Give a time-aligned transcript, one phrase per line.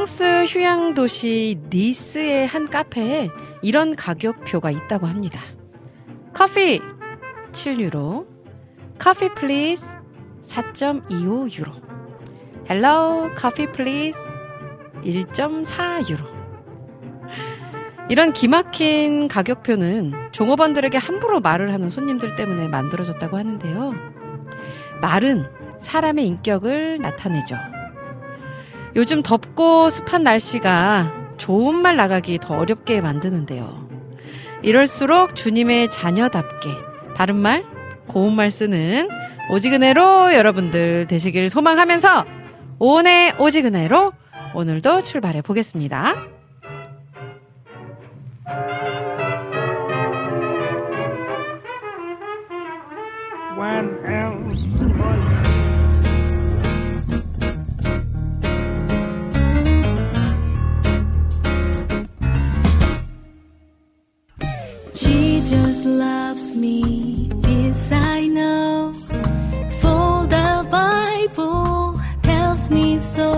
[0.00, 3.28] 프랑스 휴양 도시 니스의 한 카페에
[3.60, 5.38] 이런 가격표가 있다고 합니다.
[6.32, 6.80] 커피
[7.52, 8.26] 7유로,
[8.98, 9.94] coffee please
[10.42, 11.72] 4.25 유로,
[12.70, 14.18] hello coffee please
[15.02, 16.24] 1.4 유로.
[18.08, 23.92] 이런 기막힌 가격표는 종업원들에게 함부로 말을 하는 손님들 때문에 만들어졌다고 하는데요.
[25.02, 25.44] 말은
[25.78, 27.79] 사람의 인격을 나타내죠.
[28.96, 33.88] 요즘 덥고 습한 날씨가 좋은 말 나가기 더 어렵게 만드는데요.
[34.62, 36.70] 이럴수록 주님의 자녀답게
[37.14, 37.64] 바른말,
[38.06, 39.08] 고운말 쓰는
[39.50, 42.24] 오지근해로 여러분들 되시길 소망하면서
[42.78, 44.12] 오은의 오지근해로
[44.54, 46.14] 오늘도 출발해 보겠습니다.
[65.50, 68.92] Jesus loves me, this I know.
[69.80, 73.32] For the Bible tells me so.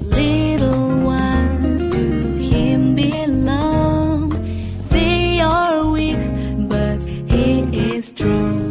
[0.00, 2.04] Little ones to
[2.50, 4.30] Him belong.
[4.90, 6.18] They are weak,
[6.68, 7.60] but He
[7.94, 8.67] is strong.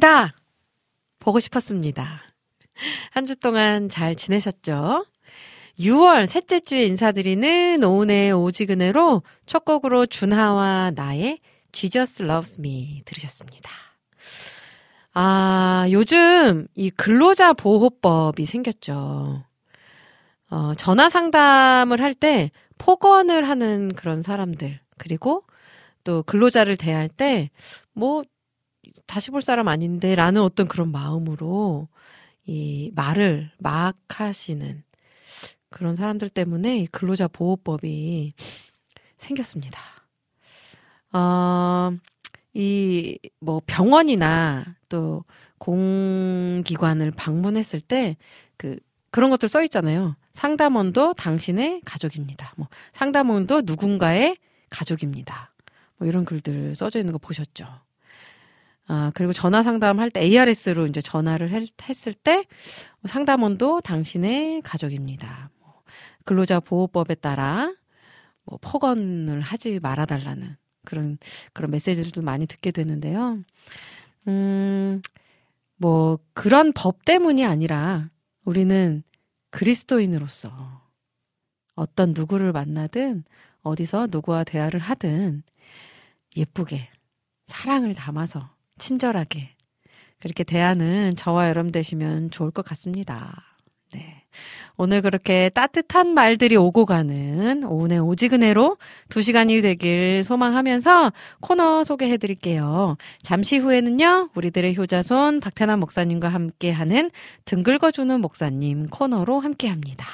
[0.00, 0.34] 반갑습니다.
[1.18, 2.22] 보고 싶었습니다.
[3.10, 5.04] 한 주 동안 잘 지내셨죠?
[5.78, 11.40] 6월 셋째 주에 인사드리는 오은의 오지근해로 첫 곡으로 준하와 나의
[11.72, 13.70] Jesus Loves Me 들으셨습니다.
[15.12, 19.44] 아, 요즘 이 근로자 보호법이 생겼죠.
[20.50, 25.44] 어, 전화 상담을 할 때 폭언을 하는 그런 사람들, 그리고
[26.04, 27.50] 또 근로자를 대할 때,
[27.92, 28.24] 뭐,
[29.06, 31.88] 다시 볼 사람 아닌데, 라는 어떤 그런 마음으로
[32.46, 34.82] 이 말을 막 하시는
[35.68, 38.32] 그런 사람들 때문에 이 근로자 보호법이
[39.18, 39.80] 생겼습니다.
[41.12, 41.92] 어,
[42.54, 45.24] 이, 뭐, 병원이나 또
[45.58, 48.16] 공기관을 방문했을 때,
[48.56, 48.78] 그,
[49.10, 50.16] 그런 것들 써 있잖아요.
[50.32, 52.52] 상담원도 당신의 가족입니다.
[52.56, 54.36] 뭐, 상담원도 누군가의
[54.70, 55.52] 가족입니다.
[55.96, 57.66] 뭐, 이런 글들 써져 있는 거 보셨죠?
[58.92, 62.44] 아, 그리고 전화 상담할 때 ARS로 이제 전화를 했, 했을 때
[63.04, 65.48] 상담원도 당신의 가족입니다.
[65.60, 65.84] 뭐,
[66.24, 67.72] 근로자 보호법에 따라
[68.42, 71.18] 뭐 폭언을 하지 말아 달라는 그런
[71.52, 73.38] 그런 메시지들도 많이 듣게 되는데요.
[74.26, 75.00] 음,
[75.76, 78.10] 뭐 그런 법 때문이 아니라
[78.44, 79.04] 우리는
[79.50, 80.82] 그리스도인으로서
[81.76, 83.22] 어떤 누구를 만나든
[83.62, 85.44] 어디서 누구와 대화를 하든
[86.36, 86.88] 예쁘게
[87.46, 89.50] 사랑을 담아서 친절하게
[90.20, 93.44] 그렇게 대하는 저와 여러분 되시면 좋을 것 같습니다.
[93.92, 94.24] 네.
[94.76, 98.76] 오늘 그렇게 따뜻한 말들이 오고 가는 오은의 오지근해로
[99.08, 102.96] 두 시간이 되길 소망하면서 코너 소개해 드릴게요.
[103.22, 107.10] 잠시 후에는요, 우리들의 효자손 박태남 목사님과 함께 하는
[107.44, 110.06] 등 긁어주는 목사님 코너로 함께 합니다.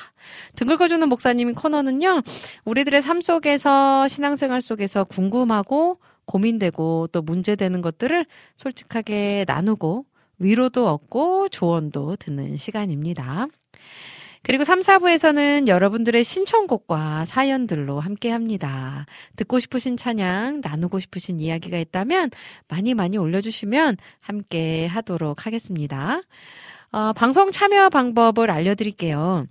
[0.57, 2.23] 등 긁어주는 목사님 코너는요,
[2.65, 8.27] 우리들의 삶 속에서, 신앙생활 속에서 궁금하고 고민되고 또 문제되는 것들을
[8.57, 10.05] 솔직하게 나누고
[10.39, 13.47] 위로도 얻고 조언도 듣는 시간입니다.
[14.43, 19.05] 그리고 3, 4부에서는 여러분들의 신청곡과 사연들로 함께 합니다.
[19.35, 22.31] 듣고 싶으신 찬양, 나누고 싶으신 이야기가 있다면
[22.69, 26.21] 많이 많이 올려주시면 함께 하도록 하겠습니다.
[26.93, 29.47] 어, 방송 참여 방법을 알려드릴게요.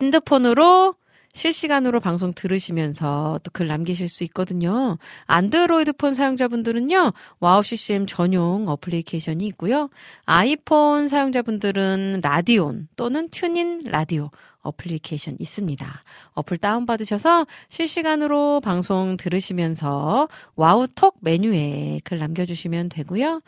[0.00, 0.94] 핸드폰으로
[1.32, 4.98] 실시간으로 방송 들으시면서 또 글 남기실 수 있거든요.
[5.26, 9.90] 안드로이드 폰 사용자분들은요, 와우 CCM 전용 application이 있고요.
[10.24, 14.30] 아이폰 사용자분들은 라디온 또는 튠인 라디오
[14.62, 16.02] 어플리케이션 있습니다.
[16.34, 23.42] 어플 다운받으셔서 실시간으로 방송 들으시면서 와우톡 메뉴에 글 남겨주시면 되고요.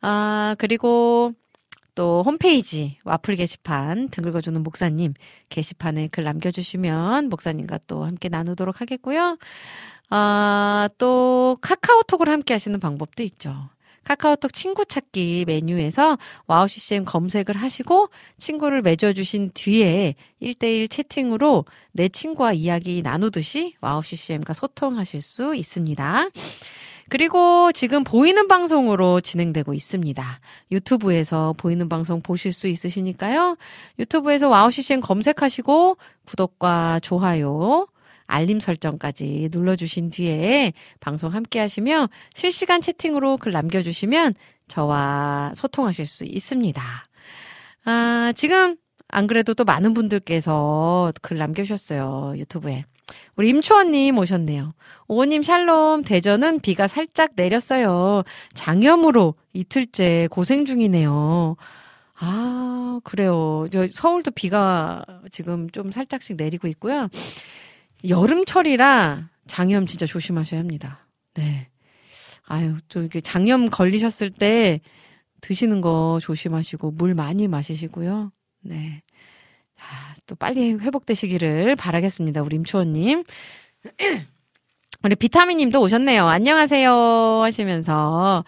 [0.00, 1.32] 아, 그리고
[1.98, 5.14] 또 홈페이지 와플 게시판 등 긁어주는 목사님
[5.48, 9.36] 게시판에 글 남겨주시면 목사님과 또 함께 나누도록 하겠고요.
[10.08, 13.68] 아, 또 카카오톡을 함께 하시는 방법도 있죠.
[14.04, 22.52] 카카오톡 친구 찾기 메뉴에서 와우 CCM 검색을 하시고 친구를 맺어주신 뒤에 1대1 채팅으로 내 친구와
[22.52, 26.28] 이야기 나누듯이 WOW CCM과 소통하실 수 있습니다.
[27.08, 30.40] 그리고 지금 보이는 방송으로 진행되고 있습니다.
[30.72, 33.56] 유튜브에서 보이는 방송 보실 수 있으시니까요.
[33.98, 35.96] 유튜브에서 WOW CCM 검색하시고
[36.26, 37.86] 구독과 좋아요,
[38.26, 44.34] 알림 설정까지 눌러주신 뒤에 방송 함께 하시며 실시간 채팅으로 글 남겨주시면
[44.68, 46.82] 저와 소통하실 수 있습니다.
[47.86, 48.76] 아, 지금
[49.08, 52.34] 안 그래도 또 많은 분들께서 글 남겨주셨어요.
[52.36, 52.84] 유튜브에.
[53.36, 54.72] 우리 임초원님 오셨네요.
[55.06, 58.24] 오님 샬롬 대전은 비가 살짝 내렸어요.
[58.54, 61.56] 장염으로 이틀째 고생 중이네요.
[62.20, 63.66] 아 그래요.
[63.72, 67.08] 저 서울도 비가 지금 좀 살짝씩 내리고 있고요.
[68.08, 71.06] 여름철이라 장염 진짜 조심하셔야 합니다.
[71.34, 71.68] 네.
[72.44, 74.80] 아유 또 이렇게 장염 걸리셨을 때
[75.40, 78.32] 드시는 거 조심하시고 물 많이 마시시고요.
[78.62, 79.02] 네.
[79.78, 82.42] 자, 또 빨리 회복되시기를 바라겠습니다.
[82.42, 83.24] 우리 임초원님.
[85.04, 86.26] 우리 비타민 님도 오셨네요.
[86.26, 86.92] 안녕하세요.
[87.42, 88.44] 하시면서.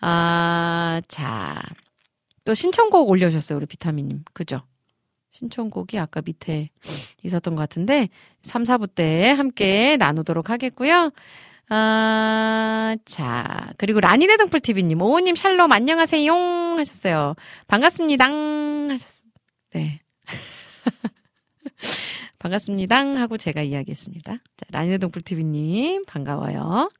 [0.00, 1.62] 아, 자.
[2.44, 3.56] 또 신청곡 올려주셨어요.
[3.56, 4.24] 우리 비타민 님.
[4.32, 4.62] 그죠?
[5.30, 6.68] 신청곡이 아까 밑에
[7.22, 8.08] 있었던 것 같은데,
[8.42, 11.12] 3, 4부 때 함께 나누도록 하겠고요.
[11.68, 13.72] 아, 자.
[13.78, 16.34] 그리고 라니네 등불TV님, 오호님 샬롬 안녕하세요.
[16.34, 17.34] 하셨어요.
[17.68, 18.26] 반갑습니다.
[18.26, 19.30] 하셨어요.
[19.74, 20.00] 네.
[22.38, 22.96] 반갑습니다.
[23.16, 24.32] 하고 제가 이야기했습니다.
[24.32, 26.90] 자, 라니네 동풀TV님, 반가워요.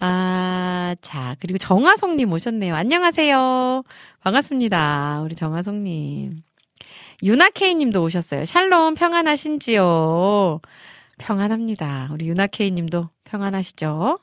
[0.00, 2.74] 아, 자, 그리고 정화송님 오셨네요.
[2.74, 3.82] 안녕하세요.
[4.20, 5.22] 반갑습니다.
[5.24, 6.42] 우리 정화송님.
[7.22, 8.44] 유나케이님도 오셨어요.
[8.44, 10.60] 샬롬, 평안하신지요?
[11.18, 12.08] 평안합니다.
[12.12, 14.18] 우리 유나케이님도 평안하시죠?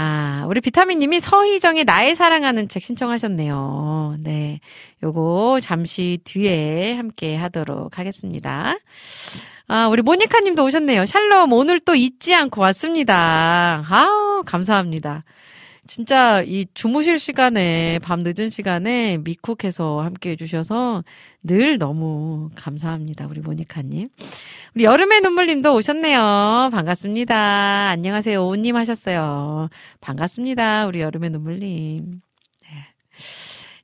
[0.00, 4.18] 아, 우리 비타민님이 서희정의 나의 사랑하는 책 신청하셨네요.
[4.20, 4.60] 네.
[5.02, 8.76] 요거 잠시 뒤에 함께 하도록 하겠습니다.
[9.66, 11.04] 아, 우리 모니카 님도 오셨네요.
[11.04, 13.84] 샬롬, 오늘 또 잊지 않고 왔습니다.
[13.88, 15.24] 아 감사합니다.
[15.88, 21.02] 진짜 이 주무실 시간에, 밤 늦은 시간에 미쿡해서 함께 해주셔서
[21.42, 23.26] 늘 너무 감사합니다.
[23.26, 24.10] 우리 모니카님.
[24.74, 26.68] 우리 여름의 눈물님도 오셨네요.
[26.72, 27.88] 반갑습니다.
[27.88, 28.46] 안녕하세요.
[28.46, 29.70] 오님 하셨어요.
[30.02, 30.86] 반갑습니다.
[30.86, 32.20] 우리 여름의 눈물님.
[32.62, 32.68] 네.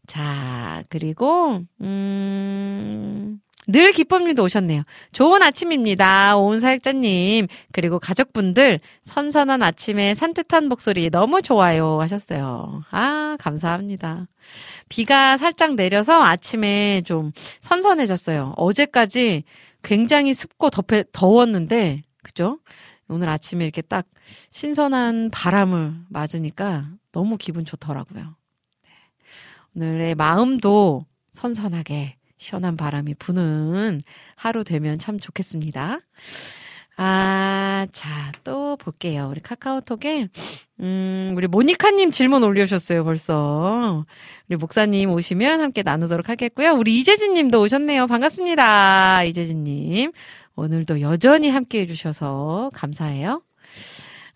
[0.07, 4.83] 자, 그리고, 음, 늘 기쁨님도 오셨네요.
[5.13, 6.37] 좋은 아침입니다.
[6.37, 7.47] 오은 사역자님.
[7.73, 12.01] 그리고 가족분들, 선선한 아침에 산뜻한 목소리 너무 좋아요.
[12.01, 12.83] 하셨어요.
[12.91, 14.27] 아, 감사합니다.
[14.89, 18.55] 비가 살짝 내려서 아침에 좀 선선해졌어요.
[18.57, 19.45] 어제까지
[19.83, 22.59] 굉장히 습고 덥해, 더웠는데, 그죠?
[23.09, 24.07] 오늘 아침에 이렇게 딱
[24.51, 28.35] 신선한 바람을 맞으니까 너무 기분 좋더라고요.
[28.83, 28.91] 네.
[29.77, 34.03] 오늘의 마음도 선선하게 시원한 바람이 부는
[34.37, 36.01] 하루 되면 참 좋겠습니다.
[36.99, 39.29] 아, 자, 또 볼게요.
[39.31, 40.29] 우리 카카오톡에,
[40.81, 44.05] 음, 우리 모니카님 질문 올려주셨어요, 벌써.
[44.47, 46.75] 우리 목사님 오시면 함께 나누도록 하겠고요.
[46.75, 48.07] 우리 이재진 님도 오셨네요.
[48.07, 49.25] 반갑습니다.
[49.25, 50.13] 이재진 님.
[50.55, 53.43] 오늘도 여전히 함께 해주셔서 감사해요.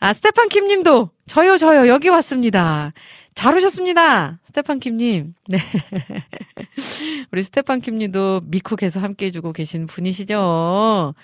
[0.01, 2.95] 아, 스테판 킴 님도, 저요, 저요, 여기 왔습니다.
[3.39, 4.41] 잘 오셨습니다.
[4.47, 5.35] 스테판 킴님.
[5.47, 5.59] 네.
[7.31, 11.15] 우리 스테판 킴님도 미쿡에서 함께 해주고 계신 분이시죠?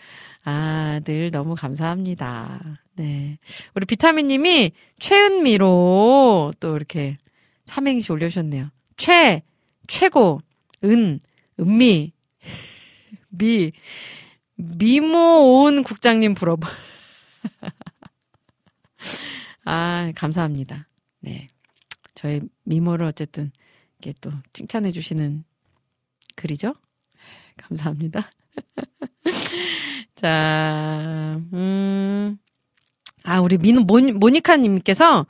[0.45, 2.77] 아, 늘 너무 감사합니다.
[2.95, 3.39] 네.
[3.75, 7.19] 우리 비타민님이 최은미로 또 이렇게
[7.65, 8.71] 삼행시 올려주셨네요.
[8.97, 9.43] 최,
[9.89, 10.41] 최고,
[10.85, 11.19] 은,
[11.59, 12.13] 은미,
[13.31, 13.73] 미,
[14.55, 16.59] 미모온 국장님 부러워.
[19.65, 20.87] 아, 감사합니다.
[21.19, 21.49] 네.
[22.25, 23.53] 저의 미모를 어쨌든
[23.99, 25.45] 이게 또 칭찬해 주시는
[26.37, 26.73] 글이죠?
[27.59, 28.31] 감사합니다.
[30.15, 32.39] 자, 음,
[33.25, 35.27] 아, 우리 민우 모, 모니카 님께서,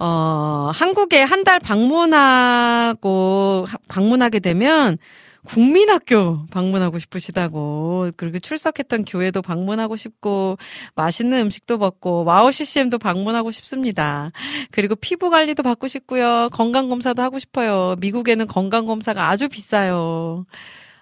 [0.00, 4.98] 어, 한국에 한 달 방문하고, 하- 방문하게 되면,
[5.46, 10.58] 국민학교 방문하고 싶으시다고, 그리고 출석했던 교회도 방문하고 싶고,
[10.94, 14.32] 맛있는 음식도 먹고, WOW CCM도 방문하고 싶습니다.
[14.70, 16.50] 그리고 피부 관리도 받고 싶고요.
[16.52, 17.96] 건강 검사도 하고 싶어요.
[18.00, 20.46] 미국에는 건강 검사가 아주 비싸요.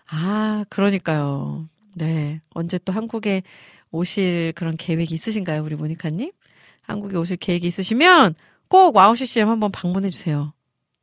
[0.07, 1.69] 아, 그러니까요.
[1.95, 2.41] 네.
[2.51, 3.43] 언제 또 한국에
[3.91, 6.33] 오실 그런 계획이 있으신가요, 우리 모니카님?
[6.83, 8.35] 한국에 오실 계획이 있으시면
[8.69, 10.53] 꼭 WOW CCM 한번 방문해 주세요.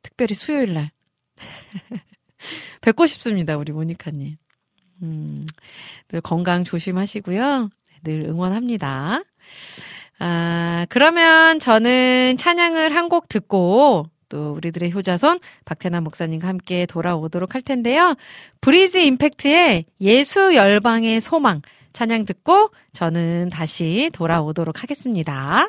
[0.02, 0.90] 특별히 수요일 날.
[2.80, 4.36] 뵙고 싶습니다, 우리 모니카님.
[5.02, 5.46] 음,
[6.08, 7.68] 늘 건강 조심하시고요.
[8.04, 9.22] 늘 응원합니다.
[10.18, 17.60] 아, 그러면 저는 찬양을 한 곡 듣고 또 우리들의 효자손 박태남 목사님과 함께 돌아오도록 할
[17.62, 18.14] 텐데요.
[18.62, 21.60] 브리즈 임팩트의 예수 열방의 소망
[21.92, 25.68] 찬양 듣고 저는 다시 돌아오도록 하겠습니다.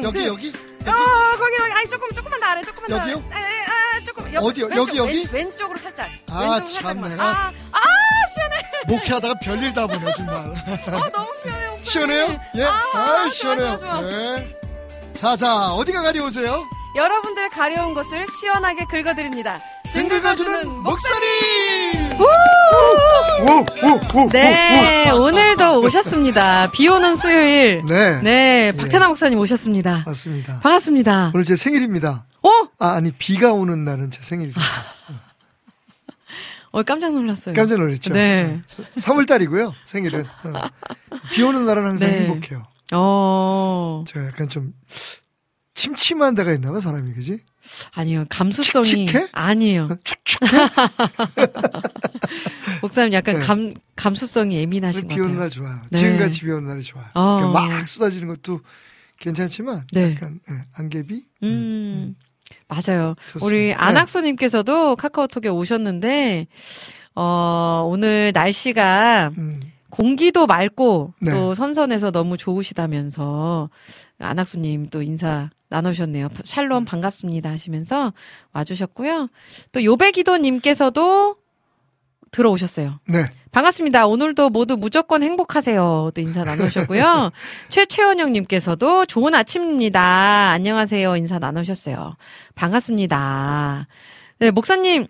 [0.00, 0.26] 아 여기 등.
[0.28, 0.60] 여기 등.
[0.86, 3.16] 여기 아 거기 여기 아니 조금 조금만 더 아래 조금만 더 여기요?
[3.32, 4.66] 에, 에, 아 조금 여, 어디요?
[4.66, 5.28] 왼쪽, 여기, 여기?
[5.32, 7.22] 왼, 왼쪽으로 살짝 아, 왼쪽으로 참, 살짝만 내가.
[7.24, 7.80] 아, 아
[8.34, 11.84] 시원해 목회하다가 별일 다 보네 정말 아 너무 시원해 목사님.
[11.84, 12.40] 시원해요?
[12.56, 13.78] 예, 아, 아, 좋아, 시원해요.
[13.78, 14.10] 좋아, 좋아.
[14.10, 14.56] 예.
[15.14, 16.64] 자자 어디가 가려오세요?
[16.96, 19.60] 여러분들 가려운 곳을 시원하게 긁어드립니다
[19.92, 20.98] 등 긁어주는 목
[23.44, 30.60] 사님 네 오늘도 오셨습니다 비 오는 수요일 네, 네 박태나 목사님 오셨습니다 맞습니다.
[30.60, 32.26] 반갑습니다 오늘 제 생일입니다.
[32.42, 32.48] 어?
[32.78, 34.60] 아 아니 비가 오는 날은 제 생일입니다.
[36.72, 38.12] 어 깜짝 놀랐어요 깜짝 놀랐죠.
[38.12, 38.60] 네
[38.96, 39.72] 3월 달이고요.
[39.84, 40.52] 생일은 어.
[41.32, 42.20] 비 오는 날은 항상 네.
[42.26, 42.66] 행복해요.
[42.92, 44.72] 어, 제가 약간 좀
[45.74, 47.38] 침침한 데가 있나 봐 사람이 그지?
[47.92, 48.24] 아니요.
[48.28, 49.28] 감수성이 칙칙해?
[49.32, 49.98] 아니에요.
[50.04, 50.46] 축축해?
[52.82, 53.44] 목사님 약간 네.
[53.44, 55.40] 감 감수성이 예민하신 것비 오는 같아요.
[55.40, 55.78] 날 좋아요.
[55.90, 55.98] 네.
[55.98, 57.06] 지금같이 비 오는 날이 좋아요.
[57.14, 57.36] 어.
[57.36, 58.60] 그러니까 막 쏟아지는 것도
[59.18, 60.14] 괜찮지만 네.
[60.14, 62.16] 약간 예, 안개비 음.
[62.68, 63.14] 맞아요.
[63.26, 63.46] 좋습니다.
[63.46, 63.74] 우리 네.
[63.74, 66.46] 안학수님께서도 카카오톡에 오셨는데
[67.14, 69.60] 어, 오늘 날씨가 음.
[69.90, 71.32] 공기도 맑고 네.
[71.32, 73.68] 또 선선해서 너무 좋으시다면서
[74.18, 76.28] 안학수님 또 인사 나누셨네요.
[76.44, 78.12] 샬롬 반갑습니다 하시면서
[78.52, 79.28] 와주셨고요.
[79.72, 81.36] 또 요배기도님께서도
[82.32, 83.00] 들어오셨어요.
[83.08, 83.24] 네.
[83.50, 84.06] 반갑습니다.
[84.06, 86.12] 오늘도 모두 무조건 행복하세요.
[86.14, 87.30] 또 인사 나누셨고요.
[87.70, 90.50] 최채원영님께서도 좋은 아침입니다.
[90.50, 91.16] 안녕하세요.
[91.16, 92.12] 인사 나누셨어요.
[92.54, 93.88] 반갑습니다.
[94.38, 95.06] 네, 목사님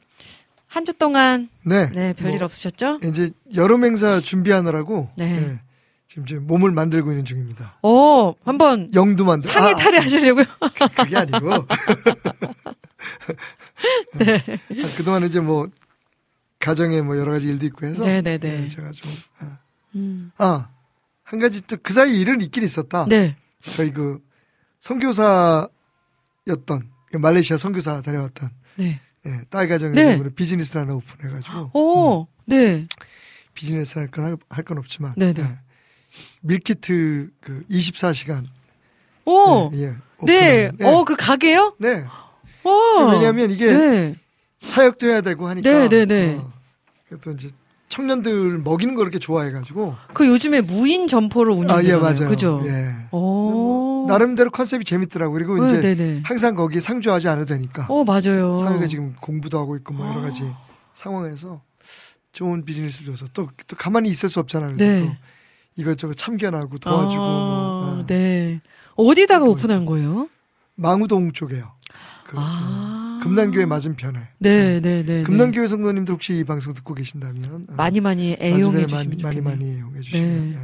[0.66, 1.90] 한 주 동안 네.
[1.90, 3.00] 네 별일 뭐, 없으셨죠?
[3.04, 5.36] 이제 여름 행사 준비하느라고 네.
[5.36, 5.58] 예,
[6.10, 7.78] 지금 이제 몸을 만들고 있는 중입니다.
[7.82, 9.48] 오, 한번 영도 만들.
[9.48, 10.44] 상의 아, 탈의 하시려고요?
[10.44, 11.38] 그- 그게 아니고.
[14.18, 14.42] 네.
[14.82, 15.68] 아, 그동안 이제 뭐
[16.58, 18.62] 가정에 뭐 여러 가지 일도 있고 해서 네네네.
[18.64, 19.58] 예, 제가 좀 아,
[19.94, 20.32] 음.
[20.36, 20.68] 아,
[21.22, 23.06] 한 가지 또 그 사이 일은 있긴 있었다.
[23.08, 23.36] 네.
[23.62, 24.18] 저희 그
[24.80, 25.70] 선교사였던
[27.20, 29.00] 말레이시아 선교사 다녀왔던 네.
[29.26, 30.28] 예, 딸 가정에서 네.
[30.34, 32.88] 비즈니스를 하나 오픈해가지고 오, 네.
[33.54, 35.40] 비즈니스 할 건 할건 없지만 네네.
[35.40, 35.58] 예.
[36.42, 38.44] 밀키트 그 24시간
[39.26, 39.94] 오, 예, 예,
[40.24, 40.70] 네.
[40.80, 40.84] 예.
[40.84, 41.74] 어, 그 가게요?
[41.78, 42.04] 네.
[42.64, 43.12] 와.
[43.12, 44.14] 왜냐하면 이게 네.
[44.60, 46.34] 사역도 해야 되고 하니까 네, 네, 네.
[46.36, 46.52] 어,
[47.08, 47.50] 그래서 이제
[47.88, 51.92] 청년들 먹이는 거 그렇게 좋아해가지고 그 요즘에 무인 점포를 아 운영하잖아요.
[51.92, 52.62] 예 맞아요 그죠?
[52.66, 52.94] 예.
[53.10, 54.06] 오.
[54.08, 56.22] 나름대로 컨셉이 재밌더라고 그리고 네, 이제 네, 네.
[56.24, 58.56] 항상 거기에 상주하지 않아도 되니까 어, 맞아요.
[58.56, 60.44] 사회가 지금 공부도 하고 있고 뭐 여러 가지
[60.94, 61.62] 상황에서
[62.32, 64.76] 좋은 비즈니스 줘서 또, 또 가만히 있을 수 없잖아요.
[64.76, 65.00] 그래서 네.
[65.00, 65.16] 또
[65.80, 68.04] 이것저것 참견하고 도와주고 아, 뭐, 어.
[68.06, 68.60] 네.
[68.96, 70.28] 어디다가 오픈한 거예요?
[70.76, 71.72] 망우동 쪽에요.
[72.26, 73.18] 그, 아.
[73.18, 74.18] 어, 금남교회 맞은 편에.
[74.38, 75.22] 네, 네, 네.
[75.24, 79.22] 금남교회 성도님들 혹시 이 방송 듣고 계신다면 어, 많이 많이 애용해 주시면 많이.
[79.22, 80.56] 많이 많이 애용해 주시면 네.
[80.58, 80.60] 예.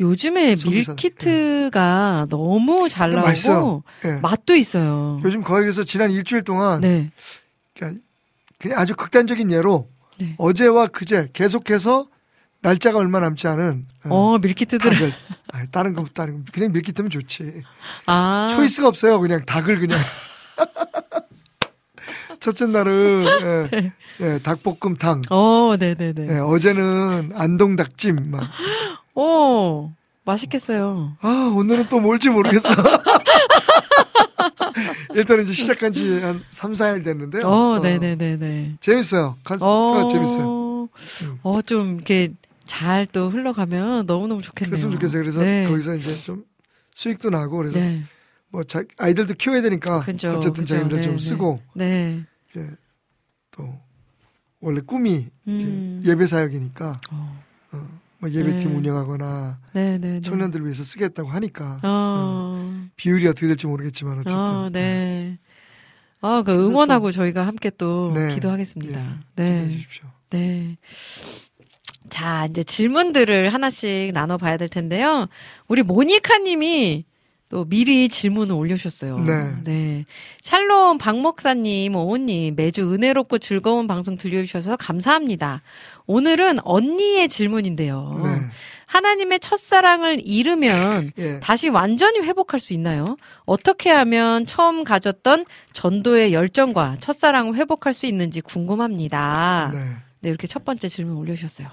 [0.00, 3.82] 요즘에 소비자- 밀키트가 너무 잘 나오고.
[4.06, 4.12] 예.
[4.20, 5.20] 맛도 있어요.
[5.24, 7.10] 요즘 거의 그래서 지난 일주일 동안 네.
[7.76, 8.00] 그냥,
[8.58, 10.34] 그냥 아주 극단적인 예로 네.
[10.38, 12.08] 어제와 그제 계속해서
[12.62, 14.90] 날짜가 얼마 남지 않은 어, 어, 밀키트들.
[14.90, 15.12] 닭을
[15.52, 17.62] 아니, 다른 거 다른 거 그냥 밀키트면 좋지
[18.06, 18.48] 아.
[18.54, 19.98] 초이스가 없어요 그냥 닭을 그냥
[22.40, 23.92] 첫째 날은 예, 네.
[24.20, 26.34] 예, 닭볶음탕 어, 네, 네, 네.
[26.34, 28.48] 예, 어제는 안동 닭찜 막.
[29.14, 29.90] 오,
[30.24, 31.16] 맛있겠어요.
[31.20, 32.68] 아 오늘은 또 뭘지 모르겠어
[35.14, 38.74] 일단 이제 시작한 지 한 3, 4일 됐는데요 어, 어, 네, 네, 네, 네.
[38.80, 40.88] 재밌어요 컨셉 어, 재밌어요
[41.24, 41.38] 음.
[41.42, 42.32] 어, 좀 이렇게
[42.70, 44.70] 잘 또 흘러가면 너무너무 좋겠네요.
[44.70, 45.66] 그랬으면 좋겠어요 그래서 네.
[45.66, 46.44] 거기서 이제 좀
[46.94, 48.04] 수익도 나고 그래서 네.
[48.48, 50.76] 뭐 자, 아이들도 키워야 되니까 그죠, 어쨌든 그죠.
[50.76, 51.18] 자기들 네, 좀 네.
[51.24, 52.22] 쓰고 네.
[52.54, 52.70] 이렇게
[53.50, 53.74] 또
[54.60, 56.02] 원래 꿈이 이제 음.
[56.06, 57.42] 예배 사역이니까 어.
[57.72, 58.76] 어, 뭐 예배팀 네.
[58.76, 59.58] 운영하거나.
[60.22, 62.86] 청년들 위해서 쓰겠다고 하니까 어.
[62.94, 65.38] 비율이 어떻게 될지 모르겠지만 어쨌든 어, 네.
[66.20, 68.32] 아, 그 응원하고 저희가 함께 또 네.
[68.34, 69.00] 기도하겠습니다.
[69.00, 69.70] 예, 기도해 네.
[69.70, 70.04] 주십시오.
[70.30, 70.76] 네.
[72.08, 75.28] 자, 이제 질문들을 하나씩 나눠봐야 될 텐데요.
[75.68, 77.04] 우리 모니카 님이
[77.50, 79.18] 또 미리 질문을 올려주셨어요.
[79.64, 80.06] 네.
[80.40, 85.62] 샬롬 박목사님, 오님, 매주 은혜롭고 즐거운 방송 들려주셔서 감사합니다.
[86.06, 88.20] 오늘은 언니의 질문인데요.
[88.22, 88.30] 네.
[88.86, 91.40] 하나님의 첫사랑을 잃으면 예.
[91.40, 93.16] 다시 완전히 회복할 수 있나요?
[93.44, 99.70] 어떻게 하면 처음 가졌던 전도의 열정과 첫사랑을 회복할 수 있는지 궁금합니다.
[99.72, 99.78] 네,
[100.20, 100.28] 네.
[100.28, 101.68] 이렇게 첫 번째 질문 올려주셨어요.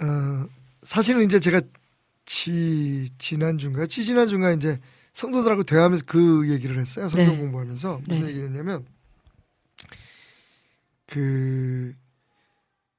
[0.00, 0.48] 어,
[0.82, 1.60] 사실은 이제 제가
[2.24, 3.86] 지, 지난주인가?
[3.86, 4.80] 지지난주인가 이제
[5.12, 7.08] 성도들하고 대화하면서 그 얘기를 했어요.
[7.08, 7.38] 성경 네.
[7.38, 8.02] 공부하면서.
[8.06, 8.28] 무슨 네.
[8.28, 8.84] 얘기를 했냐면,
[11.06, 11.94] 그,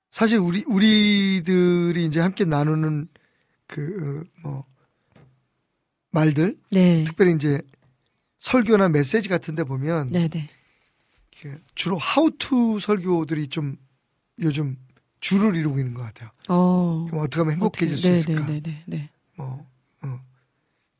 [0.10, 3.08] 사실 우리, 우리들이 이제 함께 나누는
[3.68, 4.66] 그, 어, 뭐,
[6.10, 7.04] 말들, 네.
[7.04, 7.62] 특별히 이제
[8.40, 10.50] 설교나 메시지 같은 데 보면, 네네.
[11.32, 13.78] 이렇게 주로 하우투 설교들이 좀
[14.40, 14.78] 요즘
[15.20, 16.30] 주를 이루고 있는 것 같아요.
[16.50, 17.06] 어.
[17.10, 18.46] 그럼 어떻게 하면 행복해질 어떻게- 수 있을까?
[18.46, 18.84] 네네네.
[18.86, 19.10] 네.
[19.36, 19.66] 뭐
[20.02, 20.20] 어,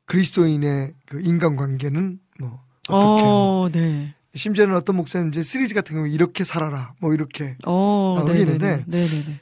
[0.06, 3.64] 그리스도인의 그 인간관계는 뭐 어떻게 뭐.
[3.64, 4.14] 어, 네.
[4.34, 8.40] 심지어는 어떤 목사님 이제 시리즈 같은 경우에 이렇게 살아라 뭐 이렇게 어, 나오게.
[8.40, 9.40] 있는데 네네네.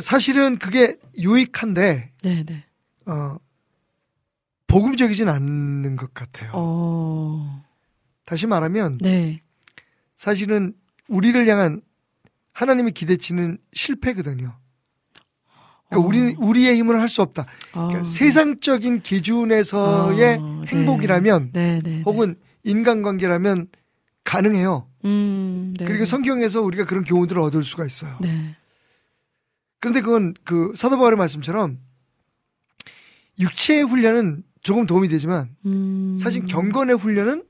[0.00, 2.64] 사실은 그게 유익한데 네네.
[3.06, 3.36] 어
[4.66, 6.50] 복음적이진 않는 것 같아요.
[6.54, 7.62] 어,
[8.24, 9.42] 다시 말하면 네.
[10.16, 10.74] 사실은
[11.08, 11.82] 우리를 향한
[12.52, 14.56] 하나님의 기대치는 실패거든요.
[15.88, 16.08] 그러니까 어.
[16.08, 17.46] 우리는 우리의 힘으로 할 수 없다.
[17.72, 21.80] 그러니까 아, 세상적인 기준에서의 아, 행복이라면 네.
[21.82, 22.02] 네네.
[22.06, 23.68] 혹은 인간관계라면
[24.24, 24.88] 가능해요.
[25.04, 25.84] 음, 네.
[25.84, 28.16] 그리고 성경에서 우리가 그런 교훈들을 얻을 수가 있어요.
[28.20, 28.56] 네.
[29.80, 31.78] 그런데 그건 그 사도 바울의 말씀처럼
[33.38, 36.16] 육체의 훈련은 조금 도움이 되지만 음.
[36.16, 37.44] 사실 경건의 훈련은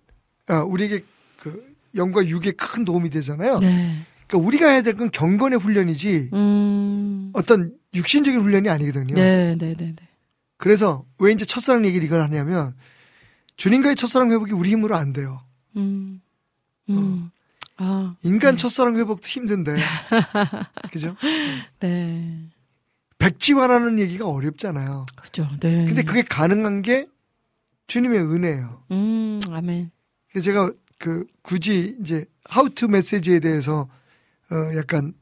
[0.49, 1.05] 아, 우리에게
[1.39, 3.59] 그 영과 육에 큰 도움이 되잖아요.
[3.59, 4.07] 네.
[4.33, 7.31] 그러니까 우리가 해야 될 건 경건의 훈련이지 음.
[7.35, 9.15] 어떤 육신적인 훈련이 아니거든요.
[9.15, 10.09] 네, 네, 네, 네.
[10.57, 12.75] 그래서 왜 이제 첫사랑 얘기를 이걸 하냐면
[13.57, 15.41] 주님과의 첫사랑 회복이 우리 힘으로 안 돼요.
[15.77, 16.23] 음.
[16.89, 17.31] 음.
[17.77, 18.63] 아, 인간 네.
[18.63, 19.77] 첫사랑 회복도 힘든데.
[20.93, 21.17] 그죠?
[21.81, 22.49] 네.
[23.19, 25.07] 백지화라는 얘기가 어렵잖아요.
[25.17, 25.49] 그죠.
[25.61, 25.87] 네.
[25.87, 27.07] 근데 그게 가능한 게
[27.87, 28.85] 주님의 은혜예요.
[28.93, 29.91] 음, 아멘.
[30.43, 33.89] 제가 그 굳이 이제 하우투 메시지에 대해서
[34.53, 35.15] 어 약간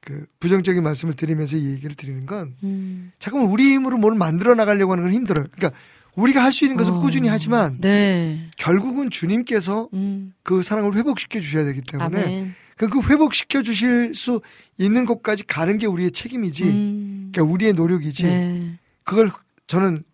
[0.00, 3.12] 그 부정적인 말씀을 드리면서 이 얘기를 드리는 건 음.
[3.18, 5.46] 잠깐만 우리 힘으로 뭘 만들어 나가려고 하는 건 힘들어요.
[5.50, 5.78] 그러니까
[6.14, 8.48] 우리가 할 수 있는 것은 어, 꾸준히 하지만 네.
[8.56, 10.32] 결국은 주님께서 음.
[10.42, 12.54] 그 사랑을 회복시켜 주셔야 되기 때문에.
[12.76, 14.40] 그, 그 회복시켜 주실 수
[14.78, 16.64] 있는 곳까지 가는 게 우리의 책임이지.
[16.64, 17.30] 음.
[17.32, 18.22] 그러니까 우리의 노력이지.
[18.24, 18.78] 네.
[19.02, 19.30] 그걸
[19.66, 20.04] 저는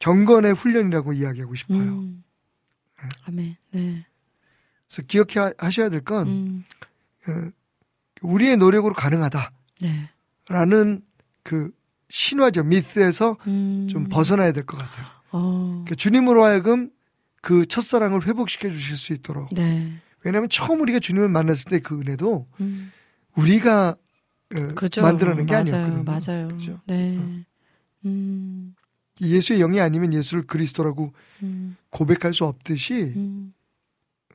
[0.00, 1.78] 경건의 훈련이라고 이야기하고 싶어요.
[1.78, 2.24] 음.
[3.24, 3.56] 아멘.
[3.72, 4.06] 네.
[4.88, 6.64] 그래서 기억하셔야 될건 음.
[7.28, 7.50] 어,
[8.22, 9.50] 우리의 노력으로 가능하다
[10.48, 11.02] 라는 네.
[11.42, 11.70] 그
[12.10, 13.88] 신화적 미스에서 음.
[13.90, 15.06] 좀 벗어나야 될 것 같아요.
[15.30, 15.68] 어.
[15.84, 16.90] 그러니까 주님으로 하여금
[17.40, 19.52] 그 첫사랑을 회복시켜 주실 수 있도록.
[19.54, 19.92] 네.
[20.24, 22.92] 왜냐하면 처음 우리가 주님을 만났을 때 그 은혜도 음.
[23.34, 23.96] 우리가
[24.54, 25.00] 어, 그죠.
[25.02, 25.64] 만들어낸 게 맞아요.
[25.74, 26.04] 아니었거든요.
[26.04, 26.48] 맞아요.
[26.48, 26.80] 그죠?
[26.86, 27.16] 네.
[27.18, 27.42] 어.
[28.04, 28.74] 음.
[29.20, 31.76] 예수의 영이 아니면 예수를 그리스도라고 음.
[31.90, 33.54] 고백할 수 없듯이 음.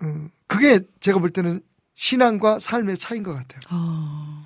[0.02, 1.62] 어, 그게 제가 볼 때는
[1.98, 3.60] 신앙과 삶의 차이인 것 같아요.
[3.72, 4.46] 어.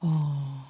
[0.00, 0.64] 어.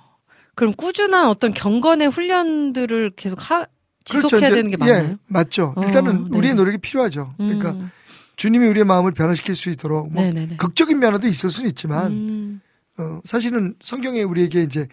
[0.55, 3.67] 그럼 꾸준한 어떤 경건의 훈련들을 계속 하,
[4.05, 4.55] 지속해야 그렇죠.
[4.57, 5.05] 되는 게 맞나요?
[5.05, 5.75] 예, 맞죠.
[5.77, 6.39] 어, 일단은 네.
[6.39, 7.35] 우리의 노력이 필요하죠.
[7.37, 7.91] 그러니까 음.
[8.37, 10.57] 주님이 우리의 마음을 변화시킬 수 있도록 뭐 네네네.
[10.57, 12.61] 극적인 면허도 있을 수는 있지만 음.
[12.97, 14.89] 어, 사실은 성경에 우리에게 이제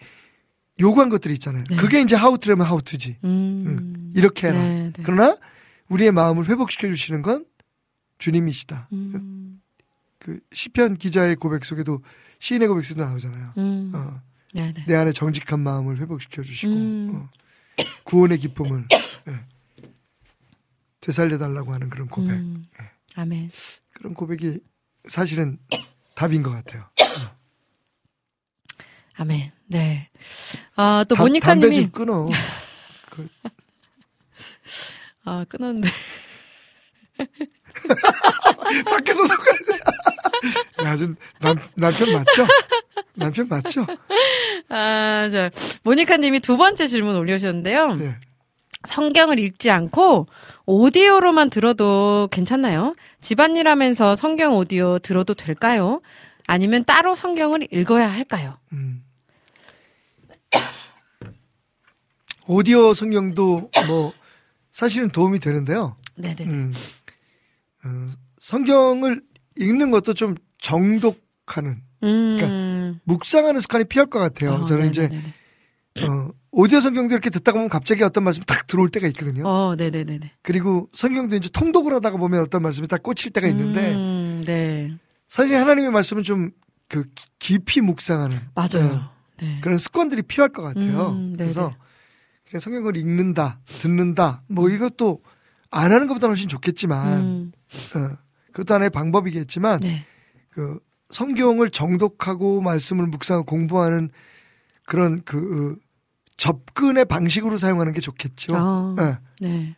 [0.78, 1.64] 요구한 것들이 있잖아요.
[1.70, 1.76] 네.
[1.76, 3.16] 그게 이제 하우투라면 하우투지.
[3.24, 4.12] 음.
[4.14, 4.60] 이렇게 해라.
[4.60, 5.02] 네, 네.
[5.02, 5.38] 그러나
[5.88, 7.46] 우리의 마음을 회복시켜 주시는 건
[8.18, 8.88] 주님이시다.
[10.28, 10.40] 음.
[10.40, 12.02] 그 시편 기자의 고백 속에도
[12.38, 13.52] 시인의 고백 속에도 나오잖아요.
[13.58, 13.92] 음.
[13.94, 14.20] 어,
[14.52, 14.84] 네네.
[14.86, 17.10] 내 안에 정직한 마음을 회복시켜 주시고 음.
[17.14, 17.28] 어,
[18.04, 18.86] 구원의 기쁨을
[19.28, 19.86] 예,
[21.00, 22.30] 되살려 달라고 하는 그런 고백.
[22.32, 22.64] 음.
[23.14, 23.50] 아멘.
[23.92, 24.60] 그런 고백이
[25.08, 25.58] 사실은
[26.14, 26.88] 답인 것 같아요.
[29.18, 29.50] 아멘.
[29.68, 30.10] 네.
[30.74, 31.30] 아, 또 담- 담배
[31.66, 32.26] 모니카님이 좀 끊어.
[33.10, 33.28] 그,
[35.24, 35.88] 아 끊었는데.
[38.86, 39.38] 밖에서 소리.
[40.84, 42.46] 야, 좀 남, 남편 맞죠?
[43.14, 43.86] 남편 맞죠?
[44.68, 45.50] 아, 저
[45.82, 47.98] 모니카님이 두 번째 질문 올려주셨는데요.
[48.00, 48.16] 예.
[48.84, 50.26] 성경을 읽지 않고
[50.66, 52.94] 오디오로만 들어도 괜찮나요?
[53.20, 56.00] 집안일 하면서 성경 오디오 들어도 될까요?
[56.46, 58.58] 아니면 따로 성경을 읽어야 할까요?
[58.72, 59.02] 음.
[62.46, 64.12] 오디오 성경도 뭐
[64.70, 65.96] 사실은 도움이 되는데요.
[66.14, 66.44] 네네.
[66.44, 66.72] 음,
[67.86, 68.06] 어,
[68.38, 69.22] 성경을
[69.58, 73.00] 읽는 것도 좀 정독하는 음.
[73.04, 74.52] 묵상하는 습관이 필요할 것 같아요.
[74.52, 75.18] 어, 저는 네네네네.
[75.94, 79.46] 이제 어, 오디오 성경도 이렇게 듣다 보면 갑자기 어떤 말씀이 탁 들어올 때가 있거든요.
[79.46, 80.32] 어, 네네네네.
[80.42, 84.92] 그리고 성경도 이제 통독을 하다가 보면 어떤 말씀이 딱 꽂힐 때가 있는데 음, 네.
[85.28, 86.50] 사실 하나님의 말씀은 좀
[86.88, 87.04] 그
[87.38, 88.94] 깊이 묵상하는 맞아요.
[88.94, 89.58] 어, 네.
[89.60, 91.10] 그런 습관들이 필요할 것 같아요.
[91.10, 91.34] 음.
[91.36, 91.74] 그래서
[92.58, 95.20] 성경을 읽는다, 듣는다, 뭐 이것도
[95.76, 97.52] 안 하는 것보다 훨씬 좋겠지만, 음,
[97.94, 98.16] 어,
[98.52, 100.06] 그것도 하나의 방법이겠지만, 네.
[100.50, 104.10] 그 성경을 정독하고 말씀을 묵상하고 공부하는
[104.86, 105.86] 그런 그 어,
[106.36, 108.56] 접근의 방식으로 사용하는 게 좋겠죠.
[108.56, 109.76] 어, 예, 네.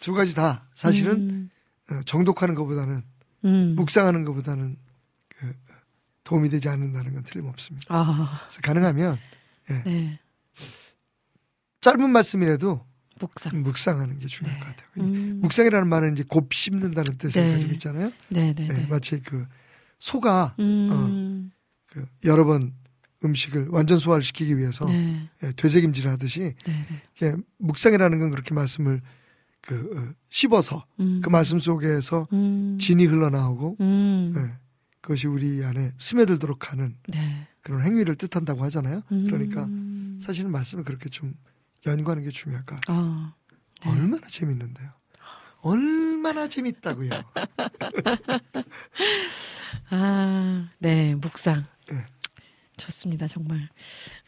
[0.00, 1.50] 두 가지 다 사실은 음,
[1.90, 3.02] 어, 정독하는 것보다는
[3.44, 3.74] 음.
[3.76, 4.76] 묵상하는 것보다는
[5.28, 5.52] 그
[6.24, 7.86] 도움이 되지 않는다는 건 틀림없습니다.
[7.88, 9.18] 아, 그래서 가능하면
[9.84, 10.18] 네.
[11.80, 12.84] 짧은 말씀이라도
[13.24, 13.62] 묵상.
[13.62, 14.64] 묵상하는 게 중요할 네.
[14.64, 14.88] 것 같아요.
[14.98, 17.52] 음, 묵상이라는 말은 이제 곱 씹는다는 뜻을 네.
[17.52, 18.12] 가지고 있잖아요.
[18.28, 18.68] 네네네.
[18.82, 19.46] 예, 마치 그
[19.98, 21.50] 소가 음,
[21.86, 22.74] 그 여러 번
[23.24, 25.28] 음식을 완전 소화를 시키기 위해서 네.
[25.42, 26.54] 예, 되새김질을 하듯이.
[27.22, 29.00] 예, 묵상이라는 건 그렇게 말씀을
[29.60, 34.58] 그 어, 씹어서 음, 그 말씀 속에서 음, 진이 흘러나오고 음, 예,
[35.00, 37.46] 그것이 우리 안에 스며들도록 하는 네.
[37.62, 39.02] 그런 행위를 뜻한다고 하잖아요.
[39.10, 39.68] 음, 그러니까
[40.20, 41.34] 사실은 말씀을 그렇게 좀
[41.86, 42.98] 연구하는 게 중요할 것 같아요.
[42.98, 43.34] 아,
[43.84, 43.90] 네.
[43.90, 44.88] 얼마나 재밌는데요.
[45.60, 47.10] 얼마나 재밌다고요.
[49.90, 51.64] 아, 네, 묵상.
[51.90, 51.96] 네.
[52.76, 53.68] 좋습니다, 정말.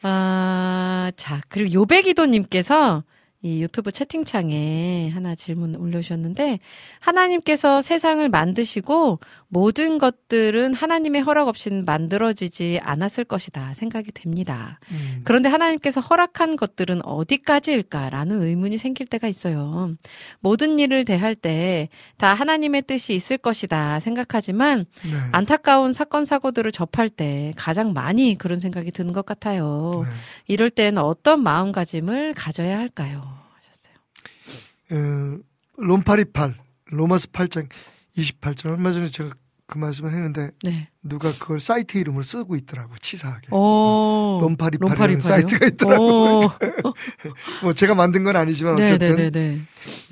[0.02, 3.04] 아, 자, 그리고 요배기도님께서
[3.42, 6.58] 이 유튜브 채팅창에 하나 질문 올려주셨는데,
[7.00, 14.80] 하나님께서 세상을 만드시고 모든 것들은 하나님의 허락 없이는 만들어지지 않았을 것이다 생각이 됩니다.
[14.90, 15.20] 음.
[15.24, 19.94] 그런데 하나님께서 허락한 것들은 어디까지일까라는 의문이 생길 때가 있어요.
[20.40, 25.12] 모든 일을 대할 때 다 하나님의 뜻이 있을 것이다 생각하지만 네.
[25.32, 30.02] 안타까운 사건 사고들을 접할 때 가장 많이 그런 생각이 드는 것 같아요.
[30.04, 30.10] 네.
[30.46, 33.22] 이럴 때는 어떤 마음가짐을 가져야 할까요?
[33.54, 33.94] 하셨어요.
[34.92, 35.38] 어,
[35.78, 36.54] 롬파리팔
[36.86, 37.68] 로마스 8장
[38.16, 39.30] 28절 얼마 전에 제가
[39.68, 40.88] 그 말씀을 했는데 네.
[41.02, 44.38] 누가 그걸 사이트 이름을 쓰고 있더라고 치사하게 오.
[44.40, 45.20] 롬파리팔이라는 롬파리팔이요?
[45.20, 46.50] 사이트가 있더라고 오.
[47.62, 49.60] 뭐 제가 만든 건 아니지만 어쨌든 네네네네.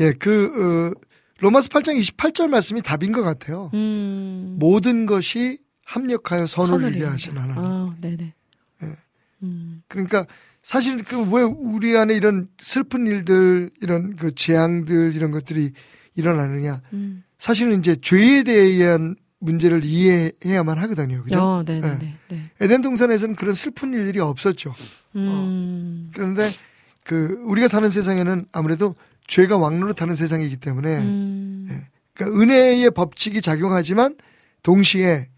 [0.01, 1.01] 예그 어,
[1.39, 4.57] 로마스 8장 28절 말씀이 답인 것 같아요 음.
[4.59, 7.13] 모든 것이 합력하여 선을 이룬다.
[7.13, 8.35] 하신 하나님 아, 네네.
[8.83, 8.87] 예.
[9.45, 9.83] 음.
[9.89, 10.27] 그러니까
[10.63, 15.73] 사실 그 왜 우리 안에 이런 슬픈 일들 이런 그 재앙들 이런 것들이
[16.17, 17.23] 일어나느냐 음.
[17.45, 21.23] 사실은 이제 죄에 대한 문제를 이해해야만 하거든요.
[21.23, 21.39] 그죠?
[21.39, 22.17] 어, 네네네.
[22.29, 22.51] 네.
[22.59, 24.73] 에덴 동산에서는 그런 슬픈 일들이 없었죠.
[25.17, 26.11] 음.
[26.15, 26.49] 그런데
[27.05, 28.95] 그 우리가 사는 세상에는 아무래도
[29.27, 31.67] 죄가 왕노릇하는 세상이기 때문에 음.
[31.71, 31.87] 예.
[32.15, 34.17] 그러니까 은혜의 법칙이 작용하지만
[34.63, 35.29] 동시에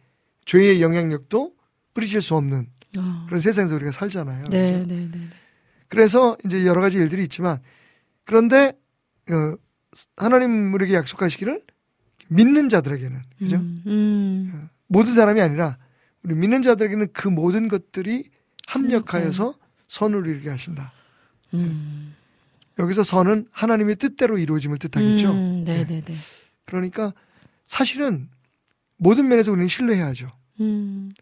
[0.44, 1.54] 죄의 영향력도
[1.92, 3.24] 뿌리칠 수 없는 어.
[3.26, 4.46] 그런 세상에서 우리가 살잖아요.
[4.50, 4.86] 네, 그죠?
[4.86, 5.08] 네, 네.
[5.10, 5.28] 네.
[5.88, 7.58] 그래서 이제 여러 가지 일들이 있지만
[8.24, 8.78] 그런데
[9.28, 9.56] 어,
[10.16, 11.62] 하나님 우리에게 약속하시기를
[12.28, 13.56] 믿는 자들에게는 그죠?
[13.56, 14.68] 음, 음.
[14.86, 15.78] 모든 사람이 아니라
[16.22, 18.24] 우리 믿는 자들에게는 그 모든 것들이
[18.66, 19.54] 합력하여서
[19.88, 20.92] 선을 이루게 하신다.
[21.54, 22.14] 음.
[22.78, 25.30] 여기서 선은 하나님의 뜻대로 이루어짐을 뜻하겠죠.
[25.32, 26.14] 음, 네, 네, 네.
[26.64, 27.12] 그러니까
[27.66, 28.28] 사실은
[28.98, 30.30] 모든 면에서 우리는 신뢰해야죠.
[30.60, 31.12] 음.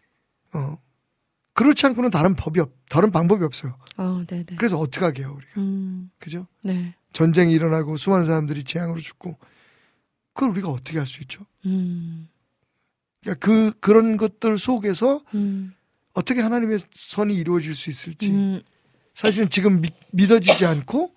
[0.53, 0.77] 어.
[1.53, 3.77] 그렇지 않고는 다른 법이 없, 다른 방법이 없어요.
[3.95, 4.55] 어, 네, 네.
[4.57, 5.61] 그래서 어떻게 하게요, 우리가.
[5.61, 6.09] 음.
[6.19, 6.47] 그죠?
[6.61, 6.93] 네.
[7.13, 9.37] 전쟁이 일어나고 수많은 사람들이 재앙으로 죽고
[10.35, 11.45] 그걸 우리가 어떻게 할 수 있죠?
[11.65, 12.27] 음.
[13.21, 15.73] 그러니까 그 그런 것들 속에서 음.
[16.13, 18.61] 어떻게 하나님의 선이 이루어질 수 있을지 음.
[19.13, 21.15] 사실은 지금 믿, 믿어지지 않고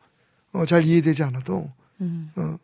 [0.52, 2.31] 어, 잘 이해되지 않아도 음.
[2.37, 2.57] 어,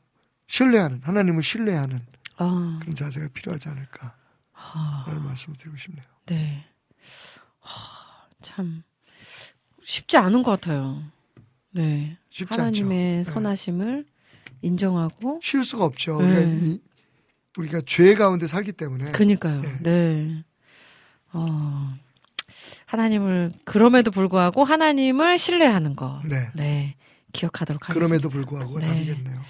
[0.47, 2.01] 신뢰하는 하나님을 신뢰하는
[2.37, 2.79] 아.
[2.81, 4.15] 그런 자세가 필요하지 않을까
[4.55, 5.05] 아.
[5.09, 6.05] 라는 말씀을 드리고 싶네요.
[6.27, 6.65] 네.
[7.61, 8.83] 하, 참
[9.83, 11.03] 쉽지 않은 것 같아요.
[11.73, 12.17] 네.
[12.31, 13.31] 쉽지 하나님의 않죠.
[13.31, 13.35] 네.
[13.35, 14.07] 선하심을
[14.65, 16.21] 인정하고 쉬울 수가 없죠.
[16.21, 16.27] 네.
[16.27, 16.81] 우리가, 이-
[17.59, 19.61] 우리가 죄 가운데 살기 때문에 그니까요.
[19.61, 19.79] 네.
[19.83, 20.45] 네.
[21.33, 21.95] 어.
[22.87, 26.21] 하나님을 그럼에도 불구하고 하나님을 신뢰하는 거.
[26.29, 26.49] 네.
[26.55, 26.95] 네.
[27.33, 28.07] 기억하도록 하겠습니다.
[28.07, 28.87] 그럼에도 불구하고 네.
[28.87, 29.41] 답이겠네요.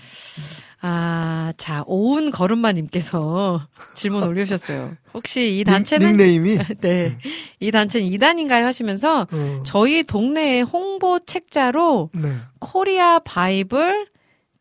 [0.86, 4.96] 아, 자, 오은 걸음마님께서 질문 올려주셨어요.
[5.14, 7.16] 혹시 이 닉- 단체는 닉네임이 네,
[7.60, 12.36] 이 단체는 이단인가요 하시면서 어, 저희 동네의 홍보 책자로 네.
[12.58, 14.08] Korea Bible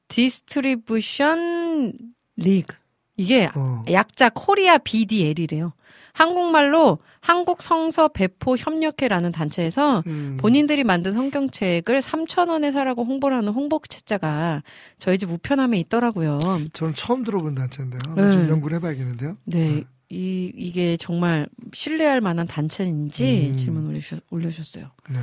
[0.08, 1.94] Distribution
[2.38, 2.76] League
[3.16, 5.74] 이게 어, 약자 Korea BDL이래요.
[6.14, 13.82] 한국말로 한국 성서 배포 협력회라는 단체에서 음, 본인들이 만든 성경책을 3,000원에 사라고 홍보를 하는 홍보
[13.88, 14.62] 책자가
[15.00, 16.40] 저희 집 우편함에 있더라고요.
[16.74, 18.00] 저는 처음 들어본 단체인데요.
[18.06, 18.50] 한번 좀 네.
[18.50, 19.38] 연구를 해봐야겠는데요.
[19.46, 19.84] 네.
[20.10, 23.58] 이, 이게 정말 신뢰할 만한 단체인지 음.
[23.58, 24.92] 질문 올려주셨, 올려주셨어요.
[25.10, 25.20] 네.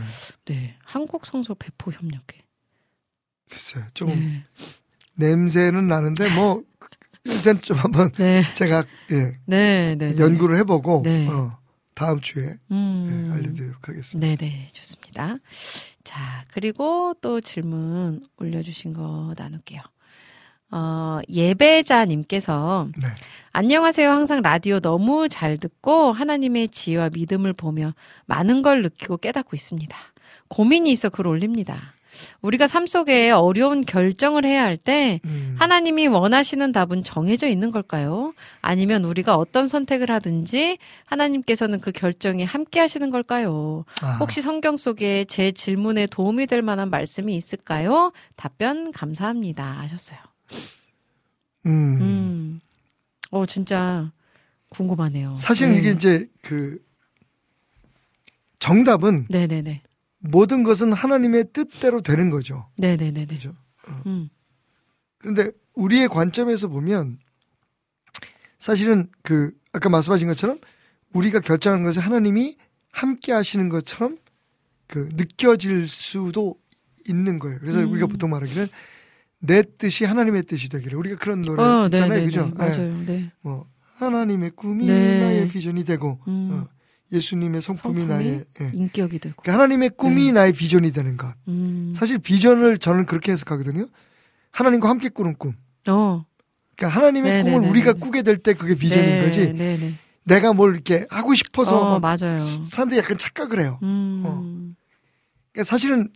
[0.47, 0.75] 네.
[0.83, 2.39] 한국 성서 배포 협력회.
[3.51, 3.85] 글쎄요.
[3.95, 4.45] 조금 네.
[5.15, 6.63] 냄새는 나는데 뭐
[7.25, 8.45] 일단 좀 한번 네.
[8.55, 9.95] 제가 예, 네.
[9.97, 10.13] 네.
[10.13, 10.19] 네.
[10.19, 11.27] 연구를 해보고 네.
[11.29, 11.59] 어,
[11.95, 13.29] 다음 주에 음.
[13.29, 14.27] 예, 알려드리도록 하겠습니다.
[14.27, 15.37] 네 네, 좋습니다.
[16.05, 19.81] 자, 그리고 또 질문 올려주신 거 나눌게요.
[20.73, 23.09] 어, 예배자님께서, 네.
[23.53, 24.09] 안녕하세요.
[24.09, 27.95] 항상 라디오 너무 잘 듣고 하나님의 지혜와 믿음을 보며
[28.27, 29.97] 많은 걸 느끼고 깨닫고 있습니다.
[30.49, 31.95] 고민이 있어 글 올립니다.
[32.43, 38.35] 우리가 삶 속에 어려운 결정을 해야 할때 음, 하나님이 원하시는 답은 정해져 있는 걸까요?
[38.61, 43.85] 아니면 우리가 어떤 선택을 하든지 하나님께서는 그 결정에 함께 하시는 걸까요?
[44.03, 48.13] 아, 혹시 성경 속에 제 질문에 도움이 될 만한 말씀이 있을까요?
[48.37, 49.65] 답변 감사합니다.
[49.81, 50.19] 하셨어요.
[51.67, 52.61] 음, 음.
[53.31, 54.11] 어, 진짜
[54.71, 55.35] 궁금하네요.
[55.37, 55.81] 사실은 네.
[55.81, 56.79] 이게 이제 그
[58.59, 59.83] 정답은 네네네.
[60.21, 62.69] 모든 것은 하나님의 뜻대로 되는 거죠.
[62.77, 63.27] 네네네네.
[63.27, 63.55] 그죠?
[64.07, 64.29] 음.
[65.19, 67.19] 그런데 우리의 관점에서 보면
[68.59, 70.59] 사실은 그 아까 말씀하신 것처럼
[71.13, 72.57] 우리가 결정한 것을 하나님이
[72.93, 74.19] 함께 하시는 것처럼
[74.87, 76.57] 그 느껴질 수도
[77.09, 77.59] 있는 거예요.
[77.61, 77.91] 그래서 음.
[77.93, 78.69] 우리가 보통 말하기는
[79.39, 82.09] 내 뜻이 하나님의 뜻이 되기를 우리가 그런 노래 어, 있잖아요.
[82.09, 82.25] 네네네.
[82.27, 82.51] 그죠?
[82.53, 82.59] 예.
[82.59, 83.05] 맞아요.
[83.07, 83.33] 네.
[83.41, 85.21] 뭐 하나님의 꿈이 네.
[85.21, 86.51] 나의 비전이 되고 음.
[86.53, 86.69] 어,
[87.13, 88.71] 예수님의 성품이, 성품이 나의 예.
[88.73, 89.43] 인격이 되고.
[89.43, 90.33] 그러니까 하나님의 꿈이 네.
[90.33, 91.35] 나의 비전이 되는 것.
[91.49, 91.93] 음.
[91.97, 93.87] 사실 비전을 저는 그렇게 해석하거든요.
[94.53, 95.55] 하나님과 함께 꾸는 꿈.
[95.89, 96.25] 어.
[96.77, 97.57] 그러니까 하나님의 네네네네.
[97.57, 99.53] 꿈을 우리가 꾸게 될 때 그게 비전인 네, 거지.
[99.53, 99.99] 네네.
[100.25, 102.41] 내가 뭘 이렇게 하고 싶어서 어, 막 맞아요.
[102.41, 103.79] 사람들이 약간 착각을 해요.
[103.83, 104.23] 음.
[104.25, 104.41] 어.
[105.53, 106.11] 그러니까 사실은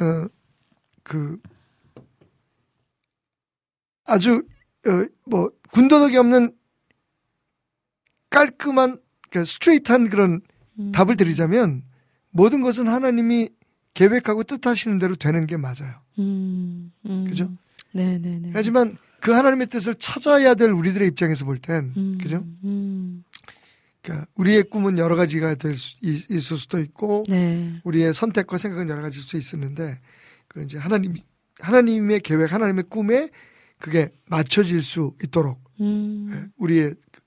[0.00, 0.28] 어
[1.02, 1.38] 그
[4.04, 4.42] 아주
[4.86, 6.52] 어 뭐 군더더기 없는
[8.30, 8.98] 깔끔한
[9.30, 10.40] 그러니까 스트레이트한 그런
[10.78, 10.92] 음.
[10.92, 11.82] 답을 드리자면
[12.30, 13.48] 모든 것은 하나님이
[13.94, 15.94] 계획하고 뜻하시는 대로 되는 게 맞아요.
[16.18, 16.92] 음.
[17.06, 17.24] 음.
[17.28, 17.50] 그죠?
[17.92, 18.50] 네네네.
[18.52, 22.18] 하지만 그 하나님의 뜻을 찾아야 될 우리들의 입장에서 볼 땐, 음.
[22.20, 22.44] 그죠?
[22.64, 23.24] 음.
[24.02, 27.80] 그러니까 우리의 꿈은 여러 가지가 될 수, 이- 있을 수도 있고, 네.
[27.84, 30.00] 우리의 선택과 생각은 여러 가지일 수 있었는데,
[30.48, 31.14] 그 이제 하나님,
[31.58, 33.28] 하나님의 계획, 하나님의 꿈에
[33.78, 36.28] 그게 맞춰질 수 있도록 음.
[36.32, 37.20] 예, 우리의 그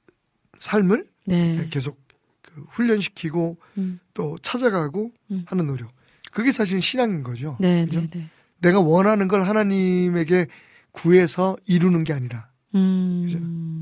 [0.60, 1.68] 삶을 네.
[1.70, 2.00] 계속
[2.42, 4.00] 그 훈련시키고 음.
[4.14, 5.44] 또 찾아가고 음.
[5.48, 5.92] 하는 노력.
[6.32, 7.58] 그게 사실 신앙인 거죠.
[7.60, 8.02] 네, 그죠?
[8.02, 8.30] 네, 네.
[8.60, 10.48] 내가 원하는 걸 하나님에게
[10.92, 12.48] 구해서 이루는 게 아니라.
[12.76, 13.24] 음.
[13.26, 13.40] 그죠?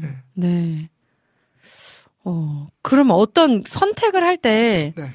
[0.07, 0.17] 예.
[0.33, 0.89] 네.
[2.23, 5.13] 어, 그럼 어떤 선택을 할때 네.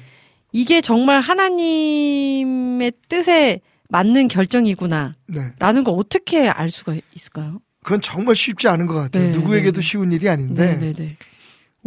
[0.51, 5.15] 이게 정말 하나님의 뜻에 맞는 결정이구나.
[5.27, 5.53] 네.
[5.59, 7.61] 라는 걸 어떻게 알 수가 있을까요?
[7.83, 9.27] 그건 정말 쉽지 않은 것 같아요.
[9.27, 9.87] 네, 누구에게도 네, 네.
[9.87, 11.17] 쉬운 일이 아닌데 네, 네, 네.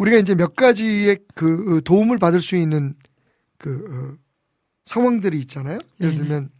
[0.00, 2.94] 우리가 이제 몇 가지의 그 어, 도움을 받을 수 있는
[3.58, 4.16] 그 어,
[4.84, 5.78] 상황들이 있잖아요.
[6.00, 6.16] 예를 네네.
[6.16, 6.50] 들면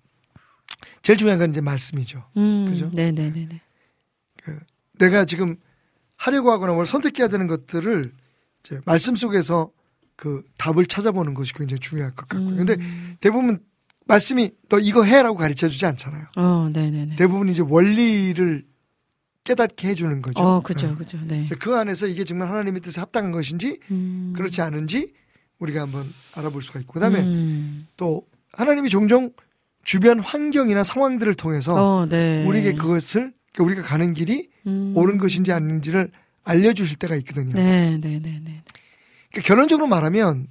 [1.03, 2.25] 제일 중요한 건 이제 말씀이죠.
[2.37, 2.91] 음, 그죠?
[2.93, 3.61] 네, 네, 네, 네.
[4.99, 5.57] 내가 지금
[6.17, 8.13] 하려고 하거나 뭘 선택해야 되는 것들을
[8.63, 9.71] 이제 말씀 속에서
[10.17, 12.57] 그 답을 찾아보는 것이 굉장히 중요할 것 같고요.
[12.57, 13.17] 근데 음.
[13.21, 13.61] 대부분
[14.05, 16.27] 말씀이 너 이거 해라고 가르쳐 주지 않잖아요.
[16.37, 17.17] 어, 네, 네, 네.
[17.17, 18.67] 대부분 이제 원리를
[19.45, 20.43] 깨닫게 해주는 거죠.
[20.43, 20.95] 어, 그죠, 네.
[20.95, 21.19] 그죠.
[21.25, 21.47] 네.
[21.59, 24.33] 그 안에서 이게 정말 하나님의 뜻에 합당한 것인지 음.
[24.37, 25.15] 그렇지 않은지
[25.59, 27.87] 우리가 한번 알아볼 수가 있고 그다음에 음.
[27.97, 29.33] 또 하나님이 종종
[29.83, 32.45] 주변 환경이나 상황들을 통해서 어, 네.
[32.47, 34.93] 우리에게 그것을 그러니까 우리가 가는 길이 음.
[34.95, 36.11] 옳은 것인지 아닌지를
[36.45, 37.55] 알려주실 때가 있거든요.
[37.55, 38.63] 네, 네, 네, 네.
[39.31, 40.49] 그러니까 결론적으로 말하면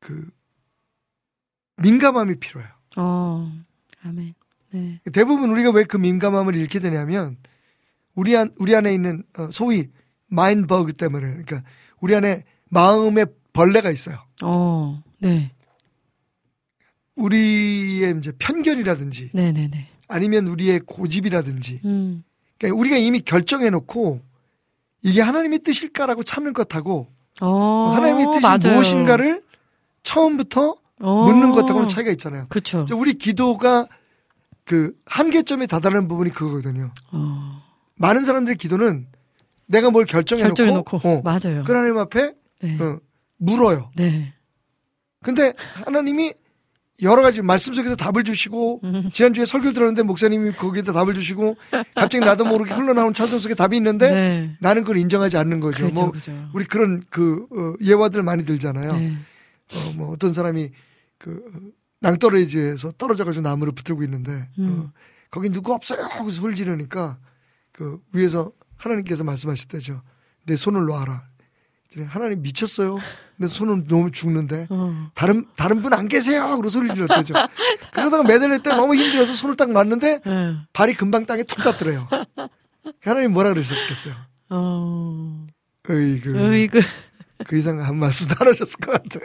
[0.00, 0.28] 그
[1.78, 2.70] 민감함이 필요해요.
[2.96, 3.52] 어,
[4.02, 4.34] 아멘.
[4.70, 5.00] 네.
[5.12, 7.36] 대부분 우리가 왜 그 민감함을 잃게 되냐면
[8.16, 9.88] 우리 안 우리 안에 있는 어, 소위
[10.26, 11.62] 마인 버그 때문에 그러니까
[12.00, 14.18] 우리 안에 마음의 벌레가 있어요.
[14.42, 15.52] 어, 네.
[17.14, 19.88] 우리의 이제 편견이라든지 네, 네, 네.
[20.08, 22.24] 아니면 우리의 고집이라든지 음.
[22.58, 24.20] 그러니까 우리가 이미 결정해 놓고
[25.02, 27.06] 이게 하나님의 뜻일까라고 참는 것하고
[27.40, 28.74] 어, 하나님의 뜻이 맞아요.
[28.74, 29.42] 무엇인가를
[30.02, 31.24] 처음부터 어.
[31.24, 32.46] 묻는 것하고는 차이가 있잖아요.
[32.84, 33.86] 이제 우리 기도가
[34.64, 36.92] 그 한계점에 다다르는 부분이 그거거든요.
[37.12, 37.65] 어.
[37.96, 39.06] 많은 사람들의 기도는
[39.66, 40.96] 내가 뭘 결정해, 결정해놓고.
[40.96, 41.64] 놓고 어, 맞아요.
[41.64, 42.32] 그 하나님 앞에
[42.62, 42.78] 네.
[42.80, 42.98] 어,
[43.38, 43.90] 물어요.
[43.96, 44.32] 네.
[45.22, 45.52] 근데
[45.84, 46.34] 하나님이
[47.02, 49.10] 여러 가지 말씀 속에서 답을 주시고 음.
[49.12, 51.56] 지난주에 설교 들었는데 목사님이 거기에다 답을 주시고
[51.94, 54.56] 갑자기 나도 모르게 흘러나온 찬송 속에 답이 있는데 네.
[54.60, 55.84] 나는 그걸 인정하지 않는 거죠.
[55.84, 56.32] 그죠, 뭐 그죠.
[56.54, 58.92] 우리 그런 그 어, 예화들 많이 들잖아요.
[58.92, 59.16] 네.
[59.74, 60.70] 어, 뭐 어떤 사람이
[61.18, 61.58] 그 어,
[62.00, 64.86] 낭떠러지에서 떨어져가지고 나무를 붙들고 있는데 음.
[64.86, 64.92] 어,
[65.30, 67.18] 거기 누구 없어요 하고 소리 지르니까
[67.76, 70.02] 그 위에서 하나님께서 말씀하셨대죠.
[70.44, 71.24] 내 손을 놔라.
[71.90, 72.98] 그랬더니 하나님 미쳤어요.
[73.38, 75.10] 내 손을 놓으면 죽는데 어.
[75.14, 77.34] 다른 다른 분 안 계세요 하고 소리 질렀대죠.
[77.92, 80.56] 그러다가 매달릴 때 너무 힘들어서 손을 딱 놨는데 네.
[80.72, 82.08] 발이 금방 땅에 툭 닿더래요.
[83.02, 84.14] 하나님 뭐라 그러셨겠어요?
[84.50, 85.46] 어.
[85.88, 86.80] 으이그 으이그.
[87.46, 89.20] 그 이상 한 말씀도 안 하셨을 것 같아.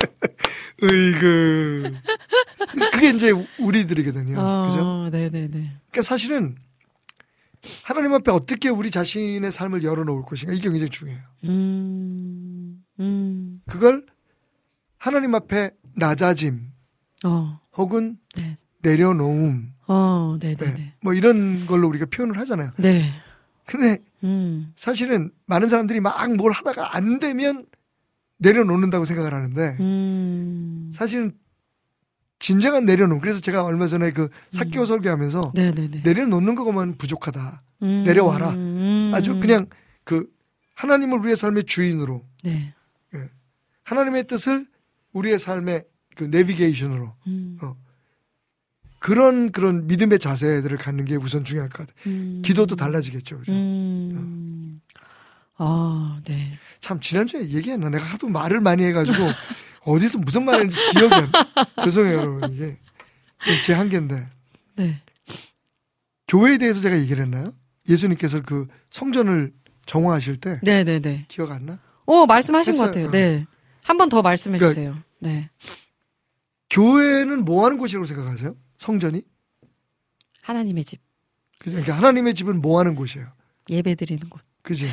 [0.84, 1.94] 으이그
[2.92, 4.36] 그게 이제 우리들이거든요.
[4.36, 4.80] 그죠?
[4.82, 5.48] 어, 네네네.
[5.50, 6.56] 그러니까 사실은
[7.84, 11.22] 하나님 앞에 어떻게 우리 자신의 삶을 열어놓을 것인가 이게 굉장히 중요해요.
[11.46, 14.06] 음, 음, 그걸
[14.98, 16.72] 하나님 앞에 낮아짐
[17.26, 18.58] 어, 혹은 네.
[18.82, 20.56] 내려놓음 어, 네.
[20.56, 20.94] 네네네.
[21.02, 22.72] 뭐 이런 걸로 우리가 표현을 하잖아요.
[22.78, 23.10] 네.
[23.66, 27.66] 근데 음, 사실은 많은 사람들이 막 뭘 하다가 안 되면
[28.38, 30.90] 내려놓는다고 생각을 하는데 음.
[30.94, 31.34] 사실은
[32.42, 33.20] 진정한 내려놓음.
[33.20, 36.02] 그래서 제가 얼마 전에 그 사개오 설교하면서 네네네.
[36.04, 37.62] 내려놓는 것만 부족하다.
[37.84, 38.50] 음, 내려와라.
[38.50, 39.68] 음, 아주 그냥
[40.04, 40.28] 그
[40.74, 42.74] 하나님을 우리의 삶의 주인으로 네.
[43.84, 44.66] 하나님의 뜻을
[45.14, 45.84] 우리의 삶의
[46.16, 47.60] 그 내비게이션으로 음,
[48.98, 51.96] 그런 그런 믿음의 자세들을 갖는 게 우선 중요할 것 같아요.
[52.08, 53.40] 음, 기도도 달라지겠죠.
[53.40, 53.52] 그죠?
[53.52, 54.82] 음.
[55.58, 56.58] 아, 네.
[56.80, 59.16] 참 지난주에 얘기했나 내가 하도 말을 많이 해가지고
[59.84, 61.46] 어디서 무슨 말했는지 기억이 안 나.
[61.84, 62.78] 죄송해요 여러분 이게
[63.64, 64.28] 제 한계인데
[64.76, 65.02] 네.
[66.28, 67.54] 교회에 대해서 제가 얘기를 했나요?
[67.90, 69.54] 예수님께서 그 성전을
[69.86, 71.26] 정화하실 때 네네네.
[71.28, 71.80] 기억 안 나?
[72.06, 72.86] 오, 말씀하신 했어요.
[72.88, 73.08] 것 같아요.
[73.08, 73.12] 어.
[73.12, 73.46] 네.
[73.84, 74.98] 한 번 더 말씀해 그러니까- 주세요.
[75.20, 75.50] 네.
[76.70, 78.56] 교회는 뭐 하는 곳이라고 생각하세요?
[78.78, 79.24] 성전이?
[80.42, 81.02] 하나님의 집.
[81.60, 83.28] 그러니까 하나님의 집은 뭐 하는 곳이에요?
[83.70, 84.42] 예배 드리는 곳.
[84.62, 84.90] 그지?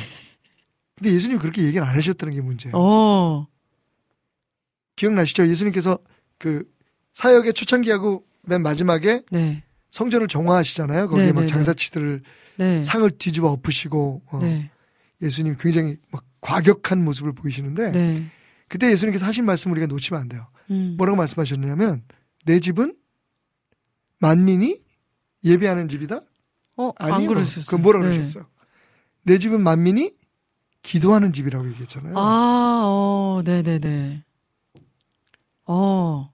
[0.95, 2.75] 근데 예수님 그렇게 얘기를 안 하셨다는 게 문제예요.
[2.77, 3.47] 어.
[4.99, 5.47] 기억나시죠?
[5.47, 5.97] 예수님께서
[6.37, 6.69] 그
[7.13, 9.63] 사역의 초창기하고 맨 마지막에 네.
[9.91, 11.07] 성전을 정화하시잖아요.
[11.07, 12.21] 거기에 네, 막 네, 장사치들을
[12.57, 12.83] 네.
[12.83, 14.69] 상을 뒤집어 엎으시고 어, 네.
[15.21, 18.25] 예수님 굉장히 막 과격한 모습을 보이시는데 네.
[18.67, 20.47] 그때 예수님께서 하신 말씀 우리가 놓치면 안 돼요.
[20.69, 20.95] 음.
[20.97, 22.03] 뭐라고 말씀하셨냐면
[22.45, 22.93] 내 집은
[24.19, 24.81] 만민이
[25.45, 26.21] 예배하는 집이다.
[26.75, 27.29] 어, 안 아니 요.
[27.29, 27.65] 그러셨어요.
[27.67, 28.17] 그 뭐라 네.
[28.17, 28.47] 그러셨어요?
[29.23, 30.11] 내 집은 만민이
[30.81, 32.17] 기도하는 집이라고 얘기했잖아요.
[32.17, 34.23] 아, 어, 네네네.
[35.71, 36.31] 어,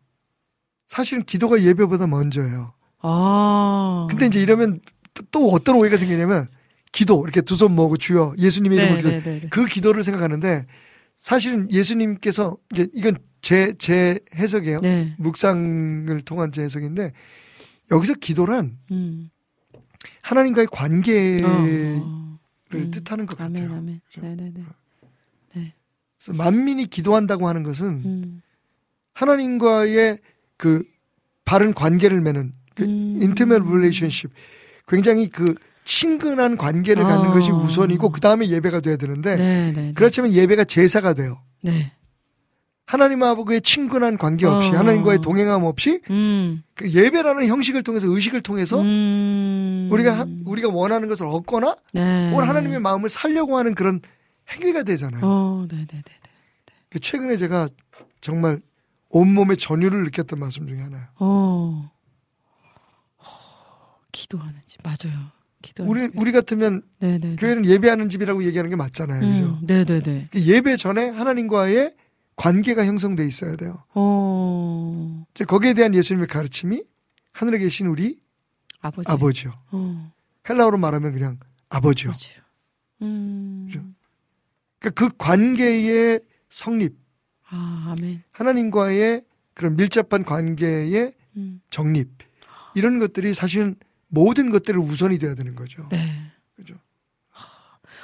[0.88, 2.73] 사실은 기도가 예배보다 먼저예요.
[3.01, 4.07] 아.
[4.09, 4.79] 근데 이제 이러면
[5.13, 6.47] 또- 또 어떤 오해가 생기냐면
[6.93, 9.49] 기도 이렇게 두 손 모으고 주여 예수님의 이름으로 기도 네네네.
[9.49, 10.65] 그 기도를 생각하는데
[11.17, 12.55] 사실은 예수님께서
[12.93, 14.79] 이건 제 제 해석이에요.
[14.81, 15.13] 네.
[15.19, 17.11] 묵상을 통한 제 해석인데
[17.91, 19.29] 여기서 기도란 음.
[20.21, 22.39] 하나님과의 관계를 어, 어.
[22.73, 22.91] 음.
[22.91, 23.77] 뜻하는 것 아멘, 같아요.
[23.79, 24.01] 아멘.
[24.07, 24.21] 그죠?
[24.21, 24.53] 네네
[25.53, 25.73] 네.
[26.17, 28.41] 그래서 만민이 기도한다고 하는 것은 음.
[29.16, 30.20] 하나님과의
[30.57, 30.84] 그
[31.45, 33.18] 바른 관계를 맺는 그 음.
[33.22, 34.34] intimate relationship
[34.88, 35.55] 굉장히 그
[35.86, 37.34] 친근한 관계를 갖는 아.
[37.34, 39.91] 것이 우선이고 그 다음에 예배가 돼야 되는데 네, 네.
[39.95, 41.39] 그렇지만 예배가 제사가 돼요.
[41.61, 41.91] 네.
[42.88, 44.78] 하나님하고의 친근한 관계 없이 어.
[44.78, 46.61] 하나님과의 동행함 없이 음.
[46.76, 49.89] 그 예배라는 형식을 통해서 의식을 통해서 음.
[49.91, 52.30] 우리가 하- 우리가 원하는 것을 얻거나 네.
[52.32, 54.01] 혹은 하나님의 마음을 살려고 하는 그런
[54.51, 55.22] 행위가 되잖아요.
[55.24, 56.11] 어, 네, 네, 네.
[56.89, 57.70] 그 최근에 제가
[58.22, 58.61] 정말
[59.16, 61.05] 온몸의 전율을 느꼈던 말씀 중에 하나요.
[61.20, 61.89] 어.
[63.18, 63.26] 어,
[64.11, 65.32] 기도하는 집 맞아요.
[65.61, 66.20] 기도하는 우리 집.
[66.20, 67.30] 우리 같으면 네, 네.
[67.30, 67.36] 네.
[67.38, 69.22] 교회는 예배하는 집이라고 얘기하는 게 맞잖아요.
[69.22, 69.45] 그죠?
[69.45, 70.28] 음, 네, 네, 네.
[70.32, 71.95] 그 예배 전에 하나님과의
[72.36, 73.84] 관계가 형성돼 있어야 돼요.
[73.93, 75.26] 어.
[75.32, 76.84] 이제 거기에 대한 예수님의 가르침이
[77.32, 78.20] 하늘에 계신 우리
[78.82, 79.09] 아버지.
[79.09, 79.53] 아버지요.
[79.72, 80.11] 어.
[80.49, 81.39] 헬라어로 말하면 그냥
[81.70, 82.09] 아버지요.
[82.09, 82.41] 아버지요.
[83.03, 83.68] 음.
[83.68, 83.82] 그죠?
[84.80, 86.97] 그러니까 그 관계의 성립,
[87.49, 88.23] 아, 아멘.
[88.31, 89.23] 하나님과의
[89.53, 91.61] 그런 밀접한 관계의 음.
[91.69, 92.09] 정립
[92.75, 93.75] 이런 것들이 사실은
[94.07, 95.87] 모든 것들을 우선이 돼야 되는 거죠.
[95.89, 96.31] 네.
[96.55, 96.75] 그죠?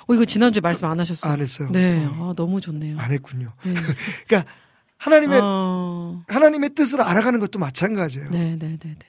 [0.08, 1.32] 어, 이거 지난주에 말씀 안 하셨어요?
[1.32, 1.70] 안 했어요.
[1.72, 2.06] 네.
[2.06, 2.98] 어, 아, 너무 좋네요.
[3.00, 3.54] 안 했군요.
[3.64, 3.74] 네.
[4.28, 4.52] 그러니까
[4.98, 6.24] 하나님의 어.
[6.28, 8.30] 하나님의 뜻을 알아가는 것도 마찬가지예요.
[8.30, 9.08] 네, 네, 네, 네.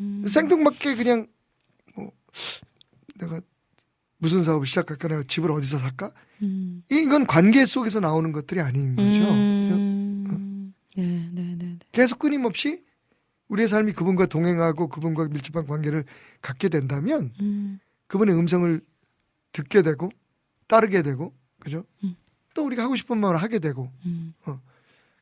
[0.00, 0.24] 음.
[0.26, 1.26] 생뚱맞게 그냥
[1.94, 2.12] 뭐
[3.16, 3.40] 내가
[4.20, 6.12] 무슨 사업을 시작할까 내가 집을 어디서 살까
[6.42, 6.82] 음.
[6.90, 9.08] 이건 관계 속에서 나오는 것들이 아닌 거죠.
[9.08, 10.74] 음.
[10.96, 11.78] 네, 네, 네, 네.
[11.92, 12.84] 계속 끊임없이
[13.48, 16.04] 우리의 삶이 그분과 동행하고 그분과 밀접한 관계를
[16.42, 17.80] 갖게 된다면 음.
[18.06, 18.80] 그분의 음성을
[19.52, 20.10] 듣게 되고
[20.68, 21.84] 따르게 되고 그죠?
[22.04, 22.14] 음.
[22.54, 24.34] 또 우리가 하고 싶은 마음을 하게 되고 음.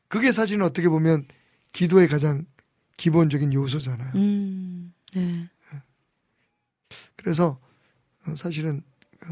[0.08, 1.26] 그게 사실은 어떻게 보면
[1.72, 2.46] 기도의 가장
[2.96, 4.12] 기본적인 요소잖아요.
[4.16, 4.92] 음.
[5.14, 5.48] 네.
[7.16, 7.60] 그래서
[8.26, 8.82] 어, 사실은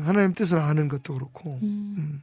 [0.03, 1.95] 하나님 뜻을 아는 것도 그렇고 음.
[1.99, 2.23] 음,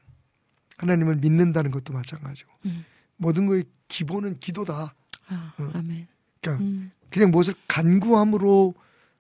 [0.77, 2.85] 하나님을 믿는다는 것도 마찬가지고 음.
[3.17, 4.93] 모든 거의 기본은 기도다.
[5.27, 5.71] 아, 어.
[5.73, 6.07] 아멘.
[6.41, 6.91] 그러니까 음.
[7.09, 8.73] 그냥 무엇을 간구함으로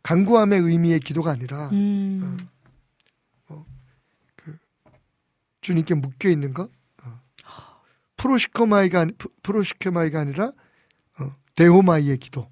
[0.03, 2.37] 간구함의 의미의 기도가 아니라 음.
[5.61, 6.69] 주님께 묶여 있는 것
[7.03, 7.21] 어.
[8.17, 10.51] προσεύχομαι가 아니, 프- προσεύχομαι가 아니라
[11.19, 12.49] 어, δέομαι의 기도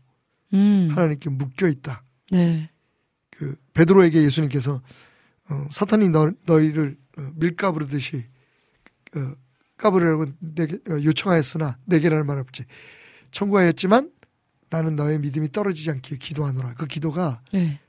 [0.54, 0.90] 음.
[0.96, 2.04] 하나님께 묶여 있다.
[2.32, 2.70] 네.
[3.30, 4.82] 그 베드로에게 예수님께서
[5.52, 8.26] 어, 사탄이 너, 너희를 어, 밀 까부르듯이
[9.16, 9.34] 어,
[9.78, 12.66] 까부르라고 내게 어, 요청하였으나 내게라는 말 없지
[13.32, 14.12] 청구하였지만
[14.70, 16.76] 나는 너의 믿음이 떨어지지 않게 기도하노라.
[16.76, 17.80] 그 기도가 네.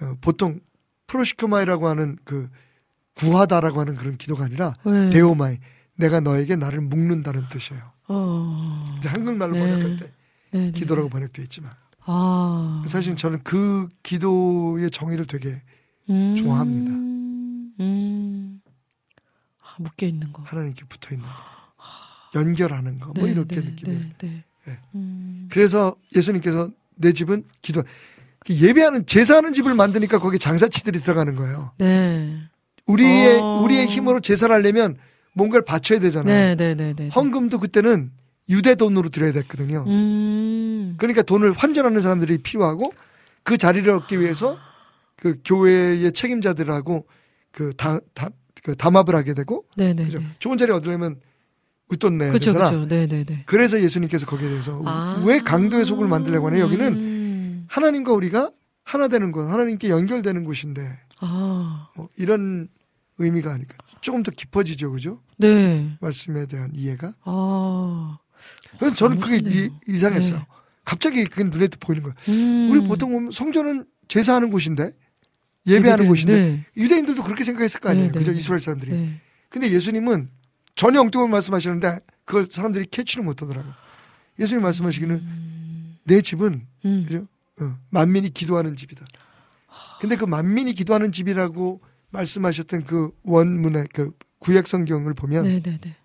[0.00, 0.60] 어, 보통
[1.06, 2.50] προσεύχομαι라고 하는 그
[3.14, 5.10] 구하다라고 하는 그런 기도가 아니라 네.
[5.10, 5.58] δέομαι
[5.94, 7.82] 내가 너에게 나를 묶는다는 뜻이에요.
[8.08, 8.96] 어.
[8.98, 9.60] 이제 한국말로 네.
[9.60, 10.12] 번역할 때
[10.50, 10.70] 네, 네.
[10.72, 11.72] 기도라고 번역되어 있지만
[12.04, 12.84] 아.
[12.86, 15.62] 사실 저는 그 기도의 정의를 되게
[16.10, 16.36] 음.
[16.36, 16.90] 좋아합니다.
[17.84, 18.60] 음.
[19.60, 20.42] 아, 묶여 있는 거.
[20.42, 23.94] 하나님께 붙어 있는 거, 연결하는 거, 뭐 네, 이렇게 네, 느낌이.
[23.96, 24.44] 네, 네.
[24.66, 24.78] 네.
[24.94, 25.48] 음.
[25.50, 27.82] 그래서 예수님께서 내 집은 기도,
[28.40, 31.72] 그 예배하는 제사하는 집을 만드니까 거기 장사치들이 들어가는 거예요.
[31.78, 32.38] 네.
[32.86, 33.60] 우리의 어.
[33.62, 34.96] 우리의 힘으로 제사를 하려면
[35.32, 36.34] 뭔가를 바쳐야 되잖아요.
[36.34, 37.08] 네, 네, 네, 네.
[37.08, 38.10] 헌금도 그때는
[38.48, 39.84] 유대 돈으로 드려야 됐거든요.
[39.88, 40.94] 음.
[40.98, 42.92] 그러니까 돈을 환전하는 사람들이 필요하고
[43.42, 44.56] 그 자리를 얻기 위해서
[45.16, 47.06] 그 교회의 책임자들하고
[47.50, 48.28] 그 다, 다,
[48.62, 50.04] 그 담합을 하게 되고 네, 네.
[50.04, 50.18] 그죠?
[50.18, 50.26] 네.
[50.38, 51.20] 좋은 자리 얻으려면
[51.88, 52.70] 웃돈 내야 그렇죠, 되잖아.
[52.70, 52.88] 그렇죠.
[52.88, 53.42] 네, 네, 네.
[53.46, 55.22] 그래서 예수님께서 거기에 대해서 아.
[55.24, 57.66] 왜 강도의 속을 만들려고 하냐 여기는 음.
[57.68, 58.50] 하나님과 우리가
[58.82, 61.88] 하나 되는 곳, 하나님께 연결되는 곳인데 아.
[61.96, 62.68] 뭐 이런
[63.18, 63.76] 의미가 아닐까.
[64.00, 65.22] 조금 더 깊어지죠, 그죠?
[65.38, 65.96] 네.
[66.00, 67.14] 말씀에 대한 이해가.
[67.24, 68.18] 아.
[68.78, 69.38] 그래서 저는 그게.
[69.38, 70.38] 이, 이상했어요.
[70.38, 70.46] 네.
[70.84, 72.14] 갑자기 그게 눈에 보이는 거야.
[72.28, 72.68] 음.
[72.70, 74.92] 우리 보통 보면 성전은 제사하는 곳인데
[75.66, 76.66] 예배하는 네, 곳인데 네.
[76.76, 78.06] 유대인들도 그렇게 생각했을 거 아니에요.
[78.06, 78.32] 네, 네, 그죠?
[78.32, 78.38] 네.
[78.38, 78.92] 이스라엘 사람들이.
[78.92, 79.20] 네.
[79.48, 80.30] 근데 예수님은
[80.74, 83.68] 전혀 엉뚱한 말씀하시는데 그걸 사람들이 캐치를 못하더라고.
[84.38, 87.04] 예수님 말씀하시기는 내 집은 음.
[87.08, 87.26] 그죠?
[87.60, 89.04] 어, 만민이 기도하는 집이다.
[90.00, 95.96] 근데 그 만민이 기도하는 집이라고 말씀하셨던 그 원문의 그 구약 성경을 보면 네, 네, 네.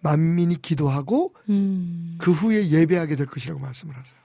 [0.00, 2.16] 만민이 기도하고 음.
[2.18, 4.18] 그 후에 예배하게 될 것이라고 말씀을 하세요.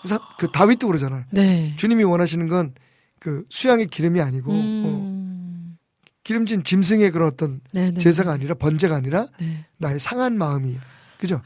[0.00, 1.24] 그래서 그 다윗도 그러잖아요.
[1.30, 1.74] 네.
[1.76, 2.74] 주님이 원하시는 건
[3.20, 5.76] 그 수양의 기름이 아니고 어, 음.
[6.24, 8.00] 기름진 짐승의 그런 어떤 네, 네.
[8.00, 9.64] 제사가 아니라 번제가 아니라 네.
[9.78, 10.80] 나의 상한 마음이에요.
[11.18, 11.40] 그죠?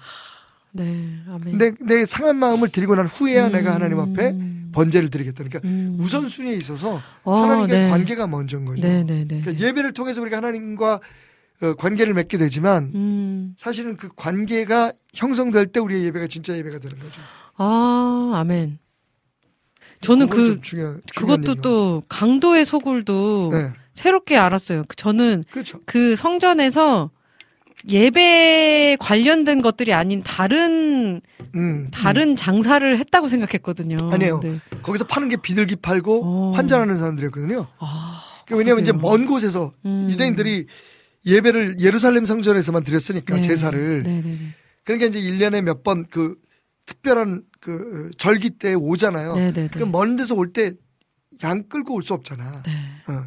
[0.72, 1.18] 네.
[1.28, 1.58] 아멘.
[1.58, 3.52] 근데 내 상한 마음을 드리고 난 후에야 음.
[3.52, 4.34] 내가 하나님 앞에
[4.72, 5.44] 번제를 드리겠다.
[5.44, 5.96] 그러니까 음.
[5.98, 7.90] 우선순위에 있어서 어, 하나님과의 네.
[7.90, 8.80] 관계가 먼저인 거죠.
[8.80, 9.40] 네, 네, 네.
[9.40, 11.00] 그러니까 예배를 통해서 우리가 하나님과
[11.62, 13.54] 어, 관계를 맺게 되지만 음.
[13.56, 17.20] 사실은 그 관계가 형성될 때 우리의 예배가 진짜 예배가 되는 거죠.
[17.56, 18.78] 아, 아멘.
[20.00, 23.50] 저는 그좀 중요한, 중요한 그것도 또 강도의 소굴도.
[23.52, 24.84] 네, 새롭게 알았어요.
[24.88, 25.78] 그 저는 그렇죠.
[25.84, 27.10] 그 성전에서
[27.88, 31.20] 예배 관련된 것들이 아닌 다른
[31.54, 33.96] 음, 다른 장사를 했다고 생각했거든요.
[34.12, 34.40] 아니에요.
[34.42, 34.48] 네.
[34.50, 34.60] 음.
[34.82, 36.50] 거기서 파는 게 비둘기 팔고 어.
[36.54, 37.66] 환전하는 사람들이었거든요.
[37.78, 38.92] 아, 그 왜냐하면 이제.
[38.92, 40.06] 먼 곳에서 음.
[40.10, 40.66] 유대인들이
[41.26, 43.40] 예배를 예루살렘 성전에서만 드렸으니까 네.
[43.42, 44.38] 제사를 네, 네, 네.
[44.84, 46.36] 그러니까 이제 1년에 몇 번 그
[46.86, 49.34] 특별한 그 절기 때 오잖아요.
[49.34, 49.78] 네, 네, 네.
[49.78, 50.72] 그먼 데서 올 때
[51.44, 52.62] 양 끌고 올 수 없잖아.
[52.64, 52.72] 네.
[53.12, 53.24] 어.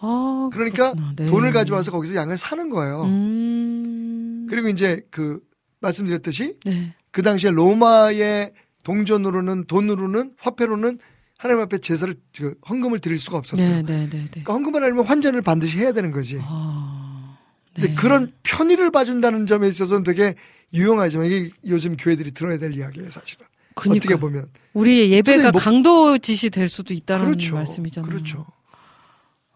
[0.00, 0.94] 아, 그러니까.
[1.16, 1.26] 네.
[1.26, 3.02] 돈을 가져와서 거기서 양을 사는 거예요.
[3.04, 4.46] 음.
[4.48, 5.40] 그리고 이제 그
[5.80, 6.94] 말씀드렸듯이 네.
[7.10, 8.52] 그 당시에 로마의
[8.84, 10.98] 동전으로는 돈으로는 화폐로는
[11.36, 13.68] 하나님 앞에 제사를 그 헌금을 드릴 수가 없었어요.
[13.68, 14.28] 네, 네, 네, 네.
[14.30, 16.38] 그러니까 헌금을 하려면 환전을 반드시 해야 되는 거지.
[16.40, 17.36] 아.
[17.74, 17.94] 근데 네.
[17.94, 20.34] 그런 편의를 봐준다는 점에 있어서는 되게
[20.72, 23.46] 유용하지만 이게 요즘 교회들이 들어야 될 이야기예요, 사실은.
[23.74, 28.08] 그러니까 어떻게 보면 우리의 예배가 뭐- 강도 짓이 될 수도 있다는 그렇죠, 말씀이잖아요.
[28.10, 28.46] 그렇죠.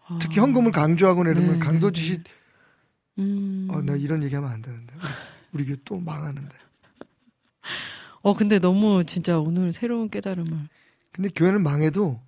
[0.05, 0.17] 아.
[0.21, 2.23] 특히 헌금을 강조하거나 이러면 네, 강도 짓이 네,
[3.19, 3.67] 음.
[3.69, 5.03] 어, 나 이런 얘기하면 안 되는데 우리,
[5.53, 6.55] 우리 교회 또 망하는데.
[8.21, 10.69] 어, 근데 너무 진짜 오늘 새로운 깨달음을.
[11.11, 12.19] 근데 교회는 망해도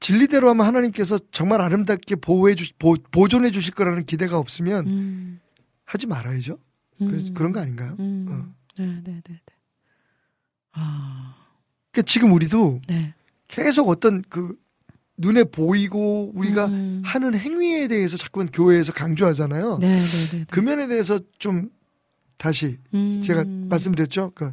[0.00, 5.40] 진리대로 하면 하나님께서 정말 아름답게 보호해 주 보, 보존해 주실 거라는 기대가 없으면 음.
[5.92, 6.58] 하지 말아야죠.
[7.02, 7.08] 음.
[7.08, 7.96] 그, 그런 거 아닌가요?
[8.00, 8.26] 음.
[8.30, 8.54] 어.
[8.78, 9.40] 네, 네, 네, 네.
[10.72, 11.34] 아,
[11.90, 13.12] 그러니까 지금 우리도 네.
[13.46, 14.56] 계속 어떤 그
[15.18, 17.02] 눈에 보이고 우리가 음.
[17.04, 19.78] 하는 행위에 대해서 자꾸만 교회에서 강조하잖아요.
[19.78, 20.38] 네, 네, 네.
[20.38, 20.46] 네.
[20.50, 21.68] 그 면에 대해서 좀
[22.38, 23.20] 다시 음.
[23.20, 24.32] 제가 말씀드렸죠.
[24.34, 24.52] 그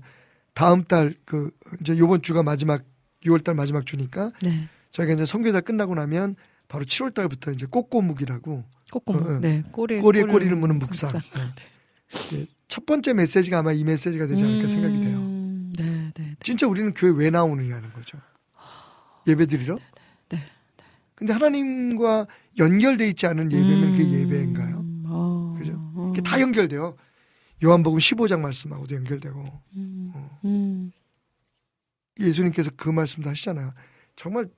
[0.53, 2.83] 다음 달 그 이제 요번 주가 마지막
[3.23, 4.67] 6월 달 마지막 주니까 네.
[4.91, 6.35] 저희가 이제 선교달 끝나고 나면
[6.69, 9.13] 바로 7월 달부터 이제 꽃고묵이라고 꼬꼬.
[9.13, 9.39] 어, 어.
[9.39, 11.11] 네, 꼬리에 꼬리에 꼬리를 꼬리를 무는 묵상.
[11.11, 11.19] 네.
[12.27, 15.17] 이제 첫 번째 메시지가 아마 이 메시지가 되지 않을까 생각이 돼요.
[15.17, 15.73] 음.
[15.77, 16.35] 네, 네, 네.
[16.41, 18.19] 진짜 우리는 교회 왜 나오느냐는 거죠.
[19.27, 19.79] 예배 드리러?
[20.29, 20.39] 네,
[21.15, 22.27] 근데 하나님과
[22.59, 24.13] 연결돼 있지 않은 예배면 그게 음.
[24.19, 24.85] 예배인가요?
[25.07, 25.55] 어.
[25.57, 25.73] 그죠?
[25.95, 26.11] 어.
[26.13, 26.95] 그게 다 연결돼요.
[27.63, 30.11] 요한복음 15장 말씀하고도 연결되고 음.
[30.13, 30.39] 어.
[30.45, 30.91] 음.
[32.19, 33.73] 예수님께서 그 말씀도 하시잖아요.
[34.15, 34.49] 정말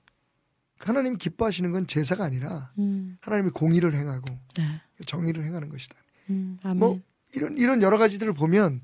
[0.88, 3.18] 하나님 기뻐하시는 건 제사가 아니라 음.
[3.22, 4.26] 하나님이 공의를 행하고
[4.58, 4.82] 네.
[5.06, 5.96] 정의를 행하는 것이다.
[6.30, 6.58] 음.
[6.76, 7.00] 뭐
[7.34, 8.82] 이런 이런 여러 가지들을 보면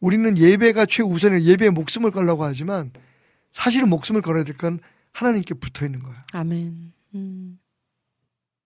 [0.00, 1.42] 우리는 예배가 최우선이에요.
[1.42, 2.90] 예배에 목숨을 걸라고 하지만
[3.52, 4.80] 사실은 목숨을 걸어야 될 건
[5.12, 6.24] 하나님께 붙어 있는 거야.
[6.32, 6.92] 아멘.
[7.14, 7.58] 음.